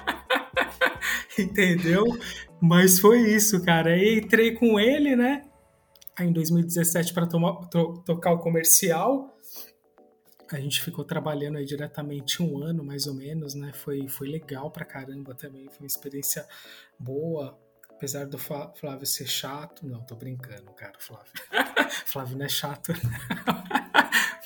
entendeu? 1.39 2.05
Mas 2.59 2.99
foi 2.99 3.19
isso, 3.21 3.63
cara. 3.63 3.91
Aí 3.91 4.19
entrei 4.19 4.53
com 4.53 4.79
ele, 4.79 5.15
né? 5.15 5.43
Aí 6.17 6.27
em 6.27 6.33
2017 6.33 7.13
para 7.13 7.27
to 7.27 8.03
tocar 8.05 8.31
o 8.31 8.39
comercial. 8.39 9.35
A 10.51 10.59
gente 10.59 10.81
ficou 10.81 11.03
trabalhando 11.03 11.57
aí 11.57 11.65
diretamente 11.65 12.41
um 12.41 12.63
ano, 12.63 12.83
mais 12.83 13.05
ou 13.05 13.13
menos, 13.13 13.53
né? 13.53 13.71
Foi, 13.73 14.07
foi 14.07 14.29
legal 14.29 14.71
pra 14.71 14.85
caramba 14.85 15.35
também. 15.35 15.67
Foi 15.67 15.79
uma 15.81 15.87
experiência 15.87 16.45
boa. 16.97 17.57
Apesar 17.89 18.25
do 18.25 18.37
Flávio 18.37 19.05
ser 19.05 19.27
chato. 19.27 19.85
Não, 19.85 20.01
tô 20.01 20.15
brincando, 20.15 20.71
cara, 20.71 20.93
Flávio. 20.99 21.31
Flávio 22.05 22.37
não 22.37 22.45
é 22.45 22.49
chato. 22.49 22.93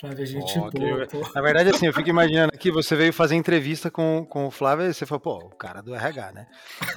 Flávio 0.01 0.23
é 0.23 0.25
gente 0.25 0.57
oh, 0.57 0.71
boa. 0.71 1.07
Na 1.35 1.41
verdade, 1.43 1.69
assim, 1.69 1.85
eu 1.85 1.93
fico 1.93 2.09
imaginando 2.09 2.51
aqui, 2.51 2.71
você 2.71 2.95
veio 2.95 3.13
fazer 3.13 3.35
entrevista 3.35 3.91
com, 3.91 4.25
com 4.27 4.47
o 4.47 4.51
Flávio 4.51 4.87
e 4.87 4.93
você 4.95 5.05
falou, 5.05 5.19
pô, 5.19 5.37
o 5.45 5.55
cara 5.55 5.83
do 5.83 5.93
RH, 5.93 6.31
né? 6.31 6.47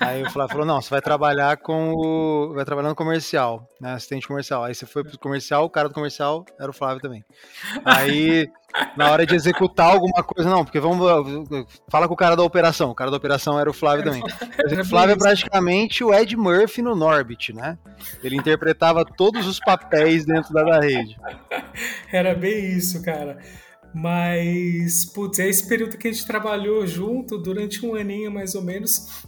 Aí 0.01 0.23
o 0.23 0.31
Flávio 0.31 0.53
falou, 0.53 0.67
não, 0.67 0.81
você 0.81 0.89
vai 0.89 1.03
trabalhar 1.03 1.59
com 1.59 1.93
o. 1.93 2.55
Vai 2.55 2.65
trabalhar 2.65 2.89
no 2.89 2.95
comercial, 2.95 3.69
né? 3.79 3.93
Assistente 3.93 4.27
comercial. 4.27 4.65
Aí 4.65 4.75
você 4.75 4.87
foi 4.87 5.05
pro 5.05 5.19
comercial, 5.19 5.67
o 5.67 5.71
cara 5.71 5.89
do 5.89 5.95
comercial 5.95 6.47
era 6.59 6.71
o 6.71 6.73
Flávio 6.73 7.03
também. 7.03 7.23
Aí, 7.85 8.49
na 8.97 9.11
hora 9.11 9.27
de 9.27 9.35
executar 9.35 9.93
alguma 9.93 10.23
coisa, 10.23 10.49
não, 10.49 10.65
porque 10.65 10.81
vamos. 10.81 11.07
Fala 11.91 12.09
com 12.09 12.15
o 12.15 12.17
cara 12.17 12.35
da 12.35 12.43
operação. 12.43 12.91
O 12.91 12.95
cara 12.95 13.11
da 13.11 13.19
operação 13.19 13.61
era 13.61 13.69
o 13.69 13.75
Flávio 13.75 14.05
também. 14.05 14.23
O 14.81 14.85
Flávio 14.87 15.13
é 15.13 15.19
praticamente 15.19 16.03
o 16.03 16.13
Ed 16.15 16.35
Murphy 16.37 16.81
no 16.81 16.97
Norbit, 16.97 17.53
né? 17.53 17.77
Ele 18.23 18.37
interpretava 18.37 19.05
todos 19.05 19.47
os 19.47 19.61
papéis 19.61 20.25
dentro 20.25 20.53
da, 20.55 20.63
da 20.63 20.81
rede. 20.81 21.17
Era 22.11 22.35
bem 22.35 22.77
isso, 22.77 22.94
cara. 23.03 23.39
Mas, 23.95 25.05
putz, 25.05 25.39
é 25.39 25.49
esse 25.49 25.69
período 25.69 25.97
que 25.97 26.09
a 26.09 26.13
gente 26.13 26.27
trabalhou 26.27 26.85
junto 26.87 27.39
durante 27.39 27.87
um 27.87 27.95
aninho 27.95 28.31
mais 28.31 28.55
ou 28.55 28.63
menos. 28.63 29.25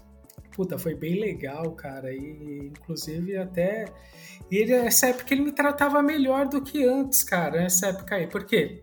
Puta, 0.52 0.78
foi 0.78 0.94
bem 0.94 1.20
legal, 1.20 1.72
cara. 1.72 2.12
E 2.12 2.70
inclusive 2.72 3.36
até. 3.36 3.84
E 4.50 4.56
ele, 4.56 4.72
essa 4.72 5.08
época 5.08 5.32
ele 5.32 5.42
me 5.42 5.52
tratava 5.52 6.02
melhor 6.02 6.48
do 6.48 6.62
que 6.62 6.84
antes, 6.84 7.22
cara. 7.22 7.62
Essa 7.62 7.88
época 7.88 8.16
aí. 8.16 8.26
Por 8.26 8.44
quê? 8.44 8.82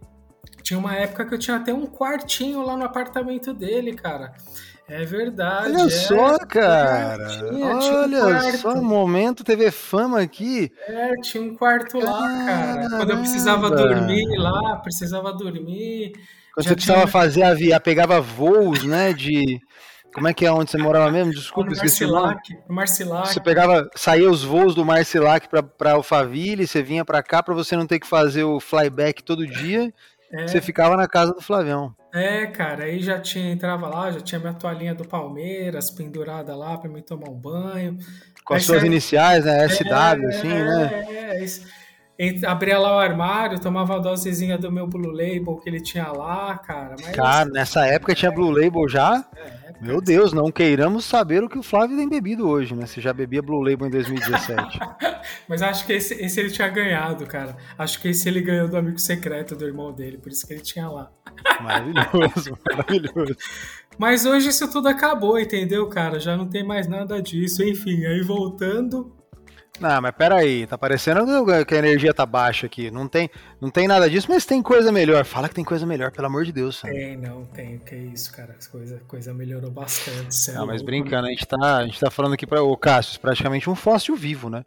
Tinha 0.64 0.80
uma 0.80 0.96
época 0.96 1.26
que 1.26 1.34
eu 1.34 1.40
tinha 1.40 1.58
até 1.58 1.74
um 1.74 1.86
quartinho 1.86 2.66
lá 2.66 2.78
no 2.78 2.86
apartamento 2.86 3.54
dele, 3.54 3.94
cara. 3.94 4.34
É 4.88 5.06
verdade. 5.06 5.72
Olha 5.72 5.86
é, 5.86 5.90
só, 5.90 6.38
cara. 6.40 7.28
Tinha, 7.28 7.80
tinha 7.80 8.24
Olha 8.24 8.48
um 8.48 8.58
só, 8.58 8.82
momento 8.82 9.44
TV 9.44 9.72
Fama 9.72 10.22
aqui. 10.22 10.72
É, 10.88 11.12
tinha 11.22 11.44
um 11.44 11.56
quarto 11.56 12.00
Caramba. 12.00 12.12
lá, 12.12 12.46
cara. 12.46 12.90
Quando 12.90 13.10
eu 13.12 13.18
precisava 13.18 13.70
dormir 13.70 14.38
lá, 14.38 14.78
precisava 14.78 15.34
dormir. 15.34 16.14
Quando 16.54 16.68
você 16.68 16.76
precisava 16.76 17.02
tinha... 17.02 17.12
fazer 17.12 17.44
a 17.44 17.54
via, 17.54 17.80
pegava 17.80 18.22
voos, 18.22 18.84
né, 18.84 19.14
de... 19.14 19.60
Como 20.14 20.28
é 20.28 20.34
que 20.34 20.46
é 20.46 20.52
onde 20.52 20.70
você 20.70 20.78
morava 20.78 21.10
mesmo? 21.10 21.34
Desculpa, 21.34 21.72
no 21.72 21.76
esqueci 21.76 22.06
Marcilac, 22.06 22.54
o 22.70 22.74
Marcilac. 22.74 23.28
Você 23.30 23.40
pegava, 23.40 23.90
saía 23.96 24.30
os 24.30 24.44
voos 24.44 24.76
do 24.76 24.86
Marcilac 24.86 25.50
para 25.50 25.94
Alphaville, 25.94 26.68
você 26.68 26.84
vinha 26.84 27.04
para 27.04 27.24
cá 27.24 27.42
para 27.42 27.56
você 27.56 27.76
não 27.76 27.88
ter 27.88 28.00
que 28.00 28.06
fazer 28.06 28.44
o 28.44 28.60
flyback 28.60 29.24
todo 29.24 29.48
dia. 29.48 29.92
É. 30.34 30.48
Você 30.48 30.60
ficava 30.60 30.98
na 30.98 31.08
casa 31.08 31.34
do 31.34 31.42
Flavião. 31.42 31.96
É, 32.12 32.48
cara, 32.48 32.86
aí 32.86 33.00
já 33.00 33.20
tinha, 33.20 33.52
entrava 33.52 33.88
lá, 33.88 34.12
já 34.12 34.20
tinha 34.20 34.40
minha 34.40 34.54
toalhinha 34.54 34.96
do 34.96 35.08
Palmeiras 35.08 35.92
pendurada 35.92 36.56
lá 36.56 36.78
para 36.78 36.90
me 36.90 37.02
tomar 37.02 37.30
um 37.30 37.40
banho. 37.40 37.98
Com 38.44 38.56
as 38.56 38.66
suas 38.66 38.84
iniciais, 38.84 39.46
né? 39.46 39.68
SW, 39.70 39.88
é, 39.88 40.28
assim, 40.28 40.48
né? 40.48 41.06
É, 41.08 41.44
é, 41.44 41.44
abria 42.46 42.78
lá 42.78 42.96
o 42.96 43.00
armário, 43.00 43.60
tomava 43.60 43.96
a 43.96 44.00
dosezinha 44.00 44.58
do 44.58 44.72
meu 44.72 44.88
Blue 44.88 45.12
Label 45.12 45.58
que 45.58 45.70
ele 45.70 45.82
tinha 45.82 46.12
lá, 46.12 46.58
cara. 46.58 46.96
Mas, 47.02 47.16
cara, 47.16 47.50
nessa 47.50 47.86
época 47.86 48.14
tinha 48.14 48.32
Blue 48.32 48.52
Label 48.52 48.88
já? 48.88 49.26
É, 49.36 49.64
meu 49.82 50.00
Deus, 50.00 50.32
não 50.32 50.52
queiramos 50.52 51.06
saber 51.06 51.44
o 51.44 51.50
que 51.50 51.58
o 51.58 51.64
Flávio 51.64 51.98
tem 51.98 52.08
bebido 52.08 52.48
hoje, 52.48 52.76
né? 52.76 52.86
Você 52.86 53.02
já 53.02 53.12
bebia 53.12 53.42
Blue 53.42 53.62
Label 53.62 53.88
em 53.88 53.92
2017. 53.92 54.80
Mas 55.48 55.62
acho 55.62 55.86
que 55.86 55.94
esse, 55.94 56.14
esse, 56.14 56.40
ele 56.40 56.52
tinha 56.52 56.68
ganhado, 56.70 57.26
cara. 57.26 57.58
Acho 57.78 58.00
que 58.00 58.10
esse 58.10 58.30
ele 58.30 58.42
ganhou 58.42 58.68
do 58.68 58.78
amigo 58.78 59.00
secreto 59.00 59.56
do 59.56 59.66
irmão 59.66 59.92
dele, 59.92 60.18
por 60.18 60.32
isso 60.32 60.46
que 60.46 60.54
ele 60.54 60.62
tinha 60.62 60.88
lá. 60.88 61.12
Maravilhoso, 61.62 62.58
maravilhoso. 62.70 63.36
Mas 63.98 64.26
hoje 64.26 64.50
isso 64.50 64.72
tudo 64.72 64.88
acabou, 64.88 65.40
entendeu, 65.40 65.88
cara? 65.88 66.20
Já 66.20 66.38
não 66.38 66.48
tem 66.48 66.64
mais 66.64 66.88
nada 66.88 67.22
disso. 67.22 67.64
Enfim, 67.64 68.06
aí 68.06 68.22
voltando, 68.22 69.16
não, 69.80 70.02
mas 70.02 70.12
peraí, 70.16 70.68
tá 70.68 70.78
parecendo 70.78 71.26
que 71.66 71.74
a 71.74 71.78
energia 71.78 72.14
tá 72.14 72.26
baixa 72.26 72.68
aqui. 72.68 72.92
Não 72.92 73.08
tem, 73.08 73.30
não 73.60 73.72
tem 73.72 73.88
nada 73.88 74.08
disso, 74.08 74.28
mas 74.30 74.46
tem 74.46 74.62
coisa 74.62 74.92
melhor. 74.92 75.26
Fala 75.26 75.50
que 75.50 75.56
tem 75.56 75.64
coisa 75.64 75.86
melhor, 75.86 76.12
pelo 76.12 76.28
amor 76.28 76.46
de 76.46 76.52
Deus. 76.52 76.82
Tem, 76.82 77.18
não, 77.18 77.44
tem. 77.46 77.80
Que 77.80 77.96
isso, 77.96 78.32
cara. 78.32 78.56
As 78.58 78.68
coisa, 78.68 79.02
coisa 79.08 79.34
melhorou 79.34 79.72
bastante. 79.72 80.52
Não, 80.52 80.68
mas 80.68 80.84
brincando, 80.84 81.28
a 81.28 81.30
gente, 81.32 81.46
tá, 81.48 81.78
a 81.78 81.86
gente 81.86 82.00
tá 82.00 82.12
falando 82.12 82.34
aqui 82.34 82.46
para 82.46 82.62
o 82.62 82.78
Cássio, 82.78 83.20
praticamente 83.20 83.70
um 83.70 83.76
fóssil 83.76 84.16
vivo, 84.16 84.50
né? 84.50 84.64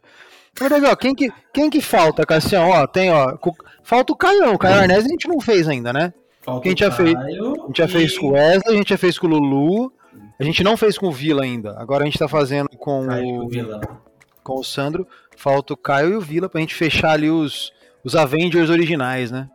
Mas, 0.59 0.83
ó, 0.83 0.95
quem 0.95 1.15
que, 1.15 1.31
quem 1.53 1.69
que 1.69 1.79
falta, 1.79 2.25
Cassião? 2.25 2.69
Ó, 2.69 2.85
tem, 2.85 3.11
ó. 3.11 3.37
Falta 3.83 4.11
o 4.11 4.15
Caio, 4.15 4.53
o 4.53 4.57
Caio 4.57 4.81
Arnés 4.81 5.05
a 5.05 5.07
gente 5.07 5.27
não 5.27 5.39
fez 5.39 5.67
ainda, 5.69 5.93
né? 5.93 6.13
Falta 6.41 6.63
quem 6.63 6.75
já 6.75 6.91
fez, 6.91 7.15
a 7.15 7.29
gente 7.29 7.77
já 7.77 7.85
e... 7.85 7.87
fez 7.87 8.17
com 8.17 8.27
o 8.27 8.31
Wesley, 8.31 8.75
a 8.75 8.77
gente 8.77 8.89
já 8.89 8.97
fez 8.97 9.17
com 9.17 9.27
o 9.27 9.29
Lulu. 9.29 9.93
A 10.39 10.43
gente 10.43 10.63
não 10.63 10.77
fez 10.77 10.97
com 10.97 11.07
o 11.07 11.11
Vila 11.11 11.43
ainda. 11.43 11.75
Agora 11.79 12.03
a 12.03 12.05
gente 12.05 12.19
tá 12.19 12.27
fazendo 12.27 12.69
com 12.77 13.07
Caio 13.07 13.43
o. 13.43 13.47
Vila. 13.47 13.81
Com 14.47 14.61
o 14.61 14.63
Sandro. 14.63 15.05
Falta 15.35 15.73
o 15.73 15.77
Caio 15.77 16.13
e 16.13 16.15
o 16.15 16.21
Vila 16.21 16.47
pra 16.47 16.61
gente 16.61 16.73
fechar 16.73 17.11
ali 17.11 17.29
os, 17.29 17.73
os 18.01 18.15
Avengers 18.15 18.69
originais, 18.69 19.29
né? 19.29 19.49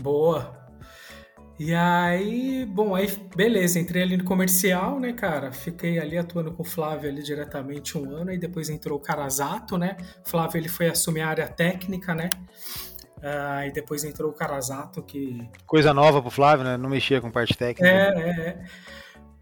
Boa. 0.00 0.56
E 1.58 1.74
aí, 1.74 2.64
bom, 2.64 2.94
aí 2.94 3.08
beleza, 3.34 3.80
entrei 3.80 4.04
ali 4.04 4.16
no 4.16 4.22
comercial, 4.22 5.00
né, 5.00 5.12
cara? 5.12 5.50
Fiquei 5.50 5.98
ali 5.98 6.16
atuando 6.16 6.52
com 6.52 6.62
o 6.62 6.64
Flávio 6.64 7.10
ali 7.10 7.20
diretamente 7.20 7.98
um 7.98 8.14
ano, 8.14 8.30
aí 8.30 8.38
depois 8.38 8.70
entrou 8.70 8.96
o 8.96 9.02
Carazato, 9.02 9.76
né? 9.76 9.96
O 10.24 10.28
Flávio 10.28 10.56
ele 10.58 10.68
foi 10.68 10.86
assumir 10.86 11.22
a 11.22 11.28
área 11.28 11.48
técnica, 11.48 12.14
né? 12.14 12.30
Uh, 13.16 13.66
e 13.66 13.72
depois 13.72 14.04
entrou 14.04 14.30
o 14.30 14.34
Carazato, 14.34 15.02
que. 15.02 15.50
Coisa 15.66 15.92
nova 15.92 16.22
pro 16.22 16.30
Flávio, 16.30 16.64
né? 16.64 16.76
Não 16.76 16.88
mexia 16.88 17.20
com 17.20 17.28
parte 17.28 17.58
técnica. 17.58 17.88
É, 17.88 18.20
é, 18.20 18.30
é. 18.30 18.64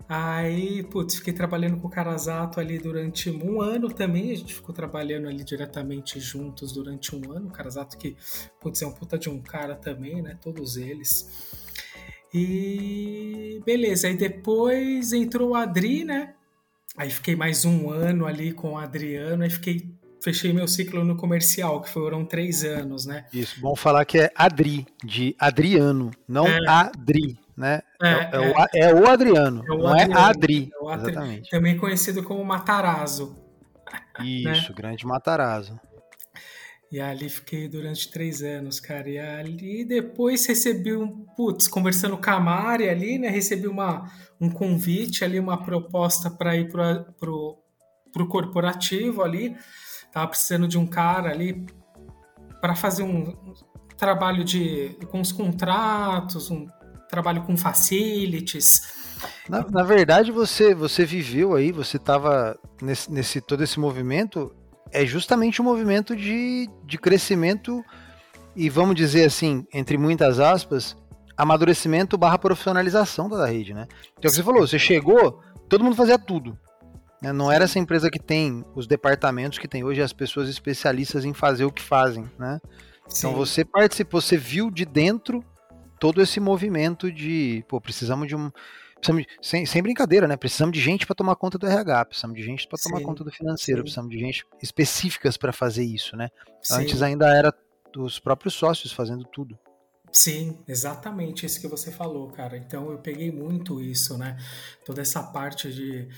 Aí, 0.09 0.85
putz, 0.85 1.17
fiquei 1.17 1.33
trabalhando 1.33 1.79
com 1.79 1.89
o 1.89 1.91
Carazato 1.91 2.61
ali 2.61 2.79
durante 2.79 3.29
um 3.29 3.61
ano 3.61 3.89
também. 3.89 4.31
A 4.31 4.37
gente 4.37 4.55
ficou 4.55 4.73
trabalhando 4.73 5.27
ali 5.27 5.43
diretamente 5.43 6.21
juntos 6.21 6.73
durante 6.73 7.15
um 7.15 7.33
ano. 7.33 7.49
O 7.49 7.51
Carazato 7.51 7.97
que, 7.99 8.17
putz, 8.61 8.83
é 8.83 8.87
um 8.87 8.93
puta 8.93 9.19
de 9.19 9.29
um 9.29 9.41
cara 9.41 9.75
também, 9.75 10.23
né? 10.23 10.39
Todos 10.41 10.77
eles. 10.77 11.67
E 12.33 13.61
beleza, 13.65 14.07
aí 14.07 14.17
depois 14.17 15.13
entrou 15.13 15.51
o 15.51 15.55
Adri, 15.55 16.05
né? 16.05 16.35
Aí 16.97 17.11
fiquei 17.11 17.35
mais 17.35 17.65
um 17.65 17.91
ano 17.91 18.27
ali 18.27 18.53
com 18.53 18.73
o 18.73 18.79
Adriano, 18.79 19.43
aí 19.43 19.51
fiquei 19.51 19.91
fechei 20.23 20.53
meu 20.53 20.67
ciclo 20.67 21.05
no 21.05 21.17
comercial, 21.17 21.81
que 21.81 21.89
foram 21.89 22.25
três 22.25 22.65
anos, 22.65 23.07
né? 23.07 23.27
Isso, 23.33 23.61
bom 23.61 23.77
falar 23.77 24.05
que 24.05 24.19
é 24.19 24.31
Adri, 24.35 24.87
de 25.05 25.37
Adriano, 25.39 26.11
não 26.27 26.47
é. 26.47 26.59
Adri 26.67 27.39
né? 27.57 27.83
É, 28.03 28.09
é, 28.09 28.31
é, 28.33 28.39
o, 28.39 28.55
é 28.75 28.95
o, 28.95 29.09
Adriano, 29.09 29.65
é 29.67 29.73
o 29.73 29.79
não 29.79 29.97
é 29.97 30.03
Adriano, 30.03 30.21
é 30.21 30.25
Adri. 30.25 30.71
O 30.81 30.89
Adri, 30.89 31.11
exatamente. 31.11 31.51
Também 31.51 31.77
conhecido 31.77 32.23
como 32.23 32.45
Matarazzo. 32.45 33.37
Isso, 34.21 34.71
né? 34.71 34.75
grande 34.77 35.07
Matarazzo. 35.07 35.81
E 36.91 37.01
ali 37.01 37.29
fiquei 37.29 37.69
durante 37.69 38.11
três 38.11 38.43
anos, 38.43 38.79
cara. 38.79 39.09
E 39.09 39.19
ali 39.19 39.85
depois 39.85 40.47
recebi 40.47 40.95
um. 40.95 41.25
Putz, 41.37 41.67
conversando 41.67 42.17
com 42.17 42.31
a 42.31 42.39
Mari 42.39 42.89
ali, 42.89 43.19
né? 43.19 43.29
Recebi 43.29 43.67
uma, 43.67 44.11
um 44.41 44.49
convite 44.49 45.25
ali, 45.25 45.41
uma 45.41 45.65
proposta 45.65 46.31
para 46.31 46.57
ir 46.57 46.69
pro, 46.71 47.05
pro, 47.19 47.59
pro 48.13 48.29
corporativo 48.29 49.23
ali. 49.23 49.57
Tava 50.13 50.29
precisando 50.29 50.69
de 50.69 50.79
um 50.79 50.87
cara 50.87 51.31
ali 51.31 51.67
para 52.61 52.77
fazer 52.77 53.03
um, 53.03 53.31
um 53.31 53.55
trabalho 53.97 54.45
de 54.45 54.97
com 55.11 55.21
os 55.21 55.33
contratos, 55.33 56.51
um 56.51 56.69
trabalho 57.17 57.43
com 57.45 57.57
facilities. 57.57 58.83
Na, 59.49 59.65
na 59.71 59.83
verdade, 59.83 60.31
você 60.31 60.75
você 60.75 61.05
viveu 61.05 61.55
aí, 61.55 61.73
você 61.73 61.97
estava 61.97 62.59
nesse, 62.83 63.11
nesse 63.11 63.41
todo 63.41 63.65
esse 63.65 63.81
movimento, 63.81 64.55
é 64.93 65.07
justamente 65.07 65.63
um 65.63 65.65
movimento 65.65 66.15
de, 66.15 66.69
de 66.85 66.99
crescimento 66.99 67.83
e 68.55 68.69
vamos 68.69 68.95
dizer 68.95 69.25
assim, 69.25 69.67
entre 69.73 69.97
muitas 69.97 70.39
aspas, 70.39 70.97
amadurecimento 71.37 72.19
barra 72.19 72.39
profissionalização 72.39 73.29
da 73.29 73.47
rede, 73.47 73.75
né? 73.75 73.87
Então, 74.19 74.31
você 74.31 74.43
falou, 74.43 74.67
você 74.67 74.79
chegou, 74.79 75.43
todo 75.69 75.85
mundo 75.85 75.97
fazia 75.97 76.19
tudo. 76.19 76.59
Né? 77.21 77.33
Não 77.33 77.51
era 77.51 77.65
essa 77.65 77.79
empresa 77.79 78.11
que 78.11 78.19
tem 78.19 78.65
os 78.75 78.87
departamentos 78.87 79.59
que 79.59 79.69
tem 79.69 79.85
hoje 79.85 80.01
as 80.01 80.13
pessoas 80.13 80.49
especialistas 80.49 81.25
em 81.25 81.35
fazer 81.35 81.65
o 81.65 81.73
que 81.73 81.83
fazem, 81.83 82.25
né? 82.39 82.61
Então 83.15 83.35
você 83.35 83.65
participou, 83.65 84.21
você 84.21 84.37
viu 84.37 84.71
de 84.71 84.85
dentro 84.85 85.45
todo 86.07 86.23
esse 86.23 86.39
movimento 86.39 87.11
de, 87.11 87.65
pô, 87.67 87.81
precisamos 87.81 88.29
de 88.29 88.37
um. 88.37 88.49
Precisamos 88.95 89.25
de, 89.25 89.29
sem, 89.43 89.67
sem 89.67 89.83
brincadeira, 89.83 90.29
né? 90.29 90.37
Precisamos 90.37 90.73
de 90.73 90.81
gente 90.81 91.05
para 91.05 91.17
tomar 91.17 91.35
conta 91.35 91.59
do 91.59 91.67
RH, 91.67 92.05
precisamos 92.05 92.37
de 92.37 92.45
gente 92.45 92.69
para 92.69 92.79
tomar 92.79 93.01
conta 93.03 93.25
do 93.25 93.31
financeiro, 93.31 93.81
sim. 93.81 93.83
precisamos 93.83 94.11
de 94.11 94.19
gente 94.19 94.47
específicas 94.63 95.37
para 95.37 95.53
fazer 95.53 95.85
isso, 95.85 96.17
né? 96.17 96.29
Sim. 96.63 96.75
Antes 96.75 97.03
ainda 97.03 97.27
era 97.37 97.53
dos 97.93 98.21
próprios 98.21 98.55
sócios 98.55 98.93
fazendo 98.93 99.25
tudo. 99.25 99.59
Sim, 100.13 100.59
exatamente 100.67 101.45
isso 101.45 101.61
que 101.61 101.67
você 101.67 101.91
falou, 101.91 102.29
cara. 102.29 102.57
Então 102.57 102.91
eu 102.91 102.99
peguei 102.99 103.33
muito 103.33 103.83
isso, 103.83 104.17
né? 104.17 104.39
Toda 104.85 105.03
essa 105.03 105.23
parte 105.25 105.73
de 105.73 106.09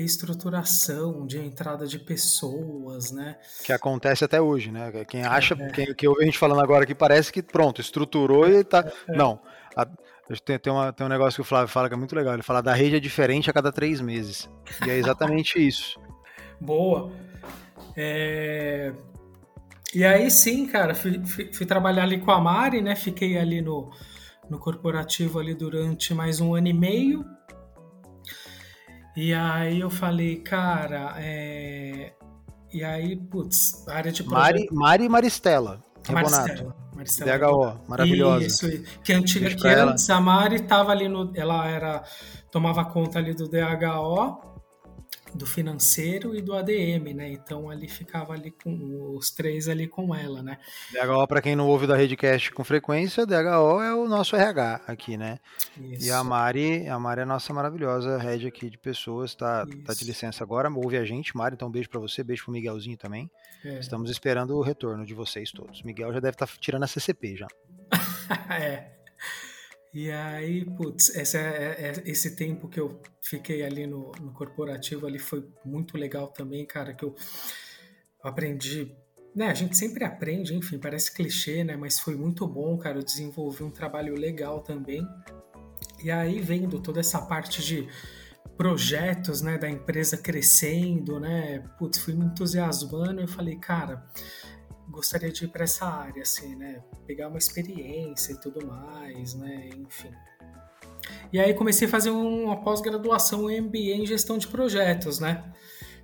reestruturação, 0.00 1.26
de 1.26 1.38
entrada 1.38 1.86
de 1.86 1.98
pessoas, 1.98 3.12
né? 3.12 3.36
Que 3.64 3.72
acontece 3.72 4.24
até 4.24 4.40
hoje, 4.40 4.70
né? 4.70 4.90
Quem 5.06 5.22
acha, 5.22 5.54
é. 5.54 5.68
quem, 5.70 5.94
que 5.94 6.08
ouve 6.08 6.22
a 6.22 6.24
gente 6.24 6.38
falando 6.38 6.60
agora 6.60 6.86
que 6.86 6.94
parece 6.94 7.32
que 7.32 7.42
pronto, 7.42 7.80
estruturou 7.80 8.48
e 8.48 8.64
tá. 8.64 8.90
É. 9.08 9.16
Não. 9.16 9.40
A, 9.76 9.86
tem, 10.44 10.58
tem, 10.58 10.72
uma, 10.72 10.92
tem 10.92 11.06
um 11.06 11.10
negócio 11.10 11.36
que 11.36 11.40
o 11.40 11.44
Flávio 11.44 11.68
fala 11.68 11.88
que 11.88 11.94
é 11.94 11.98
muito 11.98 12.14
legal. 12.14 12.34
Ele 12.34 12.42
fala 12.42 12.62
da 12.62 12.72
rede 12.72 12.96
é 12.96 13.00
diferente 13.00 13.50
a 13.50 13.52
cada 13.52 13.72
três 13.72 14.00
meses. 14.00 14.48
E 14.86 14.90
é 14.90 14.96
exatamente 14.96 15.58
isso. 15.64 16.00
Boa. 16.60 17.10
É... 17.96 18.92
E 19.92 20.04
aí 20.04 20.30
sim, 20.30 20.66
cara, 20.66 20.94
fui, 20.94 21.20
fui, 21.26 21.52
fui, 21.52 21.66
trabalhar 21.66 22.04
ali 22.04 22.20
com 22.20 22.30
a 22.30 22.40
Mari, 22.40 22.80
né? 22.80 22.94
Fiquei 22.94 23.36
ali 23.36 23.60
no, 23.60 23.90
no 24.48 24.58
corporativo 24.58 25.40
ali 25.40 25.52
durante 25.52 26.14
mais 26.14 26.40
um 26.40 26.54
ano 26.54 26.68
e 26.68 26.72
meio. 26.72 27.24
E 29.16 29.34
aí 29.34 29.80
eu 29.80 29.90
falei, 29.90 30.36
cara, 30.36 31.14
é... 31.18 32.12
e 32.72 32.84
aí, 32.84 33.16
putz, 33.16 33.86
área 33.88 34.12
de 34.12 34.22
projeto... 34.22 34.40
Mari, 34.40 34.68
Mari 34.70 35.08
Maristela. 35.08 35.82
Maristela, 36.08 36.74
Maristela. 36.94 37.38
DHO, 37.38 37.80
maravilhosa. 37.88 38.46
Isso, 38.46 38.84
que 39.04 39.12
antiga, 39.12 39.54
que 39.54 39.68
antes 39.68 40.08
a 40.08 40.20
Mari 40.20 40.60
tava 40.60 40.92
ali 40.92 41.08
no. 41.08 41.30
Ela 41.34 41.66
era. 41.68 42.02
tomava 42.50 42.84
conta 42.84 43.18
ali 43.18 43.34
do 43.34 43.48
DHO 43.48 44.49
do 45.34 45.46
financeiro 45.46 46.34
e 46.34 46.42
do 46.42 46.54
ADM, 46.54 47.14
né? 47.14 47.30
Então 47.30 47.70
ali 47.70 47.88
ficava 47.88 48.32
ali 48.32 48.50
com 48.50 49.16
os 49.16 49.30
três 49.30 49.68
ali 49.68 49.86
com 49.86 50.14
ela, 50.14 50.42
né? 50.42 50.58
DHO 50.92 51.26
para 51.26 51.42
quem 51.42 51.56
não 51.56 51.68
ouve 51.68 51.86
da 51.86 51.96
Redcast 51.96 52.52
com 52.52 52.64
frequência, 52.64 53.26
DHO 53.26 53.80
é 53.80 53.94
o 53.94 54.08
nosso 54.08 54.36
RH 54.36 54.82
aqui, 54.86 55.16
né? 55.16 55.38
Isso. 55.80 56.06
E 56.06 56.10
a 56.10 56.22
Mari, 56.22 56.88
a 56.88 56.98
Mari 56.98 57.20
é 57.20 57.22
a 57.22 57.26
nossa 57.26 57.52
maravilhosa 57.52 58.18
head 58.18 58.46
aqui 58.46 58.70
de 58.70 58.78
pessoas, 58.78 59.34
tá, 59.34 59.66
tá 59.84 59.94
de 59.94 60.04
licença 60.04 60.42
agora, 60.42 60.70
ouve 60.70 60.96
a 60.96 61.04
gente, 61.04 61.36
Mari, 61.36 61.54
então 61.54 61.68
um 61.68 61.72
beijo 61.72 61.88
para 61.88 62.00
você, 62.00 62.22
beijo 62.22 62.44
pro 62.44 62.52
Miguelzinho 62.52 62.96
também. 62.96 63.30
É. 63.64 63.78
Estamos 63.78 64.10
esperando 64.10 64.56
o 64.56 64.62
retorno 64.62 65.04
de 65.04 65.14
vocês 65.14 65.50
todos. 65.50 65.82
Miguel 65.82 66.12
já 66.12 66.20
deve 66.20 66.34
estar 66.34 66.46
tá 66.46 66.52
tirando 66.58 66.84
a 66.84 66.86
CCP 66.86 67.36
já. 67.36 67.48
é. 68.50 69.00
E 69.92 70.10
aí, 70.10 70.64
putz, 70.64 71.14
esse, 71.16 71.36
é, 71.36 71.40
é, 71.40 71.88
é, 71.88 72.02
esse 72.10 72.36
tempo 72.36 72.68
que 72.68 72.78
eu 72.78 73.00
fiquei 73.22 73.62
ali 73.64 73.86
no, 73.86 74.12
no 74.20 74.32
corporativo 74.32 75.06
ali 75.06 75.18
foi 75.18 75.44
muito 75.64 75.98
legal 75.98 76.28
também, 76.28 76.64
cara, 76.64 76.94
que 76.94 77.04
eu 77.04 77.14
aprendi 78.22 78.94
né, 79.34 79.46
a 79.46 79.54
gente 79.54 79.76
sempre 79.76 80.04
aprende, 80.04 80.54
enfim, 80.54 80.78
parece 80.78 81.12
clichê, 81.14 81.62
né, 81.62 81.76
mas 81.76 81.98
foi 81.98 82.16
muito 82.16 82.46
bom, 82.46 82.76
cara, 82.76 82.98
eu 82.98 83.04
desenvolvi 83.04 83.62
um 83.62 83.70
trabalho 83.70 84.14
legal 84.14 84.60
também. 84.60 85.06
E 86.02 86.10
aí 86.10 86.40
vendo 86.40 86.80
toda 86.80 87.00
essa 87.00 87.20
parte 87.20 87.62
de 87.62 87.88
projetos, 88.56 89.40
né, 89.40 89.56
da 89.56 89.70
empresa 89.70 90.16
crescendo, 90.16 91.20
né, 91.20 91.60
putz, 91.78 91.98
fui 91.98 92.14
me 92.14 92.24
entusiasmando 92.24 93.20
e 93.20 93.24
eu 93.24 93.28
falei, 93.28 93.56
cara, 93.56 94.04
gostaria 94.90 95.30
de 95.30 95.44
ir 95.44 95.48
para 95.48 95.64
essa 95.64 95.86
área, 95.86 96.22
assim, 96.22 96.54
né? 96.56 96.82
Pegar 97.06 97.28
uma 97.28 97.38
experiência 97.38 98.32
e 98.32 98.40
tudo 98.40 98.66
mais, 98.66 99.34
né? 99.34 99.70
Enfim. 99.76 100.10
E 101.32 101.40
aí 101.40 101.54
comecei 101.54 101.86
a 101.86 101.90
fazer 101.90 102.10
uma 102.10 102.60
pós-graduação 102.60 103.44
MBA 103.44 103.94
em 103.94 104.06
gestão 104.06 104.36
de 104.36 104.46
projetos, 104.46 105.18
né? 105.18 105.52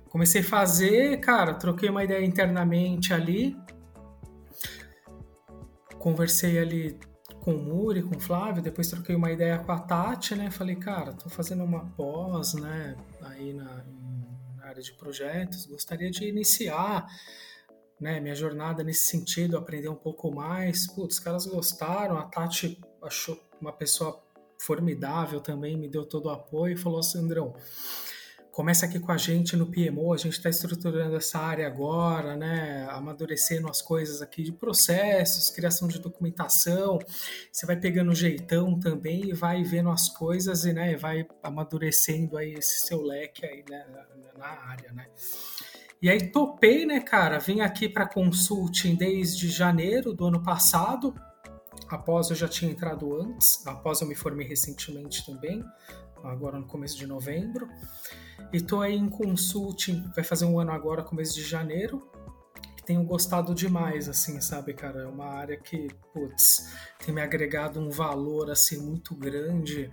Comecei 0.09 0.41
a 0.41 0.43
fazer, 0.43 1.19
cara, 1.19 1.53
troquei 1.53 1.89
uma 1.89 2.03
ideia 2.03 2.25
internamente 2.25 3.13
ali 3.13 3.55
conversei 6.07 6.57
ali 6.57 6.97
com 7.41 7.53
o 7.53 7.61
Muri, 7.61 8.01
com 8.01 8.15
o 8.15 8.19
Flávio, 8.19 8.63
depois 8.63 8.89
troquei 8.89 9.13
uma 9.13 9.29
ideia 9.29 9.59
com 9.59 9.71
a 9.73 9.79
Tati, 9.79 10.35
né? 10.35 10.49
Falei, 10.49 10.75
cara, 10.77 11.11
tô 11.11 11.29
fazendo 11.29 11.63
uma 11.65 11.85
pós, 11.97 12.53
né? 12.53 12.95
Aí 13.21 13.53
na, 13.53 13.83
na 14.55 14.65
área 14.65 14.81
de 14.81 14.93
projetos, 14.93 15.65
gostaria 15.65 16.09
de 16.09 16.25
iniciar 16.25 17.05
né, 17.99 18.19
minha 18.19 18.35
jornada 18.35 18.83
nesse 18.83 19.05
sentido, 19.05 19.57
aprender 19.57 19.89
um 19.89 19.95
pouco 19.95 20.33
mais. 20.33 20.87
Putz, 20.87 21.15
os 21.15 21.19
caras 21.19 21.45
gostaram, 21.45 22.17
a 22.17 22.23
Tati 22.23 22.79
achou 23.01 23.39
uma 23.59 23.71
pessoa 23.71 24.23
formidável 24.59 25.39
também, 25.39 25.77
me 25.77 25.87
deu 25.87 26.05
todo 26.05 26.27
o 26.27 26.29
apoio 26.29 26.73
e 26.73 26.77
falou, 26.77 27.01
Sandrão, 27.03 27.55
começa 28.51 28.87
aqui 28.87 28.99
com 28.99 29.11
a 29.11 29.17
gente 29.17 29.55
no 29.55 29.67
PMO, 29.67 30.13
a 30.13 30.17
gente 30.17 30.33
está 30.33 30.49
estruturando 30.49 31.15
essa 31.15 31.37
área 31.37 31.67
agora, 31.67 32.35
né, 32.35 32.87
amadurecendo 32.89 33.69
as 33.69 33.83
coisas 33.83 34.19
aqui 34.19 34.41
de 34.41 34.51
processos, 34.51 35.51
criação 35.51 35.87
de 35.87 35.99
documentação, 35.99 36.97
você 37.51 37.67
vai 37.67 37.75
pegando 37.75 38.15
jeitão 38.15 38.79
também 38.79 39.29
e 39.29 39.33
vai 39.33 39.63
vendo 39.63 39.91
as 39.91 40.09
coisas 40.09 40.65
e, 40.65 40.73
né, 40.73 40.95
vai 40.95 41.27
amadurecendo 41.43 42.35
aí 42.35 42.55
esse 42.55 42.87
seu 42.87 42.99
leque 42.99 43.45
aí 43.45 43.63
né, 43.69 43.85
na 44.35 44.47
área, 44.47 44.91
né. 44.91 45.05
E 46.01 46.09
aí 46.09 46.29
topei, 46.29 46.85
né, 46.85 46.99
cara, 46.99 47.39
vim 47.39 47.61
aqui 47.61 47.89
para 47.89 48.07
consulting 48.07 48.95
desde 48.95 49.49
janeiro 49.49 50.13
do 50.13 50.25
ano 50.25 50.43
passado, 50.43 51.13
após 51.89 52.29
eu 52.29 52.35
já 52.35 52.47
tinha 52.47 52.69
entrado 52.69 53.19
antes, 53.19 53.65
após 53.65 54.01
eu 54.01 54.07
me 54.07 54.13
formei 54.13 54.47
recentemente 54.47 55.25
também, 55.25 55.63
agora 56.23 56.59
no 56.59 56.67
começo 56.67 56.97
de 56.97 57.07
novembro. 57.07 57.67
E 58.53 58.61
tô 58.61 58.81
aí 58.81 58.95
em 58.95 59.09
consulting, 59.09 60.03
vai 60.15 60.23
fazer 60.23 60.45
um 60.45 60.59
ano 60.59 60.71
agora, 60.71 61.01
começo 61.01 61.33
de 61.33 61.43
janeiro. 61.43 62.07
Tenho 62.85 63.03
gostado 63.03 63.53
demais, 63.53 64.07
assim, 64.07 64.39
sabe, 64.39 64.73
cara? 64.73 65.01
É 65.01 65.07
uma 65.07 65.25
área 65.25 65.57
que, 65.57 65.89
putz, 66.13 66.73
tem 67.03 67.13
me 67.13 67.21
agregado 67.21 67.79
um 67.79 67.89
valor, 67.89 68.49
assim, 68.49 68.77
muito 68.77 69.13
grande 69.15 69.91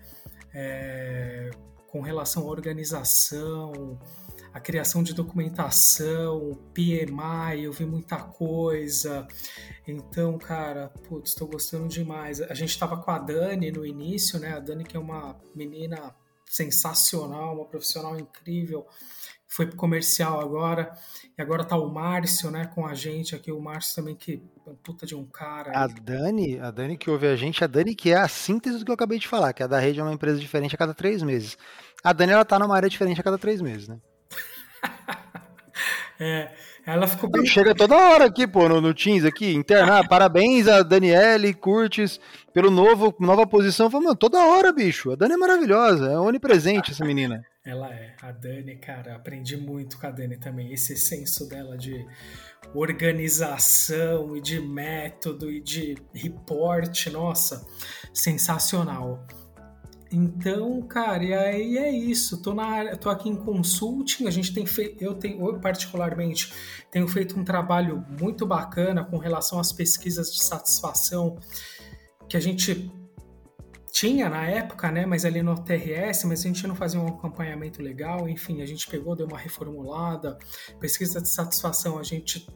é, 0.55 1.51
com 1.89 2.01
relação 2.01 2.45
à 2.45 2.47
organização, 2.47 3.99
a 4.55 4.61
criação 4.61 5.03
de 5.03 5.13
documentação, 5.13 6.57
PMI, 6.73 7.65
eu 7.65 7.73
vi 7.73 7.85
muita 7.85 8.19
coisa. 8.19 9.27
Então, 9.85 10.39
cara, 10.39 10.91
putz, 11.09 11.31
estou 11.31 11.49
gostando 11.49 11.89
demais. 11.89 12.41
A 12.41 12.55
gente 12.55 12.71
estava 12.71 12.97
com 12.97 13.11
a 13.11 13.19
Dani 13.19 13.73
no 13.73 13.85
início, 13.85 14.39
né? 14.39 14.53
A 14.53 14.61
Dani 14.61 14.85
que 14.85 14.97
é 14.97 15.01
uma 15.01 15.37
menina 15.57 16.15
sensacional, 16.47 17.57
uma 17.57 17.65
profissional 17.65 18.17
incrível. 18.17 18.87
Foi 19.49 19.67
pro 19.67 19.77
comercial 19.77 20.41
agora. 20.41 20.97
E 21.37 21.43
agora 21.43 21.65
tá 21.65 21.77
o 21.77 21.93
Márcio, 21.93 22.49
né, 22.49 22.65
com 22.67 22.87
a 22.87 22.95
gente 22.95 23.35
aqui. 23.35 23.51
O 23.51 23.61
Márcio 23.61 23.97
também, 23.97 24.15
que 24.15 24.41
é 24.65 24.71
um 24.71 24.77
puta 24.77 25.05
de 25.05 25.17
um 25.17 25.27
cara. 25.27 25.73
A 25.77 25.89
Dani, 25.89 26.61
a 26.61 26.71
Dani 26.71 26.97
que 26.97 27.11
ouve 27.11 27.27
a 27.27 27.35
gente, 27.35 27.65
a 27.65 27.67
Dani 27.67 27.93
que 27.93 28.11
é 28.11 28.17
a 28.17 28.29
síntese 28.29 28.79
do 28.79 28.85
que 28.85 28.91
eu 28.93 28.95
acabei 28.95 29.19
de 29.19 29.27
falar, 29.27 29.53
que 29.53 29.65
a 29.65 29.67
da 29.67 29.81
rede 29.81 29.99
é 29.99 30.03
uma 30.05 30.15
empresa 30.15 30.39
diferente 30.39 30.77
a 30.77 30.79
cada 30.79 30.95
três 30.95 31.25
meses. 31.25 31.59
A 32.05 32.13
Dani, 32.13 32.33
ela 32.35 32.45
tá 32.45 32.57
numa 32.57 32.77
área 32.77 32.89
diferente 32.89 33.21
a 33.21 33.25
cada 33.25 33.37
três 33.37 33.61
meses, 33.61 33.89
né? 33.89 33.99
é, 36.21 36.51
ela 36.87 37.07
ficou 37.07 37.31
bem... 37.31 37.47
Chega 37.47 37.75
toda 37.75 37.97
hora 37.97 38.27
aqui, 38.27 38.47
pô, 38.47 38.69
no, 38.69 38.81
no 38.81 38.93
Teams 38.93 39.25
aqui, 39.25 39.55
internar. 39.55 40.07
Parabéns 40.09 40.69
a 40.69 40.83
Daniele 40.83 41.55
Curtis 41.55 42.21
pelo 42.53 42.71
novo, 42.71 43.15
nova 43.19 43.47
posição. 43.47 43.91
Falei, 43.91 44.07
mano, 44.07 44.17
toda 44.17 44.45
hora, 44.45 44.73
bicho. 44.73 45.11
A 45.11 45.17
Dani 45.17 45.35
é 45.35 45.37
maravilhosa, 45.37 46.13
é 46.13 46.19
onipresente 46.19 46.91
essa 46.91 47.05
menina. 47.05 47.45
Ela 47.65 47.89
é. 47.95 48.15
A 48.21 48.31
Dani, 48.31 48.77
cara, 48.77 49.17
aprendi 49.17 49.57
muito 49.57 49.99
com 49.99 50.07
a 50.07 50.11
Dani 50.11 50.37
também. 50.37 50.71
Esse 50.71 50.95
senso 50.97 51.49
dela 51.49 51.79
de 51.79 52.07
organização 52.75 54.37
e 54.37 54.41
de 54.41 54.61
método 54.61 55.51
e 55.51 55.61
de 55.63 55.97
reporte, 56.13 57.09
nossa, 57.09 57.67
sensacional. 58.13 59.27
Então, 60.11 60.81
cara, 60.83 61.25
e 61.25 61.35
aí 61.35 61.79
é 61.79 61.91
isso. 61.91 62.41
Tô 62.41 62.55
na 62.55 62.65
área, 62.65 62.97
tô 62.97 63.11
aqui 63.11 63.29
em 63.29 63.37
consulting. 63.37 64.27
A 64.27 64.31
gente 64.31 64.53
tem 64.55 64.65
feito, 64.67 65.03
eu 65.03 65.15
tenho, 65.15 65.45
eu 65.47 65.59
particularmente 65.59 66.53
tenho 66.91 67.09
feito 67.09 67.39
um 67.39 67.45
trabalho 67.45 68.05
muito 68.21 68.47
bacana 68.47 69.05
com 69.05 69.19
relação 69.19 69.59
às 69.59 69.73
pesquisas 69.73 70.33
de 70.33 70.45
satisfação 70.45 71.39
que 72.29 72.37
a 72.37 72.41
gente 72.41 72.91
tinha 73.91 74.29
na 74.29 74.45
época, 74.45 74.91
né? 74.91 75.07
Mas 75.07 75.25
ali 75.25 75.43
no 75.43 75.55
TRS, 75.55 76.25
mas 76.25 76.41
a 76.41 76.49
gente 76.49 76.67
não 76.67 76.75
fazia 76.75 77.01
um 77.01 77.07
acompanhamento 77.07 77.81
legal. 77.81 78.29
Enfim, 78.29 78.61
a 78.61 78.67
gente 78.67 78.89
pegou, 78.89 79.15
deu 79.15 79.27
uma 79.27 79.39
reformulada. 79.39 80.37
Pesquisa 80.81 81.21
de 81.21 81.29
satisfação, 81.29 81.99
a 81.99 82.03
gente 82.03 82.47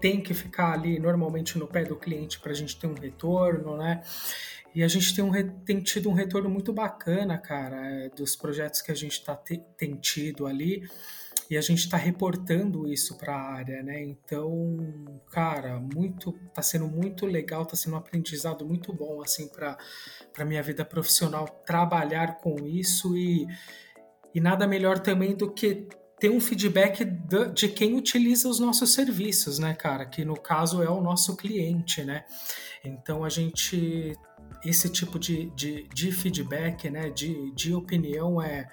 tem 0.00 0.20
que 0.20 0.32
ficar 0.34 0.72
ali 0.72 0.98
normalmente 0.98 1.58
no 1.58 1.66
pé 1.66 1.82
do 1.82 1.96
cliente 1.96 2.38
para 2.38 2.52
a 2.52 2.54
gente 2.54 2.78
ter 2.78 2.86
um 2.86 2.94
retorno, 2.94 3.76
né? 3.76 4.02
E 4.74 4.82
a 4.82 4.88
gente 4.88 5.14
tem, 5.14 5.24
um, 5.24 5.32
tem 5.64 5.80
tido 5.80 6.10
um 6.10 6.14
retorno 6.14 6.50
muito 6.50 6.72
bacana, 6.72 7.38
cara, 7.38 7.86
é, 7.86 8.08
dos 8.08 8.34
projetos 8.34 8.82
que 8.82 8.90
a 8.90 8.94
gente 8.94 9.22
tá, 9.24 9.38
tem 9.76 9.94
tido 9.96 10.46
ali. 10.46 10.82
E 11.50 11.56
a 11.56 11.60
gente 11.60 11.80
está 11.80 11.96
reportando 11.96 12.88
isso 12.88 13.16
para 13.18 13.36
a 13.36 13.52
área, 13.52 13.82
né? 13.82 14.02
Então, 14.02 14.78
cara, 15.30 15.78
muito, 15.78 16.32
tá 16.54 16.62
sendo 16.62 16.88
muito 16.88 17.26
legal, 17.26 17.66
tá 17.66 17.76
sendo 17.76 17.94
um 17.94 17.98
aprendizado 17.98 18.66
muito 18.66 18.92
bom 18.92 19.22
assim 19.22 19.48
para 19.48 19.76
para 20.32 20.44
minha 20.44 20.62
vida 20.62 20.84
profissional 20.84 21.46
trabalhar 21.64 22.38
com 22.38 22.66
isso 22.66 23.16
e, 23.16 23.46
e 24.34 24.40
nada 24.40 24.66
melhor 24.66 24.98
também 24.98 25.36
do 25.36 25.52
que 25.52 25.86
ter 26.18 26.30
um 26.30 26.40
feedback 26.40 27.04
de 27.52 27.68
quem 27.68 27.94
utiliza 27.94 28.48
os 28.48 28.58
nossos 28.58 28.94
serviços, 28.94 29.58
né, 29.58 29.74
cara? 29.74 30.06
Que 30.06 30.24
no 30.24 30.34
caso 30.34 30.82
é 30.82 30.88
o 30.88 31.00
nosso 31.00 31.36
cliente, 31.36 32.02
né? 32.02 32.24
Então 32.84 33.22
a 33.22 33.28
gente 33.28 34.16
esse 34.64 34.88
tipo 34.88 35.18
de, 35.18 35.50
de, 35.50 35.88
de 35.92 36.12
feedback, 36.12 36.90
né, 36.90 37.10
de, 37.10 37.50
de 37.52 37.74
opinião 37.74 38.40
é, 38.40 38.68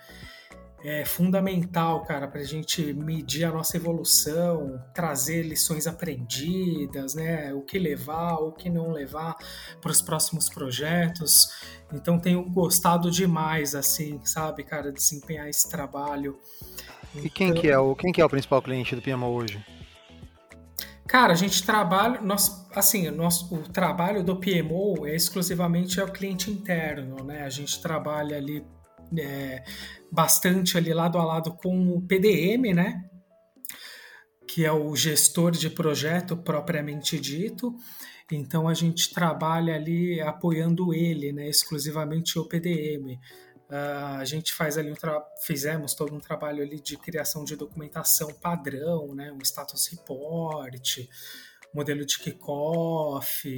é 0.83 1.05
fundamental, 1.05 2.03
cara, 2.05 2.27
para 2.27 2.41
a 2.41 2.45
gente 2.45 2.93
medir 2.93 3.43
a 3.43 3.51
nossa 3.51 3.77
evolução, 3.77 4.81
trazer 4.93 5.43
lições 5.43 5.85
aprendidas, 5.85 7.13
né, 7.13 7.53
o 7.53 7.61
que 7.61 7.77
levar, 7.77 8.35
o 8.35 8.51
que 8.51 8.69
não 8.69 8.91
levar 8.91 9.35
para 9.81 9.91
os 9.91 10.01
próximos 10.01 10.49
projetos. 10.49 11.49
Então 11.93 12.17
tenho 12.17 12.43
gostado 12.49 13.11
demais, 13.11 13.75
assim, 13.75 14.19
sabe, 14.23 14.63
cara, 14.63 14.91
desempenhar 14.91 15.47
esse 15.47 15.69
trabalho. 15.69 16.39
E 17.15 17.29
quem 17.29 17.53
que 17.53 17.67
é 17.67 17.77
o 17.77 17.95
quem 17.95 18.11
que 18.11 18.21
é 18.21 18.25
o 18.25 18.29
principal 18.29 18.61
cliente 18.61 18.95
do 18.95 19.01
PMO 19.01 19.27
hoje? 19.27 19.63
Cara, 21.11 21.33
a 21.33 21.35
gente 21.35 21.63
trabalha, 21.63 22.21
nós, 22.21 22.60
assim, 22.73 23.07
o, 23.07 23.11
nosso, 23.11 23.53
o 23.53 23.63
trabalho 23.63 24.23
do 24.23 24.39
PMO 24.39 25.05
é 25.05 25.15
exclusivamente 25.15 25.99
ao 25.99 26.07
cliente 26.07 26.49
interno, 26.49 27.23
né? 27.23 27.43
A 27.43 27.49
gente 27.49 27.81
trabalha 27.81 28.37
ali 28.37 28.65
é, 29.17 29.63
bastante 30.11 30.77
ali 30.77 30.93
lado 30.93 31.17
a 31.17 31.23
lado 31.23 31.53
com 31.53 31.95
o 31.95 32.01
PDM, 32.01 32.73
né? 32.73 33.03
Que 34.47 34.65
é 34.65 34.71
o 34.71 34.95
gestor 34.95 35.51
de 35.51 35.69
projeto 35.69 36.35
propriamente 36.37 37.19
dito. 37.19 37.75
Então 38.31 38.67
a 38.67 38.73
gente 38.73 39.13
trabalha 39.13 39.75
ali 39.75 40.21
apoiando 40.21 40.93
ele, 40.93 41.31
né? 41.33 41.47
Exclusivamente 41.49 42.39
o 42.39 42.45
PDM. 42.45 43.19
Uh, 43.71 44.17
a 44.19 44.25
gente 44.25 44.51
faz 44.51 44.77
ali 44.77 44.91
um 44.91 44.95
fizemos 45.45 45.93
todo 45.93 46.13
um 46.13 46.19
trabalho 46.19 46.61
ali 46.61 46.81
de 46.81 46.97
criação 46.97 47.45
de 47.45 47.55
documentação 47.55 48.33
padrão, 48.33 49.15
né, 49.15 49.31
um 49.31 49.39
status 49.41 49.87
report, 49.87 51.07
modelo 51.73 52.05
de 52.05 52.19
kickoff, 52.19 53.49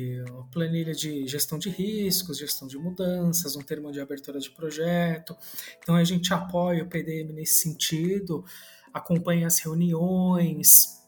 planilha 0.52 0.94
de 0.94 1.28
gestão 1.28 1.58
de 1.58 1.70
riscos, 1.70 2.38
gestão 2.38 2.68
de 2.68 2.78
mudanças, 2.78 3.56
um 3.56 3.62
termo 3.62 3.92
de 3.92 4.00
abertura 4.00 4.40
de 4.40 4.50
projeto. 4.52 5.36
Então 5.80 5.96
a 5.96 6.04
gente 6.04 6.34
apoia 6.34 6.84
o 6.84 6.88
PDM 6.88 7.34
nesse 7.34 7.62
sentido, 7.62 8.46
acompanha 8.94 9.48
as 9.48 9.60
reuniões, 9.60 11.02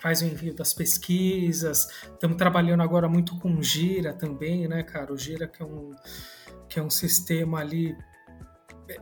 faz 0.00 0.22
o 0.22 0.24
envio 0.24 0.54
das 0.54 0.72
pesquisas. 0.72 1.88
Estamos 2.12 2.36
trabalhando 2.36 2.82
agora 2.82 3.08
muito 3.08 3.38
com 3.38 3.62
Gira 3.62 4.12
também, 4.12 4.66
né, 4.66 4.82
cara? 4.82 5.12
O 5.12 5.18
Gira 5.18 5.46
que 5.46 5.62
é 5.62 5.66
um 5.66 5.94
que 6.68 6.80
é 6.80 6.82
um 6.82 6.90
sistema 6.90 7.60
ali 7.60 7.96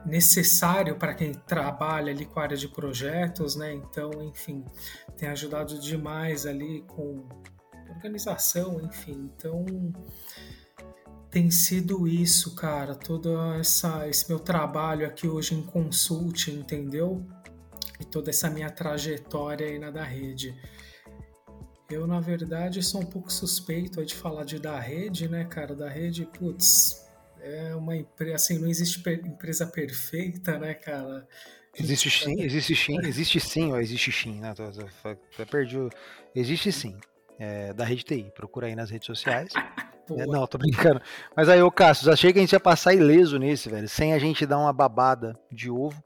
necessário 0.05 0.97
para 0.97 1.14
quem 1.14 1.32
trabalha 1.32 2.12
ali 2.12 2.24
com 2.24 2.41
a 2.41 2.45
área 2.45 2.57
de 2.57 2.68
projetos, 2.68 3.57
né? 3.57 3.72
Então, 3.72 4.11
enfim, 4.22 4.64
tem 5.16 5.28
ajudado 5.28 5.78
demais 5.78 6.47
ali 6.47 6.82
com 6.89 7.28
organização, 7.95 8.80
enfim. 8.80 9.30
Então, 9.35 9.64
tem 11.30 11.51
sido 11.51 12.07
isso, 12.07 12.55
cara, 12.55 12.95
todo 12.95 13.37
essa, 13.55 14.09
esse 14.09 14.28
meu 14.28 14.39
trabalho 14.39 15.07
aqui 15.07 15.26
hoje 15.26 15.55
em 15.55 15.62
consulting, 15.62 16.61
entendeu? 16.61 17.26
E 18.01 18.05
toda 18.05 18.30
essa 18.30 18.49
minha 18.51 18.70
trajetória 18.70 19.66
aí 19.66 19.78
na 19.78 19.91
da 19.91 20.05
rede. 20.05 20.55
Eu, 21.91 22.07
na 22.07 22.18
verdade, 22.18 22.82
sou 22.82 23.03
um 23.03 23.07
pouco 23.07 23.32
suspeito 23.32 24.05
de 24.05 24.14
falar 24.14 24.45
de 24.45 24.59
da 24.59 24.78
rede, 24.80 25.28
né, 25.28 25.45
cara? 25.45 25.74
Da 25.74 25.89
rede, 25.89 26.24
putz, 26.26 27.04
é 27.45 27.74
uma 27.74 27.95
empresa, 27.95 28.36
assim, 28.36 28.59
não 28.59 28.68
existe 28.68 29.07
empresa 29.26 29.66
perfeita, 29.66 30.59
né, 30.59 30.72
cara? 30.72 31.28
Existe 31.78 32.09
sim, 32.09 32.40
existe 32.40 32.74
sim, 32.74 32.97
existe 33.05 33.40
sim, 33.40 33.72
ó, 33.72 33.78
existe 33.78 34.11
sim, 34.11 34.40
né? 34.40 34.55
Tô, 34.55 34.70
tô, 34.70 35.16
tô, 35.36 35.47
perdi. 35.47 35.76
Existe 36.34 36.72
sim. 36.72 36.97
É, 37.38 37.72
da 37.74 37.84
Rede 37.84 38.05
TI. 38.05 38.32
Procura 38.34 38.68
aí 38.68 38.74
nas 38.74 38.90
redes 38.90 39.07
sociais. 39.07 39.53
É, 40.18 40.26
não, 40.26 40.47
tô 40.47 40.59
brincando. 40.59 41.01
Mas 41.34 41.49
aí, 41.49 41.62
ô 41.62 41.70
Cássio, 41.70 42.12
achei 42.12 42.30
que 42.30 42.38
a 42.38 42.42
gente 42.42 42.53
ia 42.53 42.61
passar 42.61 42.92
ileso 42.92 43.38
nesse, 43.38 43.70
velho, 43.70 43.88
sem 43.88 44.12
a 44.12 44.18
gente 44.18 44.45
dar 44.45 44.59
uma 44.59 44.70
babada 44.70 45.34
de 45.51 45.70
ovo. 45.70 45.99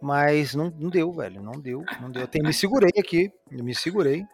Mas 0.00 0.54
não, 0.54 0.72
não 0.78 0.88
deu, 0.88 1.12
velho. 1.12 1.42
Não 1.42 1.52
deu, 1.52 1.84
não 2.00 2.10
deu. 2.10 2.26
Eu 2.32 2.42
me 2.42 2.54
segurei 2.54 2.90
aqui, 2.98 3.30
me 3.50 3.74
segurei. 3.74 4.24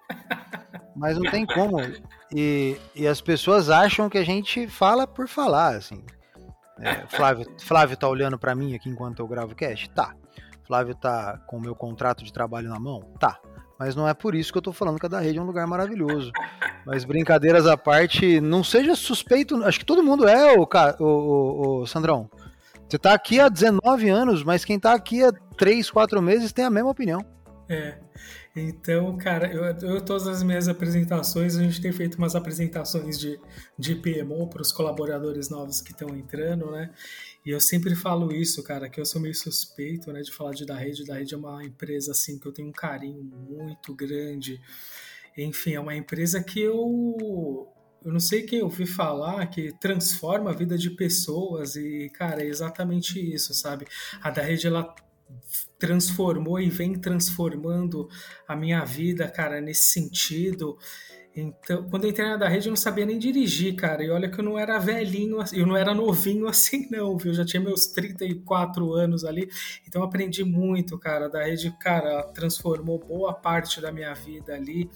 Mas 0.94 1.18
não 1.18 1.28
tem 1.28 1.44
como. 1.44 1.78
E, 2.32 2.76
e 2.94 3.04
as 3.04 3.20
pessoas 3.20 3.68
acham 3.68 4.08
que 4.08 4.16
a 4.16 4.24
gente 4.24 4.68
fala 4.68 5.08
por 5.08 5.26
falar, 5.26 5.74
assim. 5.74 6.04
É, 6.80 7.06
Flávio, 7.08 7.46
Flávio 7.60 7.96
tá 7.96 8.08
olhando 8.08 8.38
para 8.38 8.54
mim 8.54 8.74
aqui 8.74 8.88
enquanto 8.88 9.20
eu 9.20 9.28
gravo 9.28 9.52
o 9.52 9.56
cast? 9.56 9.88
Tá. 9.90 10.14
Flávio 10.66 10.94
tá 10.94 11.38
com 11.46 11.56
o 11.58 11.60
meu 11.60 11.74
contrato 11.74 12.24
de 12.24 12.32
trabalho 12.32 12.68
na 12.68 12.78
mão? 12.78 13.00
Tá. 13.18 13.38
Mas 13.78 13.96
não 13.96 14.06
é 14.06 14.12
por 14.12 14.34
isso 14.34 14.52
que 14.52 14.58
eu 14.58 14.62
tô 14.62 14.72
falando 14.72 14.98
que 14.98 15.06
a 15.06 15.08
da 15.08 15.20
rede 15.20 15.38
é 15.38 15.42
um 15.42 15.46
lugar 15.46 15.66
maravilhoso. 15.66 16.30
Mas 16.84 17.04
brincadeiras 17.04 17.66
à 17.66 17.76
parte, 17.76 18.40
não 18.40 18.62
seja 18.62 18.94
suspeito. 18.94 19.64
Acho 19.64 19.78
que 19.78 19.86
todo 19.86 20.02
mundo 20.02 20.28
é, 20.28 20.54
o, 20.54 20.68
o, 21.00 21.80
o, 21.80 21.86
Sandrão. 21.86 22.30
Você 22.86 22.98
tá 22.98 23.14
aqui 23.14 23.40
há 23.40 23.48
19 23.48 24.08
anos, 24.08 24.44
mas 24.44 24.64
quem 24.64 24.78
tá 24.78 24.92
aqui 24.92 25.24
há 25.24 25.32
3, 25.56 25.90
4 25.90 26.20
meses 26.20 26.52
tem 26.52 26.64
a 26.64 26.70
mesma 26.70 26.90
opinião. 26.90 27.24
É. 27.70 27.98
Então, 28.54 29.16
cara, 29.16 29.52
eu, 29.52 29.64
eu 29.88 30.00
todas 30.04 30.26
as 30.26 30.42
minhas 30.42 30.68
apresentações, 30.68 31.56
a 31.56 31.62
gente 31.62 31.80
tem 31.80 31.92
feito 31.92 32.16
umas 32.16 32.34
apresentações 32.34 33.18
de, 33.18 33.40
de 33.78 33.94
PMO 33.94 34.48
para 34.48 34.60
os 34.60 34.72
colaboradores 34.72 35.48
novos 35.48 35.80
que 35.80 35.92
estão 35.92 36.08
entrando, 36.16 36.70
né? 36.70 36.90
E 37.46 37.50
eu 37.50 37.60
sempre 37.60 37.94
falo 37.94 38.32
isso, 38.32 38.62
cara, 38.62 38.88
que 38.88 39.00
eu 39.00 39.06
sou 39.06 39.20
meio 39.20 39.34
suspeito, 39.34 40.12
né, 40.12 40.20
de 40.20 40.32
falar 40.32 40.52
de 40.52 40.66
da 40.66 40.76
rede. 40.76 41.04
Da 41.04 41.14
rede 41.14 41.34
é 41.34 41.36
uma 41.36 41.64
empresa 41.64 42.10
assim 42.10 42.38
que 42.38 42.46
eu 42.46 42.52
tenho 42.52 42.68
um 42.68 42.72
carinho 42.72 43.22
muito 43.22 43.94
grande. 43.94 44.60
Enfim, 45.38 45.74
é 45.74 45.80
uma 45.80 45.94
empresa 45.94 46.42
que 46.42 46.60
eu 46.60 47.68
eu 48.02 48.12
não 48.12 48.20
sei 48.20 48.42
quem 48.44 48.62
ouvi 48.62 48.86
falar 48.86 49.46
que 49.48 49.72
transforma 49.78 50.50
a 50.50 50.54
vida 50.54 50.76
de 50.78 50.90
pessoas 50.90 51.76
e, 51.76 52.08
cara, 52.14 52.42
é 52.42 52.46
exatamente 52.46 53.20
isso, 53.20 53.52
sabe? 53.52 53.86
A 54.22 54.30
da 54.30 54.42
rede 54.42 54.66
ela 54.66 54.94
transformou 55.78 56.60
e 56.60 56.68
vem 56.68 56.94
transformando 56.94 58.08
a 58.46 58.54
minha 58.54 58.84
vida, 58.84 59.28
cara, 59.28 59.60
nesse 59.60 59.92
sentido. 59.92 60.76
Então, 61.34 61.88
quando 61.88 62.04
eu 62.04 62.10
entrei 62.10 62.26
na 62.26 62.36
da 62.36 62.48
rede, 62.48 62.66
eu 62.66 62.70
não 62.70 62.76
sabia 62.76 63.06
nem 63.06 63.18
dirigir, 63.18 63.76
cara. 63.76 64.02
E 64.02 64.10
olha 64.10 64.28
que 64.28 64.40
eu 64.40 64.44
não 64.44 64.58
era 64.58 64.78
velhinho, 64.78 65.38
eu 65.52 65.64
não 65.64 65.76
era 65.76 65.94
novinho 65.94 66.46
assim, 66.48 66.88
não, 66.90 67.16
viu? 67.16 67.30
Eu 67.30 67.34
já 67.34 67.44
tinha 67.44 67.62
meus 67.62 67.86
34 67.86 68.92
anos 68.92 69.24
ali. 69.24 69.48
Então, 69.86 70.02
aprendi 70.02 70.42
muito, 70.42 70.98
cara. 70.98 71.28
Da 71.28 71.44
rede, 71.44 71.70
cara, 71.78 72.24
transformou 72.34 72.98
boa 72.98 73.32
parte 73.32 73.80
da 73.80 73.92
minha 73.92 74.12
vida 74.12 74.54
ali. 74.54 74.90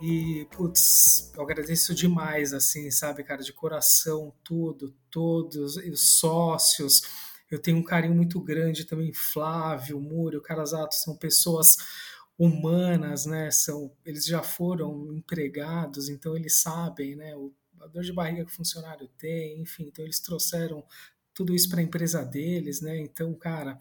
E, 0.00 0.46
putz, 0.52 1.32
eu 1.36 1.42
agradeço 1.42 1.92
demais, 1.92 2.52
assim, 2.52 2.90
sabe, 2.90 3.24
cara, 3.24 3.42
de 3.42 3.52
coração, 3.52 4.32
tudo, 4.44 4.94
todos, 5.10 5.76
os 5.76 6.18
sócios. 6.18 7.02
Eu 7.50 7.60
tenho 7.60 7.76
um 7.78 7.84
carinho 7.84 8.14
muito 8.14 8.40
grande 8.40 8.84
também, 8.84 9.12
Flávio, 9.12 10.00
Múrio, 10.00 10.40
Carazato, 10.40 10.94
são 10.94 11.16
pessoas 11.16 11.76
humanas, 12.38 13.26
né? 13.26 13.50
São, 13.50 13.92
eles 14.04 14.24
já 14.24 14.42
foram 14.42 15.12
empregados, 15.12 16.08
então 16.08 16.36
eles 16.36 16.60
sabem, 16.60 17.16
né? 17.16 17.34
O, 17.36 17.52
a 17.80 17.86
dor 17.86 18.02
de 18.02 18.12
barriga 18.12 18.44
que 18.44 18.52
o 18.52 18.54
funcionário 18.54 19.08
tem, 19.18 19.60
enfim, 19.60 19.84
então 19.84 20.04
eles 20.04 20.20
trouxeram 20.20 20.84
tudo 21.34 21.54
isso 21.54 21.68
para 21.68 21.80
a 21.80 21.82
empresa 21.82 22.24
deles, 22.24 22.80
né? 22.80 22.98
Então, 22.98 23.34
cara, 23.34 23.78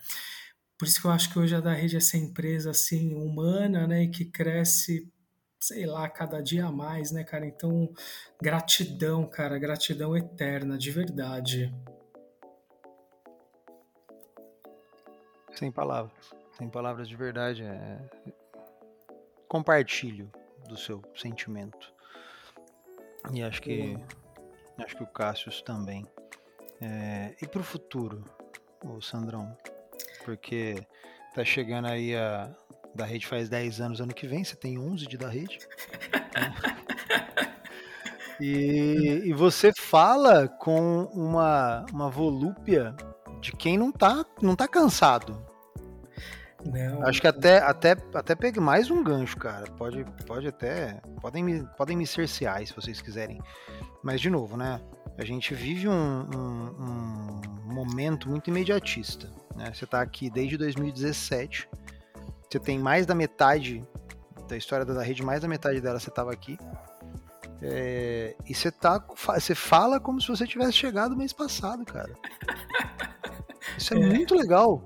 por 0.77 0.87
isso 0.87 0.99
que 0.99 1.07
eu 1.07 1.11
acho 1.11 1.31
que 1.31 1.39
hoje 1.39 1.55
a 1.55 1.61
da 1.61 1.73
rede 1.73 1.95
é 1.95 1.99
essa 1.99 2.17
empresa 2.17 2.71
assim 2.71 3.13
humana, 3.15 3.87
né? 3.87 4.03
E 4.03 4.09
que 4.09 4.25
cresce, 4.25 5.07
sei 5.59 5.85
lá, 5.85 6.09
cada 6.09 6.41
dia 6.41 6.65
a 6.65 6.71
mais, 6.71 7.11
né, 7.11 7.23
cara? 7.23 7.45
Então, 7.45 7.93
gratidão, 8.41 9.27
cara, 9.27 9.57
gratidão 9.57 10.17
eterna, 10.17 10.77
de 10.77 10.91
verdade. 10.91 11.73
Sem 15.53 15.71
palavras, 15.71 16.33
sem 16.57 16.69
palavras 16.69 17.07
de 17.07 17.15
verdade. 17.15 17.63
É 17.63 17.99
compartilho 19.53 20.31
do 20.67 20.75
seu 20.75 20.99
sentimento. 21.15 21.93
E 23.31 23.43
acho 23.43 23.61
que 23.61 23.95
acho 24.79 24.97
que 24.97 25.03
o 25.03 25.07
Cassius 25.07 25.61
também. 25.61 26.07
É, 26.81 27.35
e 27.39 27.47
para 27.47 27.61
o 27.61 27.63
futuro, 27.63 28.25
o 28.83 28.99
Sandrão, 28.99 29.55
porque 30.25 30.83
tá 31.35 31.45
chegando 31.45 31.87
aí 31.87 32.15
a 32.15 32.51
da 32.95 33.05
rede 33.05 33.27
faz 33.27 33.47
10 33.47 33.79
anos 33.79 34.01
ano 34.01 34.13
que 34.13 34.27
vem, 34.27 34.43
você 34.43 34.55
tem 34.55 34.79
11 34.79 35.05
de 35.05 35.17
da 35.17 35.29
rede. 35.29 35.59
e, 38.41 39.21
e 39.25 39.33
você 39.33 39.71
fala 39.79 40.47
com 40.47 41.03
uma, 41.13 41.85
uma 41.91 42.09
volúpia 42.09 42.95
de 43.43 43.51
quem 43.51 43.77
não 43.77 43.91
tá, 43.91 44.25
não 44.41 44.55
tá 44.55 44.67
cansado. 44.67 45.37
Não. 46.65 47.05
Acho 47.05 47.19
que 47.19 47.27
até, 47.27 47.57
até, 47.57 47.91
até 48.13 48.35
pegue 48.35 48.59
mais 48.59 48.89
um 48.89 49.03
gancho, 49.03 49.37
cara. 49.37 49.69
Pode, 49.71 50.05
pode 50.25 50.47
até. 50.47 51.01
Podem 51.19 51.43
me, 51.43 51.67
podem 51.77 51.97
me 51.97 52.07
cercear 52.07 52.65
se 52.65 52.73
vocês 52.73 53.01
quiserem. 53.01 53.41
Mas, 54.01 54.21
de 54.21 54.29
novo, 54.29 54.55
né? 54.55 54.79
A 55.17 55.25
gente 55.25 55.53
vive 55.53 55.89
um, 55.89 55.93
um, 55.93 57.41
um 57.67 57.73
momento 57.73 58.29
muito 58.29 58.49
imediatista. 58.49 59.29
Né? 59.55 59.71
Você 59.73 59.83
está 59.83 60.01
aqui 60.01 60.29
desde 60.29 60.57
2017. 60.57 61.69
Você 62.49 62.59
tem 62.59 62.79
mais 62.79 63.05
da 63.05 63.13
metade 63.13 63.85
da 64.47 64.55
história 64.55 64.85
da 64.85 65.03
rede, 65.03 65.21
mais 65.21 65.41
da 65.41 65.47
metade 65.47 65.81
dela 65.81 65.99
você 65.99 66.09
estava 66.09 66.31
aqui. 66.31 66.57
É, 67.61 68.35
e 68.47 68.53
você 68.53 68.71
tá. 68.71 69.03
Você 69.15 69.53
fala 69.53 69.99
como 69.99 70.19
se 70.19 70.27
você 70.27 70.47
tivesse 70.47 70.73
chegado 70.73 71.15
mês 71.15 71.33
passado, 71.33 71.85
cara. 71.85 72.13
Isso 73.83 73.93
é, 73.93 73.97
é. 73.97 73.99
muito 73.99 74.33
legal. 74.33 74.85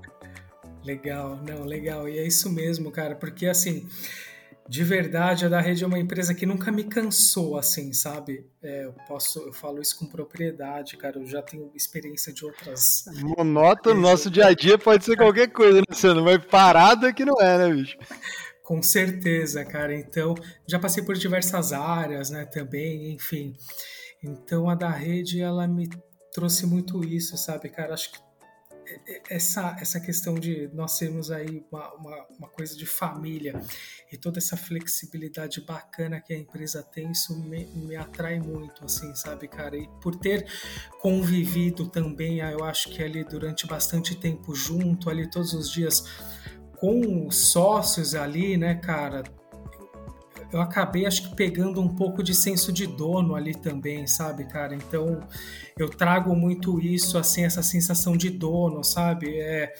Legal, 0.84 1.38
não, 1.46 1.64
legal. 1.64 2.08
E 2.08 2.18
é 2.18 2.26
isso 2.26 2.50
mesmo, 2.50 2.90
cara, 2.90 3.14
porque 3.14 3.46
assim, 3.46 3.88
de 4.68 4.82
verdade, 4.82 5.46
a 5.46 5.48
da 5.48 5.60
rede 5.60 5.84
é 5.84 5.86
uma 5.86 5.98
empresa 5.98 6.34
que 6.34 6.44
nunca 6.44 6.72
me 6.72 6.82
cansou, 6.82 7.56
assim, 7.56 7.92
sabe? 7.92 8.44
É, 8.60 8.86
eu 8.86 8.92
posso, 9.06 9.38
eu 9.40 9.52
falo 9.52 9.80
isso 9.80 9.96
com 9.98 10.06
propriedade, 10.06 10.96
cara. 10.96 11.18
Eu 11.18 11.26
já 11.26 11.40
tenho 11.40 11.70
experiência 11.76 12.32
de 12.32 12.44
outras. 12.44 13.04
Monótono, 13.22 14.00
nosso 14.00 14.28
dia 14.28 14.46
a 14.46 14.54
dia 14.54 14.76
pode 14.76 15.04
ser 15.04 15.16
qualquer 15.16 15.48
coisa, 15.48 15.78
né, 15.78 15.84
Luciano? 15.88 16.24
Mas 16.24 16.44
parado 16.44 17.06
é 17.06 17.12
que 17.12 17.24
não 17.24 17.40
é, 17.40 17.56
né, 17.56 17.72
bicho? 17.72 17.96
Com 18.64 18.82
certeza, 18.82 19.64
cara. 19.64 19.94
Então, 19.94 20.34
já 20.66 20.78
passei 20.78 21.04
por 21.04 21.16
diversas 21.16 21.72
áreas, 21.72 22.30
né, 22.30 22.44
também, 22.46 23.12
enfim. 23.12 23.54
Então, 24.22 24.68
a 24.68 24.74
da 24.74 24.90
rede, 24.90 25.40
ela 25.40 25.68
me 25.68 25.88
trouxe 26.32 26.66
muito 26.66 27.04
isso, 27.04 27.36
sabe, 27.36 27.68
cara? 27.68 27.94
Acho 27.94 28.12
que 28.12 28.27
essa, 29.28 29.76
essa 29.80 30.00
questão 30.00 30.34
de 30.34 30.68
nós 30.72 30.92
sermos 30.92 31.30
aí 31.30 31.64
uma, 31.70 31.94
uma, 31.94 32.26
uma, 32.38 32.48
coisa 32.48 32.76
de 32.76 32.86
família 32.86 33.60
e 34.10 34.16
toda 34.16 34.38
essa 34.38 34.56
flexibilidade 34.56 35.60
bacana 35.60 36.20
que 36.20 36.32
a 36.32 36.38
empresa 36.38 36.82
tem, 36.82 37.10
isso 37.10 37.38
me, 37.38 37.66
me 37.66 37.96
atrai 37.96 38.38
muito, 38.40 38.84
assim, 38.84 39.14
sabe, 39.14 39.48
cara? 39.48 39.76
E 39.76 39.88
por 40.00 40.16
ter 40.16 40.46
convivido 41.00 41.88
também, 41.88 42.40
eu 42.40 42.64
acho 42.64 42.90
que 42.90 43.02
ali 43.02 43.24
durante 43.24 43.66
bastante 43.66 44.14
tempo 44.14 44.54
junto, 44.54 45.10
ali 45.10 45.30
todos 45.30 45.52
os 45.52 45.70
dias 45.70 46.04
com 46.78 47.26
os 47.26 47.48
sócios 47.48 48.14
ali, 48.14 48.56
né, 48.56 48.76
cara? 48.76 49.22
Eu 50.52 50.60
acabei, 50.60 51.04
acho 51.04 51.28
que, 51.28 51.36
pegando 51.36 51.80
um 51.80 51.88
pouco 51.88 52.22
de 52.22 52.34
senso 52.34 52.72
de 52.72 52.86
dono 52.86 53.34
ali 53.34 53.54
também, 53.54 54.06
sabe, 54.06 54.44
cara? 54.44 54.74
Então, 54.74 55.20
eu 55.78 55.88
trago 55.88 56.34
muito 56.34 56.80
isso, 56.80 57.18
assim, 57.18 57.44
essa 57.44 57.62
sensação 57.62 58.16
de 58.16 58.30
dono, 58.30 58.82
sabe? 58.82 59.38
É, 59.38 59.74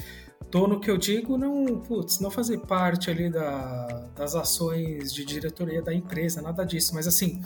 dono 0.51 0.79
que 0.81 0.91
eu 0.91 0.97
digo 0.97 1.37
não, 1.37 1.81
putz, 1.81 2.21
não 2.21 2.31
fazer 2.31 2.59
parte 2.61 3.11
ali 3.11 3.31
da, 3.31 4.09
das 4.15 4.35
ações 4.35 5.13
de 5.13 5.25
diretoria 5.25 5.83
da 5.83 5.93
empresa, 5.93 6.43
nada 6.43 6.65
disso, 6.65 6.95
mas 6.95 7.07
assim, 7.07 7.43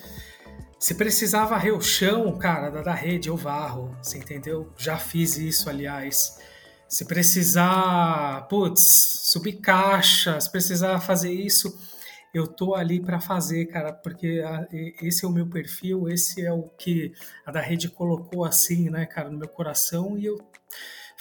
se 0.78 0.94
precisar 0.94 1.44
varrer 1.46 1.76
o 1.76 1.80
chão, 1.80 2.36
cara, 2.36 2.70
da, 2.70 2.82
da 2.82 2.94
rede, 2.94 3.28
eu 3.28 3.36
varro, 3.36 3.96
você 4.02 4.18
entendeu? 4.18 4.68
Já 4.76 4.96
fiz 4.98 5.36
isso, 5.36 5.70
aliás. 5.70 6.38
Se 6.88 7.04
precisar, 7.04 8.46
putz, 8.48 8.82
subir 9.30 9.54
caixa, 9.54 10.40
se 10.40 10.50
precisar 10.50 11.00
fazer 11.00 11.32
isso, 11.32 11.78
eu 12.32 12.46
tô 12.46 12.74
ali 12.74 13.00
para 13.00 13.20
fazer, 13.20 13.66
cara, 13.66 13.92
porque 13.92 14.42
a, 14.44 14.66
esse 15.02 15.24
é 15.24 15.28
o 15.28 15.32
meu 15.32 15.46
perfil, 15.48 16.08
esse 16.08 16.44
é 16.44 16.52
o 16.52 16.62
que 16.62 17.12
a 17.44 17.50
da 17.50 17.60
rede 17.60 17.88
colocou 17.88 18.44
assim, 18.44 18.88
né, 18.88 19.04
cara, 19.06 19.30
no 19.30 19.38
meu 19.38 19.48
coração 19.48 20.16
e 20.18 20.24
eu 20.24 20.38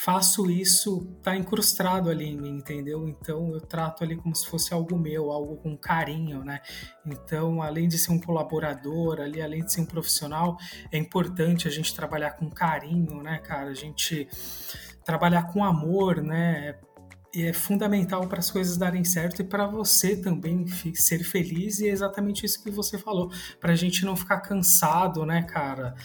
faço 0.01 0.49
isso, 0.49 1.05
tá 1.22 1.36
incrustado 1.36 2.09
ali 2.09 2.30
em 2.30 2.36
mim, 2.36 2.57
entendeu? 2.57 3.07
Então 3.07 3.53
eu 3.53 3.62
trato 3.62 4.03
ali 4.03 4.16
como 4.16 4.36
se 4.36 4.47
fosse 4.47 4.74
algo 4.74 4.97
meu, 4.97 5.32
algo 5.32 5.57
com 5.57 5.78
carinho, 5.78 6.43
né? 6.43 6.59
Então, 7.05 7.62
além 7.62 7.88
de 7.88 7.99
ser 7.99 8.12
um 8.12 8.20
colaborador 8.20 9.22
ali, 9.22 9.39
além 9.39 9.64
de 9.64 9.72
ser 9.72 9.82
um 9.82 9.86
profissional, 9.86 10.57
é 10.91 10.97
importante 10.97 11.68
a 11.68 11.72
gente 11.72 11.93
trabalhar 11.93 12.32
com 12.32 12.49
carinho, 12.49 13.22
né, 13.22 13.38
cara? 13.39 13.70
A 13.70 13.76
gente 13.76 14.28
trabalhar 15.05 15.43
com 15.53 15.64
amor, 15.64 16.22
né? 16.24 16.80
É 17.34 17.53
fundamental 17.53 18.27
para 18.27 18.39
as 18.39 18.51
coisas 18.51 18.77
darem 18.77 19.03
certo 19.03 19.41
e 19.41 19.45
para 19.45 19.65
você 19.65 20.15
também 20.15 20.65
ser 20.93 21.23
feliz, 21.23 21.79
e 21.79 21.88
é 21.88 21.91
exatamente 21.91 22.45
isso 22.45 22.61
que 22.63 22.69
você 22.69 22.97
falou, 22.97 23.32
para 23.59 23.71
a 23.71 23.75
gente 23.75 24.05
não 24.05 24.15
ficar 24.15 24.41
cansado, 24.41 25.25
né, 25.25 25.43
cara? 25.43 25.95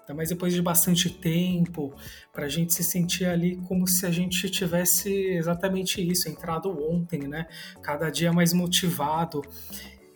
Ainda 0.00 0.14
mais 0.14 0.28
depois 0.28 0.52
de 0.52 0.60
bastante 0.60 1.08
tempo, 1.08 1.94
para 2.30 2.44
a 2.44 2.48
gente 2.48 2.74
se 2.74 2.84
sentir 2.84 3.24
ali 3.24 3.56
como 3.56 3.86
se 3.86 4.04
a 4.04 4.10
gente 4.10 4.50
tivesse 4.50 5.10
exatamente 5.10 6.06
isso, 6.06 6.28
entrado 6.28 6.70
ontem, 6.70 7.20
né? 7.26 7.46
Cada 7.80 8.10
dia 8.10 8.30
mais 8.30 8.52
motivado. 8.52 9.40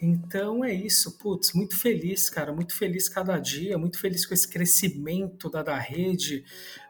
Então 0.01 0.65
é 0.65 0.73
isso, 0.73 1.19
putz, 1.19 1.53
muito 1.53 1.77
feliz, 1.77 2.31
cara, 2.31 2.53
muito 2.53 2.75
feliz 2.75 3.09
cada 3.09 3.39
dia, 3.39 3.77
muito 3.77 3.99
feliz 3.99 4.25
com 4.25 4.33
esse 4.33 4.49
crescimento 4.49 5.51
da, 5.51 5.63
da 5.63 5.77
rede, 5.77 6.45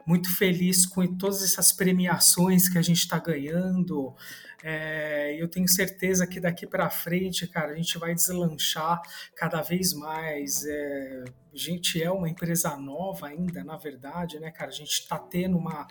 muito 0.06 0.34
feliz 0.36 0.84
com 0.84 1.06
todas 1.16 1.42
essas 1.42 1.72
premiações 1.72 2.68
que 2.68 2.76
a 2.76 2.82
gente 2.82 2.98
está 2.98 3.18
ganhando. 3.18 4.14
É, 4.62 5.40
eu 5.40 5.48
tenho 5.48 5.68
certeza 5.68 6.26
que 6.26 6.40
daqui 6.40 6.66
para 6.66 6.90
frente, 6.90 7.46
cara, 7.46 7.72
a 7.72 7.76
gente 7.76 7.96
vai 7.96 8.14
deslanchar 8.14 9.00
cada 9.34 9.62
vez 9.62 9.94
mais. 9.94 10.66
É, 10.66 11.24
a 11.52 11.56
gente 11.56 12.02
é 12.02 12.10
uma 12.10 12.28
empresa 12.28 12.76
nova 12.76 13.28
ainda, 13.28 13.64
na 13.64 13.76
verdade, 13.76 14.38
né, 14.38 14.50
cara? 14.50 14.70
A 14.70 14.74
gente 14.74 14.90
está 14.90 15.18
tendo 15.18 15.56
uma. 15.56 15.86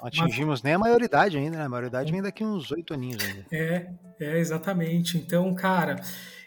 Atingimos 0.00 0.62
nem 0.62 0.74
a 0.74 0.78
maioridade 0.78 1.38
ainda, 1.38 1.58
né? 1.58 1.64
A 1.64 1.68
maioridade 1.68 2.12
vem 2.12 2.20
daqui 2.20 2.44
uns 2.44 2.70
oito 2.72 2.92
aninhos 2.92 3.24
ainda. 3.24 3.46
É, 3.50 3.88
é, 4.20 4.38
exatamente. 4.38 5.16
Então, 5.16 5.54
cara 5.54 6.02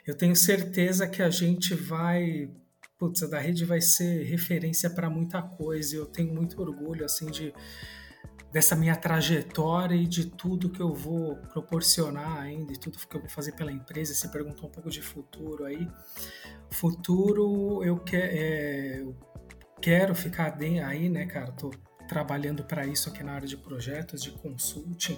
eu 0.05 0.15
tenho 0.15 0.35
certeza 0.35 1.07
que 1.07 1.21
a 1.21 1.29
gente 1.29 1.75
vai. 1.75 2.49
Putz, 2.97 3.23
a 3.23 3.27
da 3.27 3.39
rede 3.39 3.65
vai 3.65 3.81
ser 3.81 4.23
referência 4.23 4.89
para 4.89 5.09
muita 5.09 5.41
coisa. 5.41 5.95
Eu 5.95 6.05
tenho 6.05 6.33
muito 6.33 6.61
orgulho, 6.61 7.05
assim, 7.05 7.27
de 7.27 7.53
dessa 8.51 8.75
minha 8.75 8.95
trajetória 8.95 9.95
e 9.95 10.05
de 10.05 10.25
tudo 10.25 10.69
que 10.69 10.81
eu 10.81 10.93
vou 10.93 11.37
proporcionar 11.53 12.37
ainda, 12.37 12.73
e 12.73 12.77
tudo 12.77 12.97
que 12.97 13.15
eu 13.15 13.21
vou 13.21 13.29
fazer 13.29 13.53
pela 13.53 13.71
empresa. 13.71 14.13
Você 14.13 14.27
perguntou 14.27 14.67
um 14.67 14.71
pouco 14.71 14.89
de 14.89 15.01
futuro 15.01 15.63
aí. 15.63 15.87
Futuro, 16.69 17.83
eu, 17.83 18.03
é, 18.13 19.05
quero 19.81 20.13
ficar 20.13 20.57
aí, 20.59 21.09
né, 21.09 21.25
cara? 21.25 21.51
Tô 21.53 21.71
trabalhando 22.09 22.63
para 22.63 22.85
isso 22.85 23.09
aqui 23.09 23.23
na 23.23 23.33
área 23.33 23.47
de 23.47 23.55
projetos, 23.55 24.21
de 24.21 24.31
consulting 24.31 25.17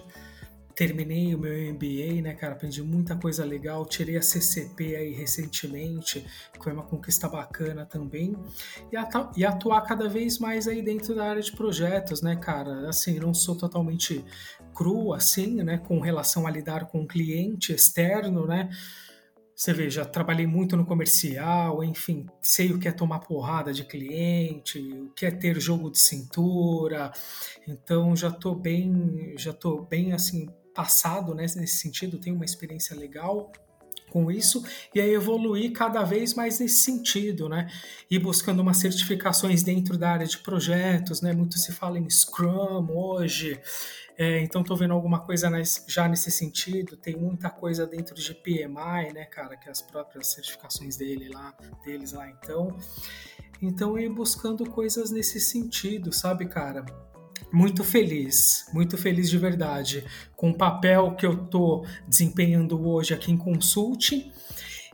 terminei 0.75 1.33
o 1.35 1.39
meu 1.39 1.73
MBA, 1.73 2.21
né, 2.21 2.33
cara? 2.33 2.53
Aprendi 2.53 2.81
muita 2.81 3.15
coisa 3.15 3.45
legal. 3.45 3.85
Tirei 3.85 4.17
a 4.17 4.21
CCP 4.21 4.95
aí 4.95 5.13
recentemente, 5.13 6.25
que 6.51 6.63
foi 6.63 6.73
uma 6.73 6.83
conquista 6.83 7.27
bacana 7.29 7.85
também. 7.85 8.35
E, 8.91 8.97
atu 8.97 9.29
e 9.37 9.45
atuar 9.45 9.81
cada 9.81 10.07
vez 10.07 10.39
mais 10.39 10.67
aí 10.67 10.81
dentro 10.81 11.15
da 11.15 11.29
área 11.29 11.41
de 11.41 11.51
projetos, 11.51 12.21
né, 12.21 12.35
cara? 12.35 12.89
Assim, 12.89 13.19
não 13.19 13.33
sou 13.33 13.55
totalmente 13.55 14.23
cru, 14.73 15.13
assim, 15.13 15.61
né, 15.63 15.77
com 15.77 15.99
relação 15.99 16.47
a 16.47 16.51
lidar 16.51 16.85
com 16.85 17.05
cliente 17.05 17.73
externo, 17.73 18.47
né? 18.47 18.69
Você 19.55 19.71
vê, 19.71 19.87
já 19.87 20.03
trabalhei 20.03 20.47
muito 20.47 20.75
no 20.75 20.83
comercial, 20.83 21.83
enfim, 21.83 22.25
sei 22.41 22.71
o 22.71 22.79
que 22.79 22.87
é 22.87 22.91
tomar 22.91 23.19
porrada 23.19 23.71
de 23.71 23.85
cliente, 23.85 24.79
o 24.79 25.11
que 25.11 25.27
é 25.27 25.31
ter 25.31 25.59
jogo 25.59 25.91
de 25.91 25.99
cintura. 25.99 27.11
Então 27.67 28.15
já 28.15 28.31
tô 28.31 28.55
bem, 28.55 29.35
já 29.37 29.53
tô 29.53 29.81
bem 29.81 30.11
assim 30.11 30.47
passado 30.73 31.33
né, 31.33 31.43
nesse 31.55 31.77
sentido, 31.77 32.17
tenho 32.17 32.35
uma 32.35 32.45
experiência 32.45 32.95
legal 32.95 33.51
com 34.11 34.29
isso 34.29 34.63
e 34.93 35.01
aí 35.01 35.11
evoluir 35.11 35.71
cada 35.73 36.03
vez 36.03 36.35
mais 36.35 36.59
nesse 36.59 36.83
sentido, 36.83 37.49
né? 37.49 37.67
E 38.11 38.19
buscando 38.19 38.61
umas 38.61 38.77
certificações 38.77 39.63
dentro 39.63 39.97
da 39.97 40.11
área 40.11 40.27
de 40.27 40.37
projetos, 40.37 41.19
né? 41.21 41.33
Muito 41.33 41.57
se 41.57 41.71
fala 41.71 41.97
em 41.97 42.07
Scrum 42.07 42.87
hoje, 42.91 43.59
é, 44.15 44.39
então 44.41 44.61
estou 44.61 44.77
vendo 44.77 44.93
alguma 44.93 45.19
coisa 45.19 45.49
já 45.87 46.07
nesse 46.07 46.29
sentido. 46.29 46.95
Tem 46.95 47.15
muita 47.15 47.49
coisa 47.49 47.87
dentro 47.87 48.13
de 48.13 48.33
PMI, 48.35 49.13
né, 49.13 49.25
cara? 49.25 49.57
Que 49.57 49.67
é 49.67 49.71
as 49.71 49.81
próprias 49.81 50.27
certificações 50.27 50.95
dele 50.95 51.29
lá, 51.29 51.53
deles 51.83 52.13
lá. 52.13 52.29
Então, 52.29 52.77
então 53.61 53.97
ir 53.97 54.09
buscando 54.09 54.69
coisas 54.69 55.09
nesse 55.09 55.39
sentido, 55.39 56.13
sabe, 56.13 56.45
cara? 56.45 56.85
Muito 57.51 57.83
feliz, 57.83 58.67
muito 58.73 58.97
feliz 58.97 59.29
de 59.29 59.37
verdade 59.37 60.05
com 60.35 60.49
o 60.49 60.57
papel 60.57 61.15
que 61.15 61.25
eu 61.25 61.43
estou 61.43 61.85
desempenhando 62.07 62.87
hoje 62.87 63.13
aqui 63.13 63.31
em 63.31 63.37
Consulte 63.37 64.33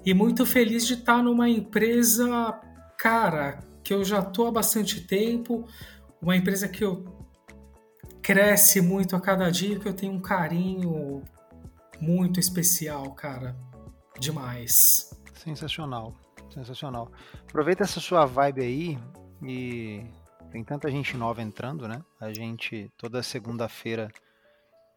e 0.06 0.14
muito 0.14 0.46
feliz 0.46 0.86
de 0.86 0.96
estar 0.96 1.24
numa 1.24 1.50
empresa, 1.50 2.60
cara, 2.98 3.60
que 3.84 3.94
eu 3.94 4.04
já 4.04 4.20
estou 4.20 4.48
há 4.48 4.52
bastante 4.52 5.02
tempo, 5.02 5.66
uma 6.22 6.36
empresa 6.36 6.68
que 6.68 6.84
eu 6.84 7.06
cresce 8.22 8.82
muito 8.82 9.16
a 9.16 9.22
cada 9.22 9.50
dia, 9.50 9.80
que 9.80 9.88
eu 9.88 9.94
tenho 9.94 10.14
um 10.14 10.22
carinho 10.22 11.24
muito 12.00 12.40
especial, 12.40 13.12
cara, 13.14 13.56
demais. 14.20 15.10
Sensacional, 15.34 16.14
sensacional. 16.54 17.12
Aproveita 17.48 17.84
essa 17.84 18.00
sua 18.00 18.26
vibe 18.26 18.62
aí 18.62 19.00
e 19.42 20.06
tem 20.52 20.64
tanta 20.64 20.90
gente 20.90 21.16
nova 21.16 21.42
entrando, 21.42 21.88
né? 21.88 22.04
A 22.20 22.34
gente 22.34 22.92
toda 22.98 23.22
segunda-feira 23.22 24.12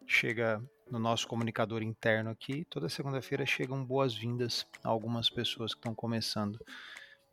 chega 0.07 0.63
no 0.91 0.99
nosso 0.99 1.27
comunicador 1.29 1.83
interno 1.83 2.31
aqui, 2.31 2.65
toda 2.65 2.89
segunda-feira 2.89 3.47
chegam 3.47 3.85
boas-vindas 3.85 4.67
a 4.83 4.89
algumas 4.89 5.29
pessoas 5.31 5.73
que 5.73 5.79
estão 5.79 5.95
começando. 5.95 6.59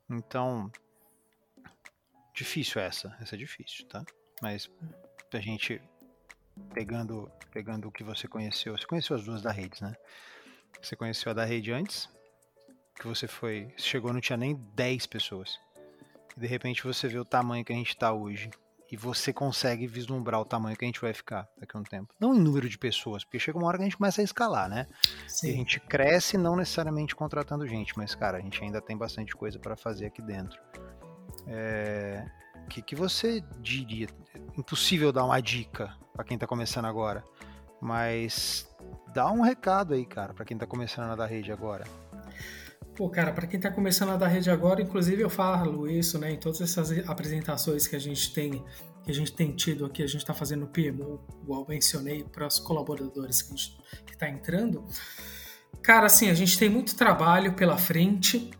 Então, 0.09 0.71
difícil 2.33 2.81
essa, 2.81 3.15
essa 3.21 3.35
é 3.35 3.37
difícil, 3.37 3.87
tá? 3.87 4.03
Mas 4.41 4.69
a 5.33 5.39
gente 5.39 5.81
pegando 6.73 7.31
pegando 7.51 7.87
o 7.87 7.91
que 7.91 8.03
você 8.03 8.27
conheceu, 8.27 8.77
você 8.77 8.85
conheceu 8.85 9.15
as 9.15 9.23
duas 9.23 9.41
da 9.41 9.51
rede, 9.51 9.81
né? 9.81 9.95
Você 10.81 10.95
conheceu 10.95 11.31
a 11.31 11.33
da 11.33 11.45
rede 11.45 11.71
antes, 11.71 12.09
que 12.95 13.07
você 13.07 13.27
foi, 13.27 13.73
chegou 13.77 14.13
não 14.13 14.21
tinha 14.21 14.37
nem 14.37 14.55
10 14.55 15.07
pessoas 15.07 15.59
de 16.37 16.47
repente 16.47 16.83
você 16.83 17.07
vê 17.07 17.17
o 17.19 17.25
tamanho 17.25 17.63
que 17.63 17.73
a 17.73 17.75
gente 17.75 17.89
está 17.89 18.11
hoje 18.11 18.49
e 18.91 18.97
você 18.97 19.31
consegue 19.31 19.85
vislumbrar 19.85 20.41
o 20.41 20.45
tamanho 20.45 20.75
que 20.75 20.83
a 20.83 20.87
gente 20.87 20.99
vai 20.99 21.13
ficar 21.13 21.47
daqui 21.57 21.77
a 21.77 21.79
um 21.79 21.83
tempo. 21.83 22.13
Não 22.19 22.33
em 22.33 22.39
número 22.39 22.67
de 22.67 22.77
pessoas, 22.77 23.23
porque 23.23 23.37
chega 23.37 23.57
uma 23.57 23.67
hora 23.67 23.77
que 23.77 23.83
a 23.83 23.85
gente 23.85 23.97
começa 23.97 24.21
a 24.21 24.23
escalar, 24.23 24.67
né? 24.67 24.87
Sim. 25.27 25.47
E 25.47 25.51
a 25.51 25.55
gente 25.55 25.79
cresce 25.79 26.37
não 26.37 26.55
necessariamente 26.55 27.15
contratando 27.15 27.67
gente, 27.67 27.95
mas 27.95 28.15
cara, 28.15 28.37
a 28.37 28.41
gente 28.41 28.63
ainda 28.63 28.81
tem 28.81 28.97
bastante 28.97 29.35
coisa 29.35 29.59
para 29.59 29.75
fazer 29.75 30.07
aqui 30.07 30.21
dentro. 30.21 30.59
É... 31.47 32.25
O 32.65 32.67
que, 32.69 32.81
que 32.81 32.95
você 32.95 33.43
diria? 33.59 34.07
Impossível 34.57 35.11
dar 35.11 35.25
uma 35.25 35.41
dica 35.41 35.95
para 36.13 36.23
quem 36.23 36.35
está 36.35 36.45
começando 36.45 36.85
agora, 36.85 37.23
mas 37.81 38.67
dá 39.13 39.31
um 39.31 39.41
recado 39.41 39.93
aí, 39.93 40.05
cara, 40.05 40.33
para 40.33 40.45
quem 40.45 40.55
está 40.55 40.67
começando 40.67 41.11
a 41.11 41.15
dar 41.15 41.25
rede 41.25 41.51
agora. 41.51 41.85
Pô, 42.99 43.09
cara, 43.09 43.31
para 43.31 43.47
quem 43.47 43.57
está 43.57 43.71
começando 43.71 44.09
a 44.09 44.17
dar 44.17 44.27
rede 44.27 44.51
agora, 44.51 44.81
inclusive 44.81 45.21
eu 45.21 45.29
falo 45.29 45.89
isso, 45.89 46.19
né, 46.19 46.33
em 46.33 46.37
todas 46.37 46.59
essas 46.59 46.91
apresentações 47.07 47.87
que 47.87 47.95
a 47.95 47.99
gente 47.99 48.33
tem, 48.33 48.61
que 49.05 49.09
a 49.09 49.13
gente 49.13 49.31
tem 49.31 49.55
tido 49.55 49.85
aqui, 49.85 50.03
a 50.03 50.05
gente 50.05 50.19
está 50.19 50.33
fazendo 50.33 50.65
o 50.65 50.67
PMO, 50.67 51.25
igual 51.41 51.65
mencionei 51.65 52.25
para 52.25 52.45
os 52.45 52.59
colaboradores 52.59 53.41
que 53.41 54.11
está 54.11 54.27
entrando. 54.27 54.85
Cara, 55.81 56.07
assim, 56.07 56.29
a 56.29 56.33
gente 56.33 56.59
tem 56.59 56.67
muito 56.67 56.93
trabalho 56.93 57.53
pela 57.53 57.77
frente. 57.77 58.51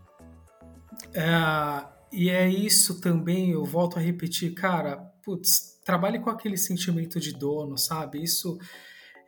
É, 1.14 1.86
e 2.10 2.30
é 2.30 2.48
isso 2.48 3.02
também, 3.02 3.52
eu 3.52 3.66
volto 3.66 4.00
a 4.00 4.02
repetir, 4.02 4.54
cara, 4.54 4.96
putz, 5.22 5.82
trabalhe 5.84 6.18
com 6.18 6.30
aquele 6.30 6.56
sentimento 6.56 7.20
de 7.20 7.34
dono, 7.34 7.78
sabe? 7.78 8.24
Isso 8.24 8.58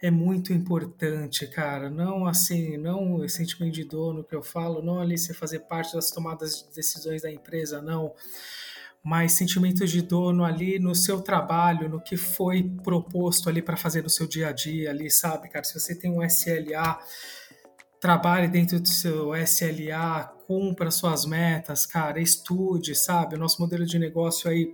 é 0.02 0.10
muito 0.10 0.52
importante, 0.52 1.46
cara. 1.48 1.90
Não 1.90 2.26
assim, 2.26 2.76
não 2.76 3.16
o 3.16 3.30
sentimento 3.30 3.74
de 3.74 3.84
dono 3.84 4.24
que 4.24 4.36
eu 4.36 4.42
falo, 4.42 4.82
não 4.82 5.00
ali 5.00 5.18
você 5.18 5.34
fazer 5.34 5.60
parte 5.60 5.94
das 5.94 6.10
tomadas 6.10 6.64
de 6.64 6.76
decisões 6.76 7.22
da 7.22 7.32
empresa, 7.32 7.82
não. 7.82 8.14
Mas 9.04 9.34
sentimento 9.34 9.86
de 9.86 10.02
dono 10.02 10.44
ali 10.44 10.80
no 10.80 10.96
seu 10.96 11.22
trabalho, 11.22 11.90
no 11.90 12.02
que 12.02 12.18
foi 12.18 12.64
proposto 12.84 13.50
ali 13.50 13.62
para 13.62 13.78
fazer 13.78 14.04
no 14.04 14.10
seu 14.10 14.28
dia 14.28 14.50
a 14.50 14.52
dia 14.52 14.90
ali, 14.90 15.10
sabe, 15.10 15.50
cara? 15.50 15.64
Se 15.64 15.80
você 15.80 15.96
tem 15.96 16.12
um 16.12 16.24
SLA, 16.24 17.00
trabalhe 18.00 18.48
dentro 18.48 18.80
do 18.80 18.88
seu 18.88 19.36
SLA, 19.36 20.24
cumpra 20.48 20.92
suas 20.92 21.26
metas, 21.26 21.86
cara, 21.86 22.20
estude, 22.20 22.96
sabe? 22.96 23.36
O 23.36 23.40
nosso 23.40 23.62
modelo 23.62 23.86
de 23.86 23.98
negócio 23.98 24.50
aí 24.50 24.72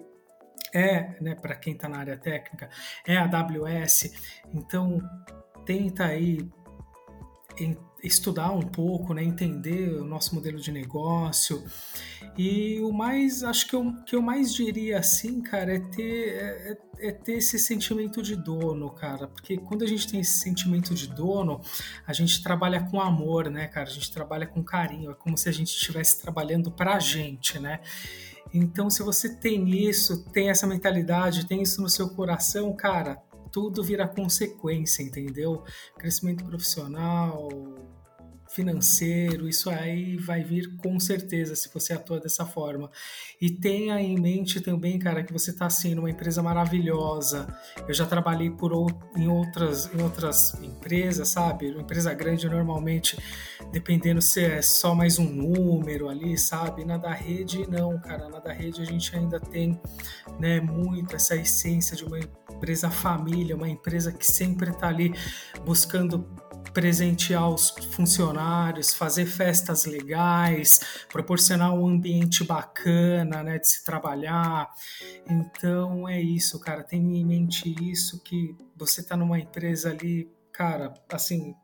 é, 0.73 1.15
né, 1.21 1.35
para 1.35 1.55
quem 1.55 1.73
está 1.73 1.87
na 1.87 1.99
área 1.99 2.17
técnica, 2.17 2.69
é 3.05 3.17
a 3.17 3.23
AWS. 3.23 4.11
Então, 4.53 5.01
tenta 5.65 6.05
aí 6.05 6.47
estudar 8.03 8.51
um 8.51 8.61
pouco, 8.61 9.13
né, 9.13 9.23
entender 9.23 9.89
o 9.89 10.03
nosso 10.03 10.35
modelo 10.35 10.59
de 10.59 10.71
negócio. 10.71 11.63
E 12.37 12.79
o 12.81 12.91
mais, 12.91 13.43
acho 13.43 13.67
que 13.67 13.75
eu, 13.75 13.93
que 14.05 14.15
eu 14.15 14.21
mais 14.21 14.53
diria 14.53 14.99
assim, 14.99 15.41
cara, 15.41 15.75
é 15.75 15.79
ter, 15.79 16.29
é, 16.35 16.77
é, 16.99 17.11
ter 17.11 17.33
esse 17.33 17.57
sentimento 17.57 18.21
de 18.21 18.35
dono, 18.35 18.91
cara. 18.91 19.27
Porque 19.27 19.57
quando 19.57 19.83
a 19.83 19.87
gente 19.87 20.07
tem 20.07 20.19
esse 20.19 20.39
sentimento 20.39 20.93
de 20.93 21.07
dono, 21.07 21.61
a 22.05 22.13
gente 22.13 22.43
trabalha 22.43 22.83
com 22.83 23.01
amor, 23.01 23.49
né, 23.49 23.67
cara? 23.67 23.87
A 23.87 23.91
gente 23.91 24.11
trabalha 24.11 24.45
com 24.45 24.63
carinho. 24.63 25.11
É 25.11 25.15
como 25.15 25.37
se 25.37 25.49
a 25.49 25.51
gente 25.51 25.69
estivesse 25.69 26.21
trabalhando 26.21 26.71
pra 26.71 26.99
gente, 26.99 27.59
né? 27.59 27.79
Então, 28.53 28.89
se 28.89 29.03
você 29.03 29.35
tem 29.35 29.69
isso, 29.69 30.23
tem 30.31 30.49
essa 30.49 30.67
mentalidade, 30.67 31.47
tem 31.47 31.61
isso 31.61 31.81
no 31.81 31.89
seu 31.89 32.09
coração, 32.09 32.75
cara, 32.75 33.21
tudo 33.51 33.83
vira 33.83 34.07
consequência, 34.07 35.01
entendeu? 35.03 35.63
Crescimento 35.97 36.43
profissional, 36.45 37.49
financeiro, 38.57 39.47
isso 39.47 39.69
aí 39.69 40.17
vai 40.17 40.43
vir 40.43 40.75
com 40.77 40.99
certeza 40.99 41.55
se 41.55 41.69
você 41.71 41.93
atua 41.93 42.19
dessa 42.19 42.43
forma. 42.43 42.89
E 43.39 43.51
tenha 43.51 44.01
em 44.01 44.19
mente 44.19 44.59
também, 44.59 44.97
cara, 44.97 45.23
que 45.23 45.31
você 45.31 45.51
está 45.51 45.67
assim 45.67 45.93
numa 45.93 46.09
empresa 46.09 46.41
maravilhosa. 46.41 47.47
Eu 47.87 47.93
já 47.93 48.07
trabalhei 48.07 48.49
por 48.49 48.71
em 49.15 49.27
outras 49.27 49.93
em 49.93 50.01
outras 50.01 50.55
empresas, 50.55 51.27
sabe? 51.29 51.69
Uma 51.69 51.83
empresa 51.83 52.11
grande 52.15 52.49
normalmente, 52.49 53.15
dependendo 53.71 54.23
se 54.23 54.43
é 54.43 54.61
só 54.63 54.95
mais 54.95 55.19
um 55.19 55.29
número 55.29 56.09
ali, 56.09 56.35
sabe? 56.35 56.83
Na 56.83 56.97
da 56.97 57.13
rede 57.13 57.69
não, 57.69 57.99
cara, 57.99 58.27
na 58.27 58.39
da 58.39 58.51
rede 58.51 58.81
a 58.81 58.85
gente 58.85 59.15
ainda 59.15 59.39
tem, 59.39 59.79
né, 60.39 60.59
muito 60.59 61.15
essa 61.15 61.35
essência 61.35 61.95
de 61.95 62.03
uma 62.03 62.17
empresa 62.19 62.89
família, 62.89 63.55
uma 63.55 63.69
empresa 63.69 64.11
que 64.11 64.25
sempre 64.25 64.71
está 64.71 64.87
ali 64.87 65.13
buscando 65.63 66.27
presentear 66.77 67.49
os 67.49 67.69
funcionários, 67.89 68.93
fazer 68.93 69.25
festas 69.25 69.85
legais, 69.85 70.79
proporcionar 71.11 71.73
um 71.73 71.87
ambiente 71.87 72.43
bacana, 72.43 73.41
né, 73.41 73.57
de 73.57 73.67
se 73.67 73.83
trabalhar. 73.83 74.69
Então 75.27 76.07
é 76.07 76.21
isso, 76.21 76.59
cara. 76.59 76.83
Tenha 76.83 77.17
em 77.17 77.25
mente 77.25 77.75
isso 77.81 78.21
que 78.21 78.55
você 78.75 79.01
está 79.01 79.17
numa 79.17 79.39
empresa 79.39 79.89
ali, 79.89 80.31
cara, 80.51 80.93
assim, 81.11 81.55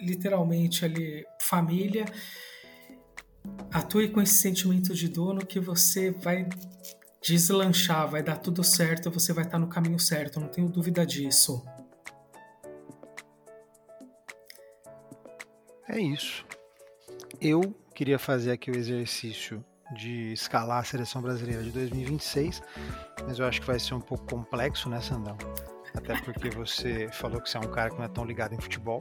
literalmente 0.00 0.86
ali 0.86 1.22
família. 1.42 2.06
Atue 3.70 4.08
com 4.08 4.22
esse 4.22 4.36
sentimento 4.36 4.94
de 4.94 5.06
dono 5.06 5.44
que 5.44 5.60
você 5.60 6.12
vai 6.12 6.48
deslanchar, 7.22 8.10
vai 8.10 8.22
dar 8.22 8.38
tudo 8.38 8.64
certo, 8.64 9.10
você 9.10 9.34
vai 9.34 9.44
estar 9.44 9.58
no 9.58 9.68
caminho 9.68 9.98
certo, 10.00 10.40
não 10.40 10.48
tenho 10.48 10.70
dúvida 10.70 11.04
disso. 11.04 11.62
É 15.92 15.98
isso. 15.98 16.44
Eu 17.40 17.74
queria 17.94 18.18
fazer 18.18 18.52
aqui 18.52 18.70
o 18.70 18.76
exercício 18.76 19.64
de 19.96 20.32
escalar 20.32 20.78
a 20.78 20.84
seleção 20.84 21.20
brasileira 21.20 21.64
de 21.64 21.70
2026, 21.72 22.62
mas 23.26 23.40
eu 23.40 23.46
acho 23.46 23.60
que 23.60 23.66
vai 23.66 23.78
ser 23.78 23.94
um 23.94 24.00
pouco 24.00 24.24
complexo, 24.24 24.88
né, 24.88 25.00
Sandão? 25.00 25.36
Até 25.92 26.20
porque 26.20 26.48
você 26.50 27.08
falou 27.12 27.40
que 27.40 27.50
você 27.50 27.56
é 27.56 27.60
um 27.60 27.70
cara 27.72 27.90
que 27.90 27.98
não 27.98 28.04
é 28.04 28.08
tão 28.08 28.24
ligado 28.24 28.54
em 28.54 28.60
futebol. 28.60 29.00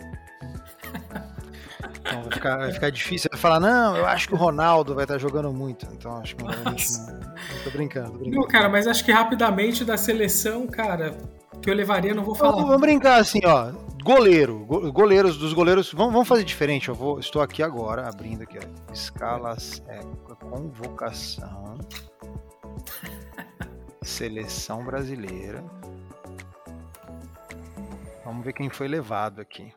Então 1.99 2.23
vai 2.23 2.31
ficar, 2.31 2.57
vai 2.57 2.71
ficar 2.71 2.89
difícil. 2.89 3.29
Vai 3.31 3.39
falar, 3.39 3.59
não, 3.59 3.95
eu 3.95 4.07
acho 4.07 4.27
que 4.27 4.33
o 4.33 4.37
Ronaldo 4.37 4.95
vai 4.95 5.03
estar 5.03 5.19
jogando 5.19 5.53
muito. 5.53 5.85
Então 5.93 6.17
acho 6.17 6.35
que 6.35 6.43
não. 6.43 6.49
não 6.49 7.63
tô 7.63 7.69
brincando, 7.69 8.13
tô 8.13 8.17
brincando. 8.17 8.41
Não, 8.41 8.47
cara, 8.47 8.67
mas 8.67 8.87
acho 8.87 9.05
que 9.05 9.11
rapidamente 9.11 9.85
da 9.85 9.95
seleção, 9.95 10.65
cara, 10.65 11.15
que 11.61 11.69
eu 11.69 11.73
levaria, 11.73 12.13
não 12.13 12.23
vou 12.23 12.35
falar. 12.35 12.63
Vamos 12.63 12.79
brincar 12.79 13.19
assim, 13.19 13.41
ó. 13.45 13.71
Goleiro, 14.03 14.65
goleiros 14.93 15.37
dos 15.37 15.53
goleiros. 15.53 15.91
Vamos, 15.91 16.13
vamos 16.13 16.27
fazer 16.27 16.43
diferente. 16.43 16.89
Eu 16.89 16.95
vou, 16.95 17.19
estou 17.19 17.41
aqui 17.41 17.61
agora 17.61 18.07
abrindo 18.07 18.43
aqui, 18.43 18.57
ó, 18.57 18.93
escalas, 18.93 19.83
é, 19.87 19.99
convocação, 20.39 21.77
seleção 24.01 24.83
brasileira. 24.85 25.63
Vamos 28.23 28.45
ver 28.45 28.53
quem 28.53 28.69
foi 28.69 28.87
levado 28.87 29.41
aqui. 29.41 29.73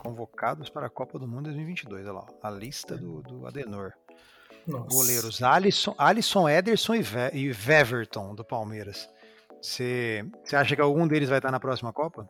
Convocados 0.00 0.68
para 0.68 0.86
a 0.86 0.90
Copa 0.90 1.18
do 1.18 1.26
Mundo 1.26 1.44
2022. 1.44 2.04
Olha 2.04 2.12
lá, 2.12 2.26
a 2.42 2.50
lista 2.50 2.96
do, 2.96 3.22
do 3.22 3.46
Adenor. 3.46 3.92
Nossa. 4.66 4.94
Goleiros 4.94 5.42
Alisson, 5.42 5.94
Alisson 5.96 6.48
Ederson 6.48 6.94
e, 6.94 7.02
Ve 7.02 7.30
e 7.32 7.50
Veverton 7.50 8.34
do 8.34 8.44
Palmeiras. 8.44 9.08
Você 9.60 10.24
acha 10.52 10.74
que 10.74 10.82
algum 10.82 11.06
deles 11.06 11.28
vai 11.28 11.38
estar 11.38 11.50
na 11.50 11.60
próxima 11.60 11.92
Copa? 11.92 12.28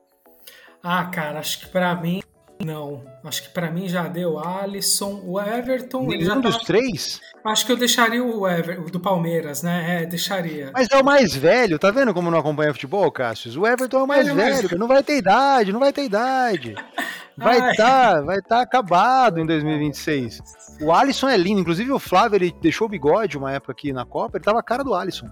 Ah, 0.82 1.04
cara, 1.06 1.38
acho 1.38 1.60
que 1.60 1.66
para 1.66 1.94
mim 1.94 2.22
não. 2.64 3.04
Acho 3.24 3.44
que 3.44 3.48
para 3.50 3.70
mim 3.70 3.88
já 3.88 4.08
deu 4.08 4.38
Alisson, 4.38 5.22
o 5.24 5.40
Everton. 5.40 6.06
Nenhum 6.06 6.24
já 6.24 6.34
dos 6.34 6.58
tá... 6.58 6.64
três? 6.64 7.20
Acho 7.44 7.66
que 7.66 7.72
eu 7.72 7.76
deixaria 7.76 8.22
o 8.22 8.46
Ever, 8.46 8.80
o 8.80 8.90
do 8.90 9.00
Palmeiras, 9.00 9.62
né? 9.62 10.02
É, 10.02 10.06
deixaria. 10.06 10.70
Mas 10.74 10.88
é 10.90 10.98
o 10.98 11.04
mais 11.04 11.34
velho, 11.34 11.78
tá 11.78 11.90
vendo 11.90 12.12
como 12.12 12.30
não 12.30 12.38
acompanha 12.38 12.72
futebol, 12.72 13.10
Cássio? 13.12 13.60
O 13.60 13.66
Everton 13.66 14.00
é 14.00 14.02
o 14.02 14.06
mais 14.06 14.28
é 14.28 14.34
velho, 14.34 14.68
mas... 14.70 14.78
não 14.78 14.88
vai 14.88 15.02
ter 15.02 15.16
idade, 15.16 15.72
não 15.72 15.80
vai 15.80 15.92
ter 15.92 16.04
idade. 16.04 16.74
Vai 17.38 17.70
estar, 17.70 18.14
tá, 18.16 18.20
vai 18.20 18.38
estar 18.38 18.56
tá 18.56 18.62
acabado 18.62 19.38
em 19.38 19.46
2026. 19.46 20.42
O 20.82 20.92
Alisson 20.92 21.28
é 21.28 21.36
lindo, 21.36 21.60
inclusive 21.60 21.92
o 21.92 21.98
Flávio 22.00 22.34
ele 22.34 22.52
deixou 22.60 22.88
o 22.88 22.90
bigode 22.90 23.38
uma 23.38 23.52
época 23.52 23.70
aqui 23.70 23.92
na 23.92 24.04
Copa, 24.04 24.38
ele 24.38 24.44
tava 24.44 24.58
a 24.58 24.62
cara 24.62 24.82
do 24.82 24.92
Alisson. 24.92 25.28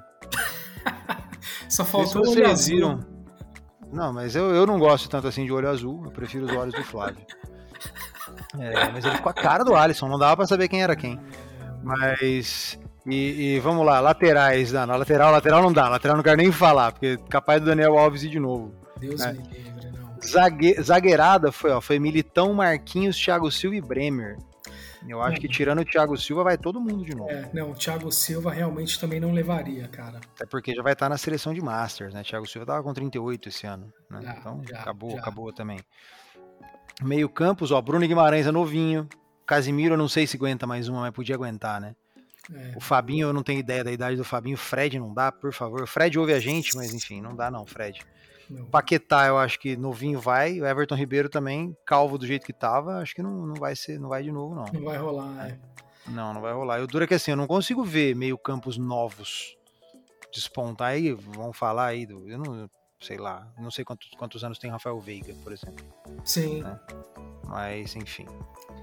Só 1.68 1.84
faltou 1.84 2.24
se 2.24 2.34
vocês 2.34 2.68
viram. 2.68 3.00
Não, 3.92 4.12
mas 4.12 4.34
eu, 4.34 4.54
eu 4.54 4.66
não 4.66 4.78
gosto 4.78 5.08
tanto 5.08 5.28
assim 5.28 5.44
de 5.44 5.52
olho 5.52 5.68
azul, 5.68 6.02
eu 6.04 6.10
prefiro 6.10 6.46
os 6.46 6.52
olhos 6.52 6.74
do 6.74 6.84
Flávio. 6.84 7.24
É, 8.58 8.90
mas 8.90 9.04
ele 9.04 9.18
com 9.18 9.28
a 9.28 9.34
cara 9.34 9.64
do 9.64 9.74
Alisson, 9.74 10.08
não 10.08 10.18
dava 10.18 10.36
para 10.36 10.46
saber 10.46 10.68
quem 10.68 10.82
era 10.82 10.96
quem. 10.96 11.20
Mas. 11.82 12.78
E, 13.06 13.54
e, 13.54 13.60
vamos 13.60 13.86
lá, 13.86 14.00
laterais, 14.00 14.72
na 14.72 14.84
lateral, 14.96 15.30
lateral 15.30 15.62
não 15.62 15.72
dá, 15.72 15.88
lateral 15.88 16.16
não 16.16 16.24
quero 16.24 16.38
nem 16.38 16.50
falar, 16.50 16.90
porque 16.90 17.16
capaz 17.28 17.60
do 17.60 17.66
Daniel 17.66 17.96
Alves 17.96 18.24
ir 18.24 18.30
de 18.30 18.40
novo. 18.40 18.74
Deus 18.98 19.20
né? 19.20 19.34
me 19.34 19.46
livre, 19.46 19.90
não. 19.92 20.16
Zague, 20.26 20.74
zagueirada 20.82 21.52
foi, 21.52 21.70
ó, 21.70 21.80
foi 21.80 22.00
Militão, 22.00 22.52
Marquinhos, 22.52 23.16
Thiago 23.16 23.50
Silva 23.50 23.76
e 23.76 23.80
Bremer. 23.80 24.36
Eu 25.08 25.22
acho 25.22 25.40
que 25.40 25.48
tirando 25.48 25.80
o 25.80 25.84
Thiago 25.84 26.16
Silva 26.16 26.44
vai 26.44 26.58
todo 26.58 26.80
mundo 26.80 27.04
de 27.04 27.14
novo. 27.14 27.30
É, 27.30 27.48
não, 27.52 27.70
o 27.70 27.74
Thiago 27.74 28.10
Silva 28.10 28.52
realmente 28.52 28.98
também 28.98 29.20
não 29.20 29.32
levaria, 29.32 29.86
cara. 29.88 30.20
É 30.40 30.46
porque 30.46 30.74
já 30.74 30.82
vai 30.82 30.92
estar 30.92 31.08
na 31.08 31.16
seleção 31.16 31.54
de 31.54 31.60
Masters, 31.60 32.12
né? 32.12 32.22
Thiago 32.22 32.46
Silva 32.46 32.66
tava 32.66 32.82
com 32.82 32.92
38 32.92 33.48
esse 33.48 33.66
ano, 33.66 33.92
né? 34.10 34.20
Já, 34.22 34.36
então 34.36 34.62
já, 34.68 34.80
acabou, 34.80 35.10
já. 35.10 35.18
acabou 35.18 35.52
também. 35.52 35.78
Meio 37.02 37.28
campos, 37.28 37.70
ó, 37.70 37.80
Bruno 37.80 38.06
Guimarães 38.06 38.46
é 38.46 38.52
novinho. 38.52 39.08
Casimiro 39.46 39.94
eu 39.94 39.98
não 39.98 40.08
sei 40.08 40.26
se 40.26 40.36
aguenta 40.36 40.66
mais 40.66 40.88
uma, 40.88 41.02
mas 41.02 41.12
podia 41.12 41.34
aguentar, 41.34 41.80
né? 41.80 41.94
É. 42.52 42.72
O 42.76 42.80
Fabinho, 42.80 43.28
eu 43.28 43.32
não 43.32 43.42
tenho 43.42 43.60
ideia 43.60 43.82
da 43.82 43.92
idade 43.92 44.16
do 44.16 44.24
Fabinho. 44.24 44.56
Fred 44.56 44.98
não 44.98 45.12
dá, 45.12 45.30
por 45.32 45.52
favor. 45.52 45.86
Fred 45.86 46.18
ouve 46.18 46.32
a 46.32 46.40
gente, 46.40 46.76
mas 46.76 46.92
enfim, 46.92 47.20
não 47.20 47.34
dá 47.34 47.50
não, 47.50 47.66
Fred. 47.66 48.00
Não. 48.48 48.64
Paquetá, 48.66 49.26
eu 49.26 49.38
acho 49.38 49.58
que 49.58 49.76
novinho 49.76 50.20
vai. 50.20 50.60
O 50.60 50.66
Everton 50.66 50.94
Ribeiro 50.94 51.28
também, 51.28 51.76
calvo 51.84 52.16
do 52.16 52.26
jeito 52.26 52.46
que 52.46 52.52
tava, 52.52 52.98
acho 52.98 53.14
que 53.14 53.22
não, 53.22 53.46
não 53.46 53.54
vai 53.54 53.74
ser, 53.74 53.98
não 53.98 54.08
vai 54.08 54.22
de 54.22 54.32
novo, 54.32 54.54
não. 54.54 54.66
Não 54.72 54.84
vai 54.84 54.96
rolar, 54.96 55.48
é. 55.48 55.58
Não, 56.08 56.32
não 56.32 56.40
vai 56.40 56.52
rolar. 56.52 56.78
Eu 56.78 56.86
duro 56.86 57.04
é 57.04 57.06
que 57.06 57.14
assim, 57.14 57.32
eu 57.32 57.36
não 57.36 57.46
consigo 57.46 57.82
ver 57.84 58.14
meio 58.14 58.38
campos 58.38 58.76
novos 58.78 59.56
despontar 60.32 60.88
aí, 60.88 61.12
vamos 61.12 61.56
falar 61.56 61.86
aí 61.86 62.06
do. 62.06 62.28
Eu 62.28 62.38
não 62.38 62.70
sei 63.00 63.18
lá, 63.18 63.46
não 63.58 63.70
sei 63.70 63.84
quantos, 63.84 64.10
quantos 64.16 64.42
anos 64.42 64.58
tem 64.58 64.70
Rafael 64.70 64.98
Veiga, 64.98 65.34
por 65.42 65.52
exemplo. 65.52 65.84
Sim. 66.24 66.62
Né? 66.62 66.78
Mas, 67.46 67.94
enfim, 67.94 68.26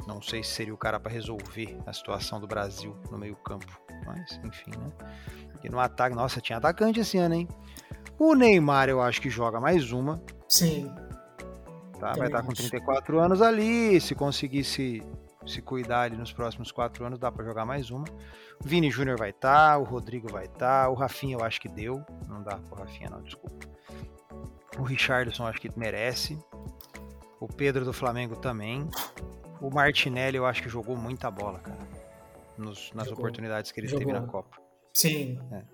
não 0.08 0.22
sei 0.22 0.44
se 0.44 0.52
seria 0.52 0.74
o 0.74 0.78
cara 0.78 1.00
para 1.00 1.12
resolver 1.12 1.78
a 1.86 1.94
situação 1.94 2.40
do 2.40 2.48
Brasil 2.48 2.96
no 3.12 3.18
meio-campo. 3.18 3.82
Mas, 4.06 4.40
enfim, 4.44 4.72
né? 4.72 4.92
E 5.64 5.70
no 5.70 5.80
ataque, 5.80 6.16
nossa, 6.16 6.42
tinha 6.42 6.58
atacante 6.58 7.00
esse 7.00 7.18
ano, 7.18 7.36
hein? 7.36 7.48
O 8.24 8.36
Neymar 8.36 8.88
eu 8.88 9.02
acho 9.02 9.20
que 9.20 9.30
joga 9.30 9.60
mais 9.60 9.92
uma. 9.92 10.24
Sim. 10.48 10.90
Tá? 12.00 12.14
Vai 12.14 12.28
estar 12.28 12.40
tá 12.40 12.44
com 12.48 12.54
34 12.54 13.20
anos 13.20 13.42
ali. 13.42 14.00
Se 14.00 14.16
conseguir 14.16 14.64
se, 14.64 15.04
se 15.46 15.62
cuidar 15.62 16.04
ali 16.04 16.16
nos 16.16 16.32
próximos 16.32 16.72
4 16.72 17.04
anos, 17.06 17.20
dá 17.20 17.30
para 17.30 17.44
jogar 17.44 17.66
mais 17.66 17.92
uma. 17.92 18.06
O 18.64 18.66
Vini 18.66 18.90
Júnior 18.90 19.18
vai 19.18 19.32
estar, 19.32 19.74
tá, 19.74 19.78
o 19.78 19.84
Rodrigo 19.84 20.32
vai 20.32 20.46
estar, 20.46 20.86
tá, 20.86 20.90
o 20.90 20.94
Rafinha 20.94 21.36
eu 21.36 21.44
acho 21.44 21.60
que 21.60 21.68
deu. 21.68 22.02
Não 22.30 22.42
dá 22.42 22.56
pro 22.56 22.80
Rafinha, 22.80 23.10
não, 23.10 23.22
desculpa. 23.22 23.68
O 24.80 24.84
Richardson 24.84 25.46
acho 25.46 25.60
que 25.60 25.70
merece. 25.78 26.40
O 27.42 27.48
Pedro 27.50 27.84
do 27.84 27.92
Flamengo 27.92 28.38
também. 28.38 28.88
O 29.60 29.70
Martinelli 29.70 30.38
eu 30.38 30.46
acho 30.46 30.64
que 30.64 30.70
jogou 30.70 30.96
muita 30.96 31.30
bola, 31.30 31.60
cara. 31.60 31.86
Nos, 32.58 32.90
nas 32.94 33.10
jogou. 33.10 33.20
oportunidades 33.20 33.70
que 33.74 33.82
ele 33.82 33.88
jogou. 33.88 34.08
teve 34.08 34.18
na 34.18 34.26
Copa. 34.26 34.58
Sim. 34.94 35.38
É. 35.52 35.73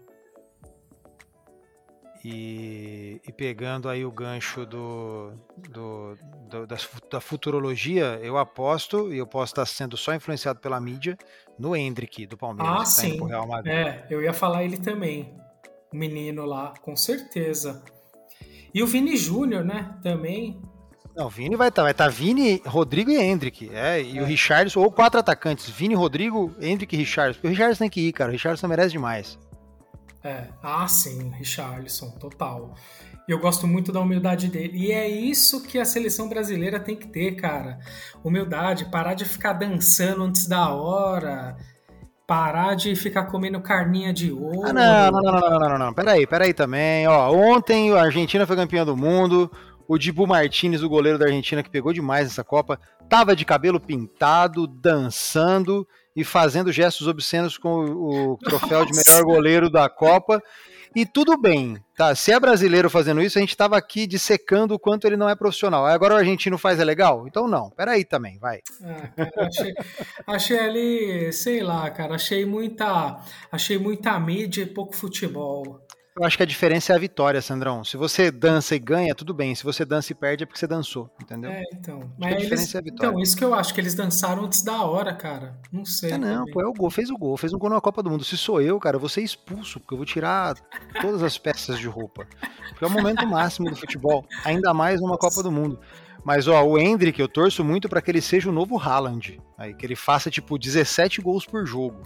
E, 2.24 3.22
e, 3.26 3.32
pegando 3.32 3.88
aí 3.88 4.04
o 4.04 4.12
gancho 4.12 4.66
do, 4.66 5.32
do, 5.70 6.18
do 6.50 6.68
da, 6.68 6.78
da, 7.10 7.22
futurologia, 7.22 8.20
eu 8.22 8.38
aposto, 8.38 9.14
e 9.14 9.18
eu 9.18 9.26
posso 9.26 9.54
estar 9.54 9.66
sendo 9.66 9.96
só 9.96 10.14
influenciado 10.14 10.60
pela 10.60 10.82
mídia, 10.82 11.18
no 11.58 11.74
Hendrick, 11.74 12.26
do 12.28 12.38
Palmeiras. 12.38 12.74
Ah, 12.74 12.78
tá 12.80 12.86
sim. 12.86 13.18
É, 13.66 14.06
eu 14.10 14.22
ia 14.22 14.34
falar 14.34 14.66
ele 14.66 14.78
também. 14.78 15.34
O 15.94 15.96
menino 15.96 16.46
lá, 16.46 16.74
com 16.82 16.94
certeza. 16.94 17.82
E 18.74 18.84
o 18.84 18.88
Vini 18.88 19.16
Júnior, 19.16 19.64
né? 19.64 19.98
Também. 20.04 20.62
Não, 21.16 21.28
o 21.28 21.30
Vini 21.30 21.56
vai 21.56 21.70
estar. 21.70 21.82
Tá, 21.82 21.84
vai 21.84 21.92
estar 21.92 22.06
tá 22.06 22.10
Vini, 22.10 22.62
Rodrigo 22.66 23.12
e 23.12 23.18
Hendrick. 23.18 23.70
É, 23.74 24.02
e 24.02 24.18
é. 24.18 24.22
o 24.22 24.26
Richardson, 24.26 24.82
ou 24.82 24.92
quatro 24.92 25.20
atacantes: 25.20 25.70
Vini, 25.70 25.96
Rodrigo, 25.96 26.54
Hendrick 26.60 26.96
e 26.96 27.00
Richardson. 27.00 27.40
O 27.44 27.50
Richardson 27.50 27.80
tem 27.80 27.90
que 27.90 28.02
ir, 28.02 28.12
cara. 28.12 28.30
O 28.30 28.32
Richardson 28.34 28.68
merece 28.68 28.92
demais. 28.92 29.40
É, 30.24 30.48
ah, 30.62 30.88
sim, 30.88 31.32
Richarlison, 31.32 32.12
total. 32.12 32.76
Eu 33.28 33.40
gosto 33.40 33.68
muito 33.68 33.92
da 33.92 34.00
humildade 34.00 34.48
dele. 34.48 34.78
E 34.78 34.92
é 34.92 35.08
isso 35.08 35.64
que 35.64 35.78
a 35.78 35.86
seleção 35.86 36.28
brasileira 36.28 36.80
tem 36.80 36.96
que 36.96 37.08
ter, 37.08 37.36
cara. 37.36 37.80
Humildade, 38.24 38.86
parar 38.86 39.14
de 39.14 39.24
ficar 39.24 39.54
dançando 39.54 40.24
antes 40.24 40.48
da 40.48 40.70
hora, 40.74 41.56
parar 42.26 42.76
de 42.76 42.96
ficar 42.96 43.26
comendo 43.26 43.62
carninha 43.62 44.12
de 44.12 44.32
ouro. 44.32 44.68
Ah, 44.68 44.74
não, 44.74 45.12
não, 45.12 45.22
não, 45.22 45.40
não, 45.40 45.60
não, 45.60 45.70
não, 45.70 45.78
não. 45.78 45.94
Peraí, 45.94 46.28
peraí 46.28 46.54
também. 46.54 47.08
Ó, 47.08 47.32
ontem 47.32 47.94
a 47.94 48.02
Argentina 48.02 48.46
foi 48.48 48.56
campeã 48.56 48.84
do 48.84 48.98
mundo. 48.98 49.50
O 49.88 49.98
Dibu 49.98 50.28
Martinez, 50.28 50.84
o 50.84 50.90
goleiro 50.90 51.18
da 51.18 51.26
Argentina, 51.26 51.64
que 51.64 51.70
pegou 51.70 51.94
demais 51.94 52.28
essa 52.28 52.44
Copa, 52.44 52.80
tava 53.08 53.36
de 53.36 53.46
cabelo 53.46 53.80
pintado, 53.80 54.68
dançando 54.68 55.88
e 56.20 56.24
fazendo 56.26 56.72
gestos 56.72 57.08
obscenos 57.08 57.58
com 57.58 57.86
o, 57.86 58.34
o 58.34 58.38
troféu 58.44 58.80
Nossa. 58.80 58.92
de 58.92 58.98
melhor 58.98 59.24
goleiro 59.24 59.70
da 59.70 59.88
Copa. 59.90 60.44
E 60.96 61.06
tudo 61.06 61.40
bem, 61.40 61.78
tá? 61.96 62.16
Se 62.16 62.32
é 62.32 62.40
brasileiro 62.40 62.90
fazendo 62.90 63.22
isso, 63.22 63.38
a 63.38 63.42
gente 63.42 63.52
estava 63.52 63.78
aqui 63.78 64.08
dissecando 64.08 64.74
o 64.74 64.80
quanto 64.80 65.06
ele 65.06 65.16
não 65.16 65.30
é 65.30 65.36
profissional. 65.36 65.86
Agora 65.86 66.16
o 66.16 66.18
argentino 66.18 66.58
faz 66.58 66.80
é 66.80 66.84
legal? 66.84 67.28
Então 67.28 67.48
não. 67.48 67.70
Peraí 67.70 68.04
também, 68.04 68.40
vai. 68.40 68.60
Cara, 69.16 69.48
achei, 69.48 69.74
achei 70.26 70.60
ali, 70.60 71.32
sei 71.32 71.62
lá, 71.62 71.90
cara, 71.92 72.16
achei 72.16 72.44
muita, 72.44 73.22
achei 73.52 73.78
muita 73.78 74.20
mídia 74.20 74.64
e 74.64 74.66
pouco 74.66 74.96
futebol. 74.96 75.80
Eu 76.20 76.26
acho 76.26 76.36
que 76.36 76.44
a 76.44 76.46
diferença 76.46 76.92
é 76.92 76.96
a 76.98 77.00
vitória, 77.00 77.42
Sandrão. 77.42 77.82
Se 77.86 77.96
você 77.96 78.30
dança 78.30 78.76
e 78.76 78.80
ganha, 78.80 79.16
tudo 79.16 79.34
bem. 79.34 79.56
Se 79.56 79.64
você 79.64 79.86
dança 79.86 80.12
e 80.12 80.16
perde, 80.16 80.44
é 80.44 80.46
porque 80.46 80.60
você 80.60 80.68
dançou, 80.68 81.10
entendeu? 81.22 81.50
É, 81.50 81.64
então. 81.74 82.12
Mas 82.20 82.34
a 82.34 82.38
diferença 82.38 82.64
eles, 82.64 82.76
é 82.76 82.78
a 82.78 82.82
vitória. 82.82 83.08
Então, 83.08 83.22
isso 83.22 83.38
que 83.38 83.44
eu 83.46 83.54
acho, 83.54 83.74
que 83.74 83.80
eles 83.80 83.96
dançaram 83.96 84.44
antes 84.44 84.62
da 84.62 84.84
hora, 84.84 85.14
cara. 85.14 85.58
Não 85.72 85.86
sei. 85.86 86.12
É, 86.12 86.18
não, 86.18 86.46
pô, 86.48 86.62
é 86.62 86.68
o 86.68 86.74
gol. 86.74 86.90
Fez 86.90 87.10
o 87.10 87.18
gol. 87.18 87.38
Fez 87.38 87.54
um 87.54 87.58
gol 87.58 87.70
na 87.70 87.80
Copa 87.80 88.04
do 88.04 88.10
Mundo. 88.10 88.26
Se 88.26 88.38
sou 88.38 88.62
eu, 88.62 88.78
cara, 88.82 88.98
eu 88.98 89.00
vou 89.00 89.08
ser 89.08 89.22
expulso, 89.22 89.80
porque 89.80 89.94
eu 89.94 89.98
vou 89.98 90.06
tirar 90.06 90.56
todas 91.02 91.24
as 91.24 91.38
peças 91.38 91.80
de 91.80 91.88
roupa. 91.88 92.28
Porque 92.68 92.84
é 92.84 92.88
o 92.88 92.92
momento 92.92 93.26
máximo 93.26 93.70
do 93.70 93.76
futebol. 93.78 94.26
Ainda 94.44 94.74
mais 94.74 95.00
numa 95.00 95.18
Copa 95.18 95.42
do 95.42 95.50
Mundo. 95.50 95.80
Mas, 96.26 96.50
ó, 96.50 96.62
o 96.66 96.78
Hendrick, 96.78 97.18
eu 97.18 97.30
torço 97.30 97.64
muito 97.64 97.88
para 97.88 98.02
que 98.02 98.12
ele 98.12 98.22
seja 98.22 98.50
o 98.50 98.54
novo 98.54 98.78
Haaland. 98.78 99.40
Aí, 99.58 99.74
que 99.74 99.86
ele 99.86 99.96
faça, 99.96 100.30
tipo, 100.30 100.60
17 100.60 101.22
gols 101.22 101.46
por 101.46 101.66
jogo. 101.66 102.06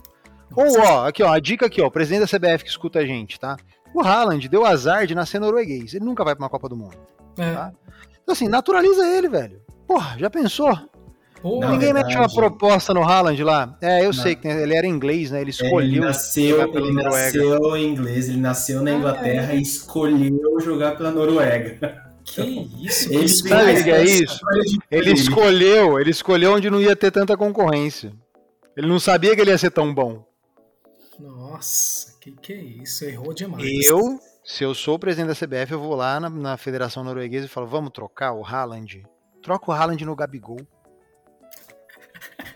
Ou, 0.55 0.79
ó, 0.81 1.07
aqui, 1.07 1.23
ó, 1.23 1.33
a 1.33 1.39
dica 1.39 1.65
aqui, 1.65 1.81
ó, 1.81 1.87
o 1.87 1.91
presidente 1.91 2.31
da 2.31 2.37
CBF 2.37 2.63
que 2.63 2.69
escuta 2.69 2.99
a 2.99 3.05
gente, 3.05 3.39
tá? 3.39 3.57
O 3.93 4.01
Haaland 4.01 4.47
deu 4.49 4.65
azar 4.65 5.05
de 5.05 5.15
nascer 5.15 5.39
norueguês. 5.39 5.93
Ele 5.93 6.05
nunca 6.05 6.23
vai 6.23 6.35
pra 6.35 6.43
uma 6.43 6.49
Copa 6.49 6.67
do 6.67 6.75
Mundo. 6.75 6.97
É. 7.37 7.53
Tá? 7.53 7.71
Então, 8.21 8.33
assim, 8.33 8.47
naturaliza 8.47 9.07
ele, 9.07 9.27
velho. 9.27 9.61
Porra, 9.87 10.17
já 10.17 10.29
pensou? 10.29 10.77
Não, 11.43 11.59
Ninguém 11.71 11.93
verdade. 11.93 12.07
mete 12.07 12.17
uma 12.17 12.33
proposta 12.33 12.93
no 12.93 13.03
Haaland 13.03 13.43
lá. 13.43 13.77
É, 13.81 13.99
eu 13.99 14.05
não. 14.05 14.13
sei 14.13 14.33
que 14.33 14.47
ele 14.47 14.73
era 14.73 14.87
inglês, 14.87 15.29
né? 15.29 15.41
Ele 15.41 15.49
escolheu. 15.49 15.79
Ele 15.81 15.99
nasceu, 15.99 16.73
ele 16.73 16.91
nasceu 16.93 17.75
em 17.75 17.89
inglês, 17.89 18.29
ele 18.29 18.39
nasceu 18.39 18.81
na 18.81 18.93
Inglaterra 18.93 19.47
ah, 19.49 19.53
é. 19.53 19.57
e 19.57 19.61
escolheu 19.61 20.59
jogar 20.61 20.95
pela 20.95 21.11
Noruega. 21.11 22.01
Que 22.23 22.41
isso? 22.81 23.13
Ele 23.13 23.27
sabe 23.27 23.83
que 23.83 23.91
é 23.91 24.05
isso? 24.05 24.39
Ele 24.89 25.11
escolheu, 25.11 25.99
ele 25.99 26.11
escolheu 26.11 26.53
onde 26.53 26.69
não 26.69 26.79
ia 26.79 26.95
ter 26.95 27.11
tanta 27.11 27.35
concorrência. 27.35 28.13
Ele 28.77 28.87
não 28.87 28.97
sabia 28.97 29.35
que 29.35 29.41
ele 29.41 29.51
ia 29.51 29.57
ser 29.57 29.71
tão 29.71 29.93
bom. 29.93 30.25
Nossa, 31.19 32.12
que 32.23 32.31
que 32.31 32.53
é 32.53 32.61
isso? 32.61 33.03
Errou 33.03 33.33
demais. 33.33 33.85
Eu, 33.85 33.99
se 34.43 34.63
eu 34.63 34.73
sou 34.73 34.95
o 34.95 34.99
presidente 34.99 35.27
da 35.27 35.35
CBF, 35.35 35.73
eu 35.73 35.79
vou 35.79 35.93
lá 35.93 36.19
na, 36.19 36.29
na 36.29 36.57
Federação 36.57 37.03
Norueguesa 37.03 37.47
e 37.47 37.49
falo: 37.49 37.67
vamos 37.67 37.91
trocar 37.91 38.31
o 38.31 38.45
Haaland? 38.45 39.03
Troca 39.41 39.69
o 39.69 39.73
Haaland 39.73 40.05
no 40.05 40.15
Gabigol. 40.15 40.61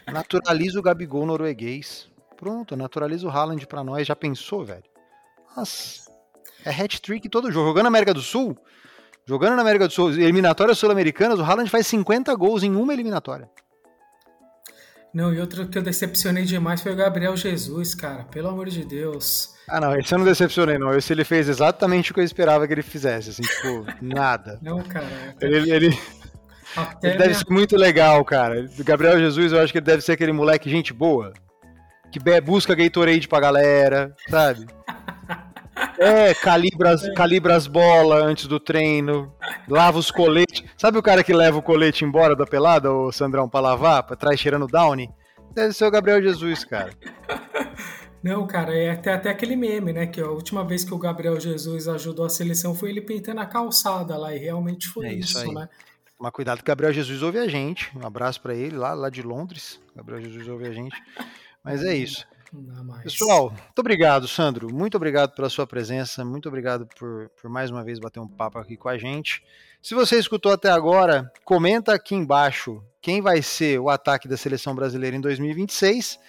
Naturaliza 0.07 0.79
o 0.79 0.81
Gabigol 0.81 1.25
norueguês. 1.25 2.09
Pronto, 2.37 2.77
naturaliza 2.77 3.27
o 3.27 3.29
Haaland 3.29 3.65
pra 3.67 3.83
nós. 3.83 4.07
Já 4.07 4.15
pensou, 4.15 4.63
velho? 4.63 4.83
Nossa. 5.55 6.09
É 6.63 6.69
hat-trick 6.69 7.27
todo 7.27 7.51
jogo. 7.51 7.67
Jogando 7.67 7.83
na 7.83 7.89
América 7.89 8.13
do 8.13 8.21
Sul, 8.21 8.57
jogando 9.25 9.55
na 9.55 9.63
América 9.63 9.87
do 9.87 9.93
Sul, 9.93 10.11
eliminatórias 10.11 10.77
sul-americanas, 10.77 11.39
o 11.39 11.43
Haaland 11.43 11.69
faz 11.69 11.87
50 11.87 12.33
gols 12.35 12.63
em 12.63 12.73
uma 12.73 12.93
eliminatória. 12.93 13.49
Não, 15.13 15.33
e 15.33 15.41
outro 15.41 15.67
que 15.67 15.77
eu 15.77 15.81
decepcionei 15.81 16.45
demais 16.45 16.81
foi 16.81 16.93
o 16.93 16.95
Gabriel 16.95 17.35
Jesus, 17.35 17.95
cara. 17.95 18.23
Pelo 18.25 18.49
amor 18.49 18.69
de 18.69 18.85
Deus. 18.85 19.56
Ah, 19.69 19.81
não, 19.81 19.97
esse 19.97 20.13
eu 20.13 20.17
não 20.17 20.25
decepcionei, 20.25 20.77
não. 20.77 20.93
Esse 20.93 21.11
ele 21.11 21.25
fez 21.25 21.49
exatamente 21.49 22.11
o 22.11 22.13
que 22.13 22.21
eu 22.21 22.23
esperava 22.23 22.65
que 22.65 22.73
ele 22.73 22.81
fizesse, 22.81 23.31
assim, 23.31 23.41
tipo, 23.41 23.85
nada. 24.01 24.57
Não, 24.61 24.81
cara. 24.81 25.05
Até... 25.29 25.45
Ele, 25.45 25.71
ele, 25.71 25.99
ele 27.03 27.17
deve 27.17 27.33
ser 27.33 27.49
muito 27.49 27.75
legal, 27.75 28.23
cara. 28.23 28.65
O 28.79 28.83
Gabriel 28.83 29.19
Jesus, 29.19 29.51
eu 29.51 29.59
acho 29.59 29.73
que 29.73 29.79
ele 29.79 29.85
deve 29.85 30.01
ser 30.01 30.13
aquele 30.13 30.31
moleque 30.31 30.69
gente 30.69 30.93
boa. 30.93 31.33
Que 32.11 32.19
busca 32.41 32.73
Gatorade 32.73 33.27
pra 33.27 33.39
galera, 33.39 34.15
sabe? 34.29 34.65
É, 35.99 36.33
calibra 36.33 36.91
as, 36.91 37.07
calibra 37.13 37.55
as 37.55 37.67
bolas 37.67 38.23
antes 38.23 38.47
do 38.47 38.59
treino, 38.59 39.31
lava 39.67 39.99
os 39.99 40.09
coletes. 40.09 40.63
Sabe 40.75 40.97
o 40.97 41.03
cara 41.03 41.23
que 41.23 41.33
leva 41.33 41.57
o 41.57 41.61
colete 41.61 42.03
embora 42.03 42.35
da 42.35 42.45
pelada, 42.45 42.91
o 42.91 43.11
Sandrão, 43.11 43.47
pra 43.47 43.59
lavar, 43.59 44.03
pra 44.03 44.15
trás 44.15 44.39
cheirando 44.39 44.67
Downy? 44.67 45.09
Deve 45.53 45.73
ser 45.73 45.85
o 45.85 45.91
Gabriel 45.91 46.21
Jesus, 46.21 46.63
cara. 46.65 46.89
Não, 48.21 48.45
cara, 48.47 48.75
é 48.75 48.91
até, 48.91 49.13
até 49.13 49.29
aquele 49.29 49.55
meme, 49.55 49.93
né? 49.93 50.07
Que 50.07 50.19
a 50.19 50.29
última 50.29 50.65
vez 50.65 50.83
que 50.83 50.93
o 50.93 50.97
Gabriel 50.97 51.39
Jesus 51.39 51.87
ajudou 51.87 52.25
a 52.25 52.29
seleção 52.29 52.73
foi 52.73 52.89
ele 52.89 53.01
pintando 53.01 53.41
a 53.41 53.45
calçada 53.45 54.17
lá, 54.17 54.35
e 54.35 54.39
realmente 54.39 54.87
foi 54.87 55.07
é 55.07 55.13
isso, 55.13 55.37
isso 55.37 55.53
né? 55.53 55.69
Mas 56.19 56.31
cuidado 56.31 56.57
que 56.57 56.63
o 56.63 56.67
Gabriel 56.67 56.91
Jesus 56.91 57.21
ouve 57.21 57.37
a 57.37 57.47
gente. 57.47 57.95
Um 57.95 58.05
abraço 58.05 58.41
para 58.41 58.55
ele 58.55 58.75
lá, 58.75 58.93
lá 58.93 59.09
de 59.09 59.21
Londres. 59.21 59.79
Gabriel 59.95 60.19
Jesus 60.21 60.47
ouve 60.47 60.67
a 60.67 60.71
gente. 60.71 60.95
Mas 61.63 61.83
é 61.83 61.95
isso. 61.95 62.25
Pessoal, 63.03 63.49
muito 63.49 63.79
obrigado, 63.79 64.27
Sandro. 64.27 64.73
Muito 64.73 64.95
obrigado 64.95 65.35
pela 65.35 65.49
sua 65.49 65.67
presença. 65.67 66.25
Muito 66.25 66.47
obrigado 66.47 66.87
por, 66.97 67.29
por 67.39 67.49
mais 67.49 67.69
uma 67.69 67.83
vez 67.83 67.99
bater 67.99 68.19
um 68.19 68.27
papo 68.27 68.57
aqui 68.57 68.77
com 68.77 68.89
a 68.89 68.97
gente. 68.97 69.43
Se 69.81 69.93
você 69.93 70.17
escutou 70.17 70.51
até 70.51 70.71
agora, 70.71 71.31
comenta 71.43 71.93
aqui 71.93 72.15
embaixo 72.15 72.81
quem 73.01 73.21
vai 73.21 73.41
ser 73.41 73.79
o 73.79 73.89
ataque 73.89 74.27
da 74.27 74.37
seleção 74.37 74.73
brasileira 74.73 75.15
em 75.15 75.21
2026. 75.21 76.19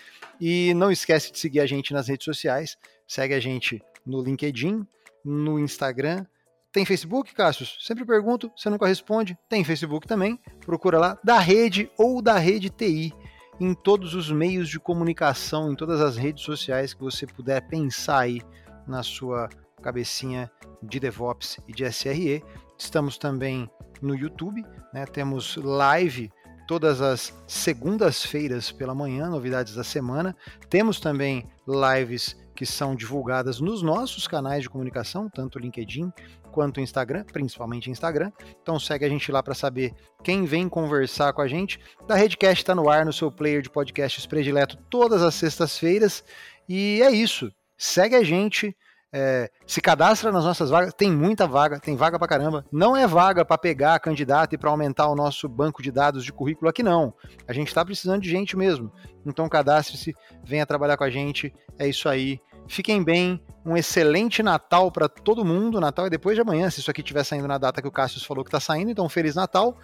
E 0.41 0.72
não 0.74 0.91
esquece 0.91 1.32
de 1.32 1.39
seguir 1.39 1.61
a 1.61 1.66
gente 1.66 1.93
nas 1.93 2.09
redes 2.09 2.24
sociais. 2.24 2.76
Segue 3.07 3.34
a 3.34 3.41
gente 3.41 3.82
no 4.07 4.22
LinkedIn, 4.22 4.86
no 5.24 5.59
Instagram. 5.59 6.24
Tem 6.72 6.84
Facebook, 6.84 7.34
Cássio? 7.34 7.66
Sempre 7.80 8.05
pergunto, 8.05 8.53
você 8.57 8.70
nunca 8.70 8.86
responde. 8.86 9.36
Tem 9.49 9.64
Facebook 9.64 10.07
também. 10.07 10.39
Procura 10.64 10.99
lá, 10.99 11.18
da 11.24 11.39
rede 11.39 11.91
ou 11.97 12.22
da 12.22 12.39
rede 12.39 12.70
TI 12.70 13.12
em 13.61 13.74
todos 13.74 14.14
os 14.14 14.30
meios 14.30 14.68
de 14.68 14.78
comunicação, 14.78 15.72
em 15.72 15.74
todas 15.74 16.01
as 16.01 16.16
redes 16.16 16.45
sociais 16.45 16.95
que 16.95 17.01
você 17.01 17.26
puder 17.26 17.62
pensar 17.62 18.20
aí 18.20 18.41
na 18.86 19.03
sua 19.03 19.49
cabecinha 19.82 20.51
de 20.82 21.01
DevOps 21.01 21.59
e 21.66 21.72
de 21.72 21.84
SRE. 21.91 22.45
Estamos 22.78 23.18
também 23.18 23.68
no 24.01 24.14
YouTube, 24.14 24.64
né? 24.93 25.05
temos 25.07 25.57
live 25.57 26.30
todas 26.69 27.01
as 27.01 27.35
segundas-feiras 27.47 28.71
pela 28.71 28.95
manhã, 28.95 29.31
novidades 29.31 29.75
da 29.75 29.83
semana. 29.83 30.37
Temos 30.69 31.01
também 31.01 31.49
lives 31.66 32.37
que 32.55 32.66
são 32.66 32.95
divulgadas 32.95 33.59
nos 33.59 33.81
nossos 33.81 34.29
canais 34.29 34.64
de 34.64 34.69
comunicação, 34.69 35.31
tanto 35.31 35.59
LinkedIn 35.59 36.12
quanto 36.53 36.81
Instagram, 36.81 37.25
principalmente 37.33 37.91
Instagram. 37.91 38.31
Então 38.62 38.79
segue 38.79 39.07
a 39.07 39.09
gente 39.09 39.33
lá 39.33 39.43
para 39.43 39.55
saber 39.55 39.95
quem 40.23 40.45
vem 40.45 40.69
conversar 40.69 41.33
com 41.33 41.41
a 41.41 41.49
gente. 41.49 41.81
Da 42.07 42.14
Redcast 42.14 42.62
está 42.62 42.75
no 42.75 42.91
ar 42.91 43.07
no 43.07 43.14
seu 43.14 43.33
player 43.33 43.62
de 43.62 43.71
podcasts 43.71 44.27
predileto 44.27 44.77
todas 44.91 45.23
as 45.23 45.35
sextas-feiras. 45.37 46.23
E 46.69 47.01
é 47.03 47.11
isso. 47.11 47.51
Segue 47.79 48.14
a 48.14 48.23
gente. 48.23 48.77
É, 49.12 49.50
se 49.66 49.80
cadastra 49.80 50.30
nas 50.30 50.44
nossas 50.44 50.68
vagas, 50.68 50.92
tem 50.92 51.11
muita 51.11 51.46
vaga, 51.46 51.80
tem 51.80 51.96
vaga 51.96 52.18
pra 52.18 52.28
caramba. 52.28 52.64
Não 52.70 52.96
é 52.96 53.06
vaga 53.06 53.44
para 53.44 53.56
pegar 53.56 53.98
candidato 54.00 54.54
e 54.54 54.59
para 54.59 54.70
aumentar 54.70 55.09
o 55.09 55.14
nosso 55.14 55.48
banco 55.48 55.82
de 55.82 55.90
dados 55.90 56.24
de 56.24 56.32
currículo 56.32 56.68
aqui, 56.68 56.82
não. 56.82 57.14
A 57.46 57.52
gente 57.52 57.68
está 57.68 57.84
precisando 57.84 58.22
de 58.22 58.28
gente 58.28 58.56
mesmo. 58.56 58.92
Então 59.24 59.48
cadastre-se, 59.48 60.14
venha 60.44 60.66
trabalhar 60.66 60.96
com 60.96 61.04
a 61.04 61.11
gente. 61.11 61.54
É 61.78 61.88
isso 61.88 62.09
aí. 62.09 62.40
Fiquem 62.66 63.02
bem, 63.02 63.42
um 63.64 63.76
excelente 63.76 64.42
Natal 64.42 64.92
para 64.92 65.09
todo 65.09 65.44
mundo. 65.44 65.80
Natal 65.80 66.06
é 66.06 66.11
depois 66.11 66.36
de 66.36 66.42
amanhã, 66.42 66.68
se 66.68 66.80
isso 66.80 66.90
aqui 66.90 67.00
estiver 67.00 67.24
saindo 67.24 67.48
na 67.48 67.56
data 67.56 67.80
que 67.80 67.88
o 67.88 67.92
Cássio 67.92 68.20
falou 68.24 68.44
que 68.44 68.48
está 68.48 68.61
saindo. 68.61 68.90
Então, 68.90 69.09
Feliz 69.09 69.34
Natal. 69.34 69.74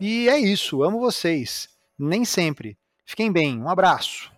E 0.00 0.26
é 0.28 0.38
isso, 0.38 0.82
amo 0.82 0.98
vocês. 0.98 1.68
Nem 1.98 2.24
sempre. 2.24 2.78
Fiquem 3.04 3.30
bem, 3.30 3.60
um 3.60 3.68
abraço. 3.68 4.32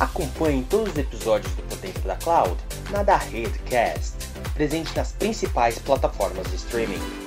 Acompanhe 0.00 0.64
todos 0.68 0.92
os 0.92 0.98
episódios 0.98 1.52
do 1.54 1.62
Potência 1.62 2.02
da 2.02 2.16
Cloud 2.16 2.56
na 2.90 3.02
da 3.02 3.16
Redcast, 3.16 4.14
presente 4.54 4.94
nas 4.96 5.12
principais 5.12 5.78
plataformas 5.78 6.48
de 6.48 6.56
streaming. 6.56 7.23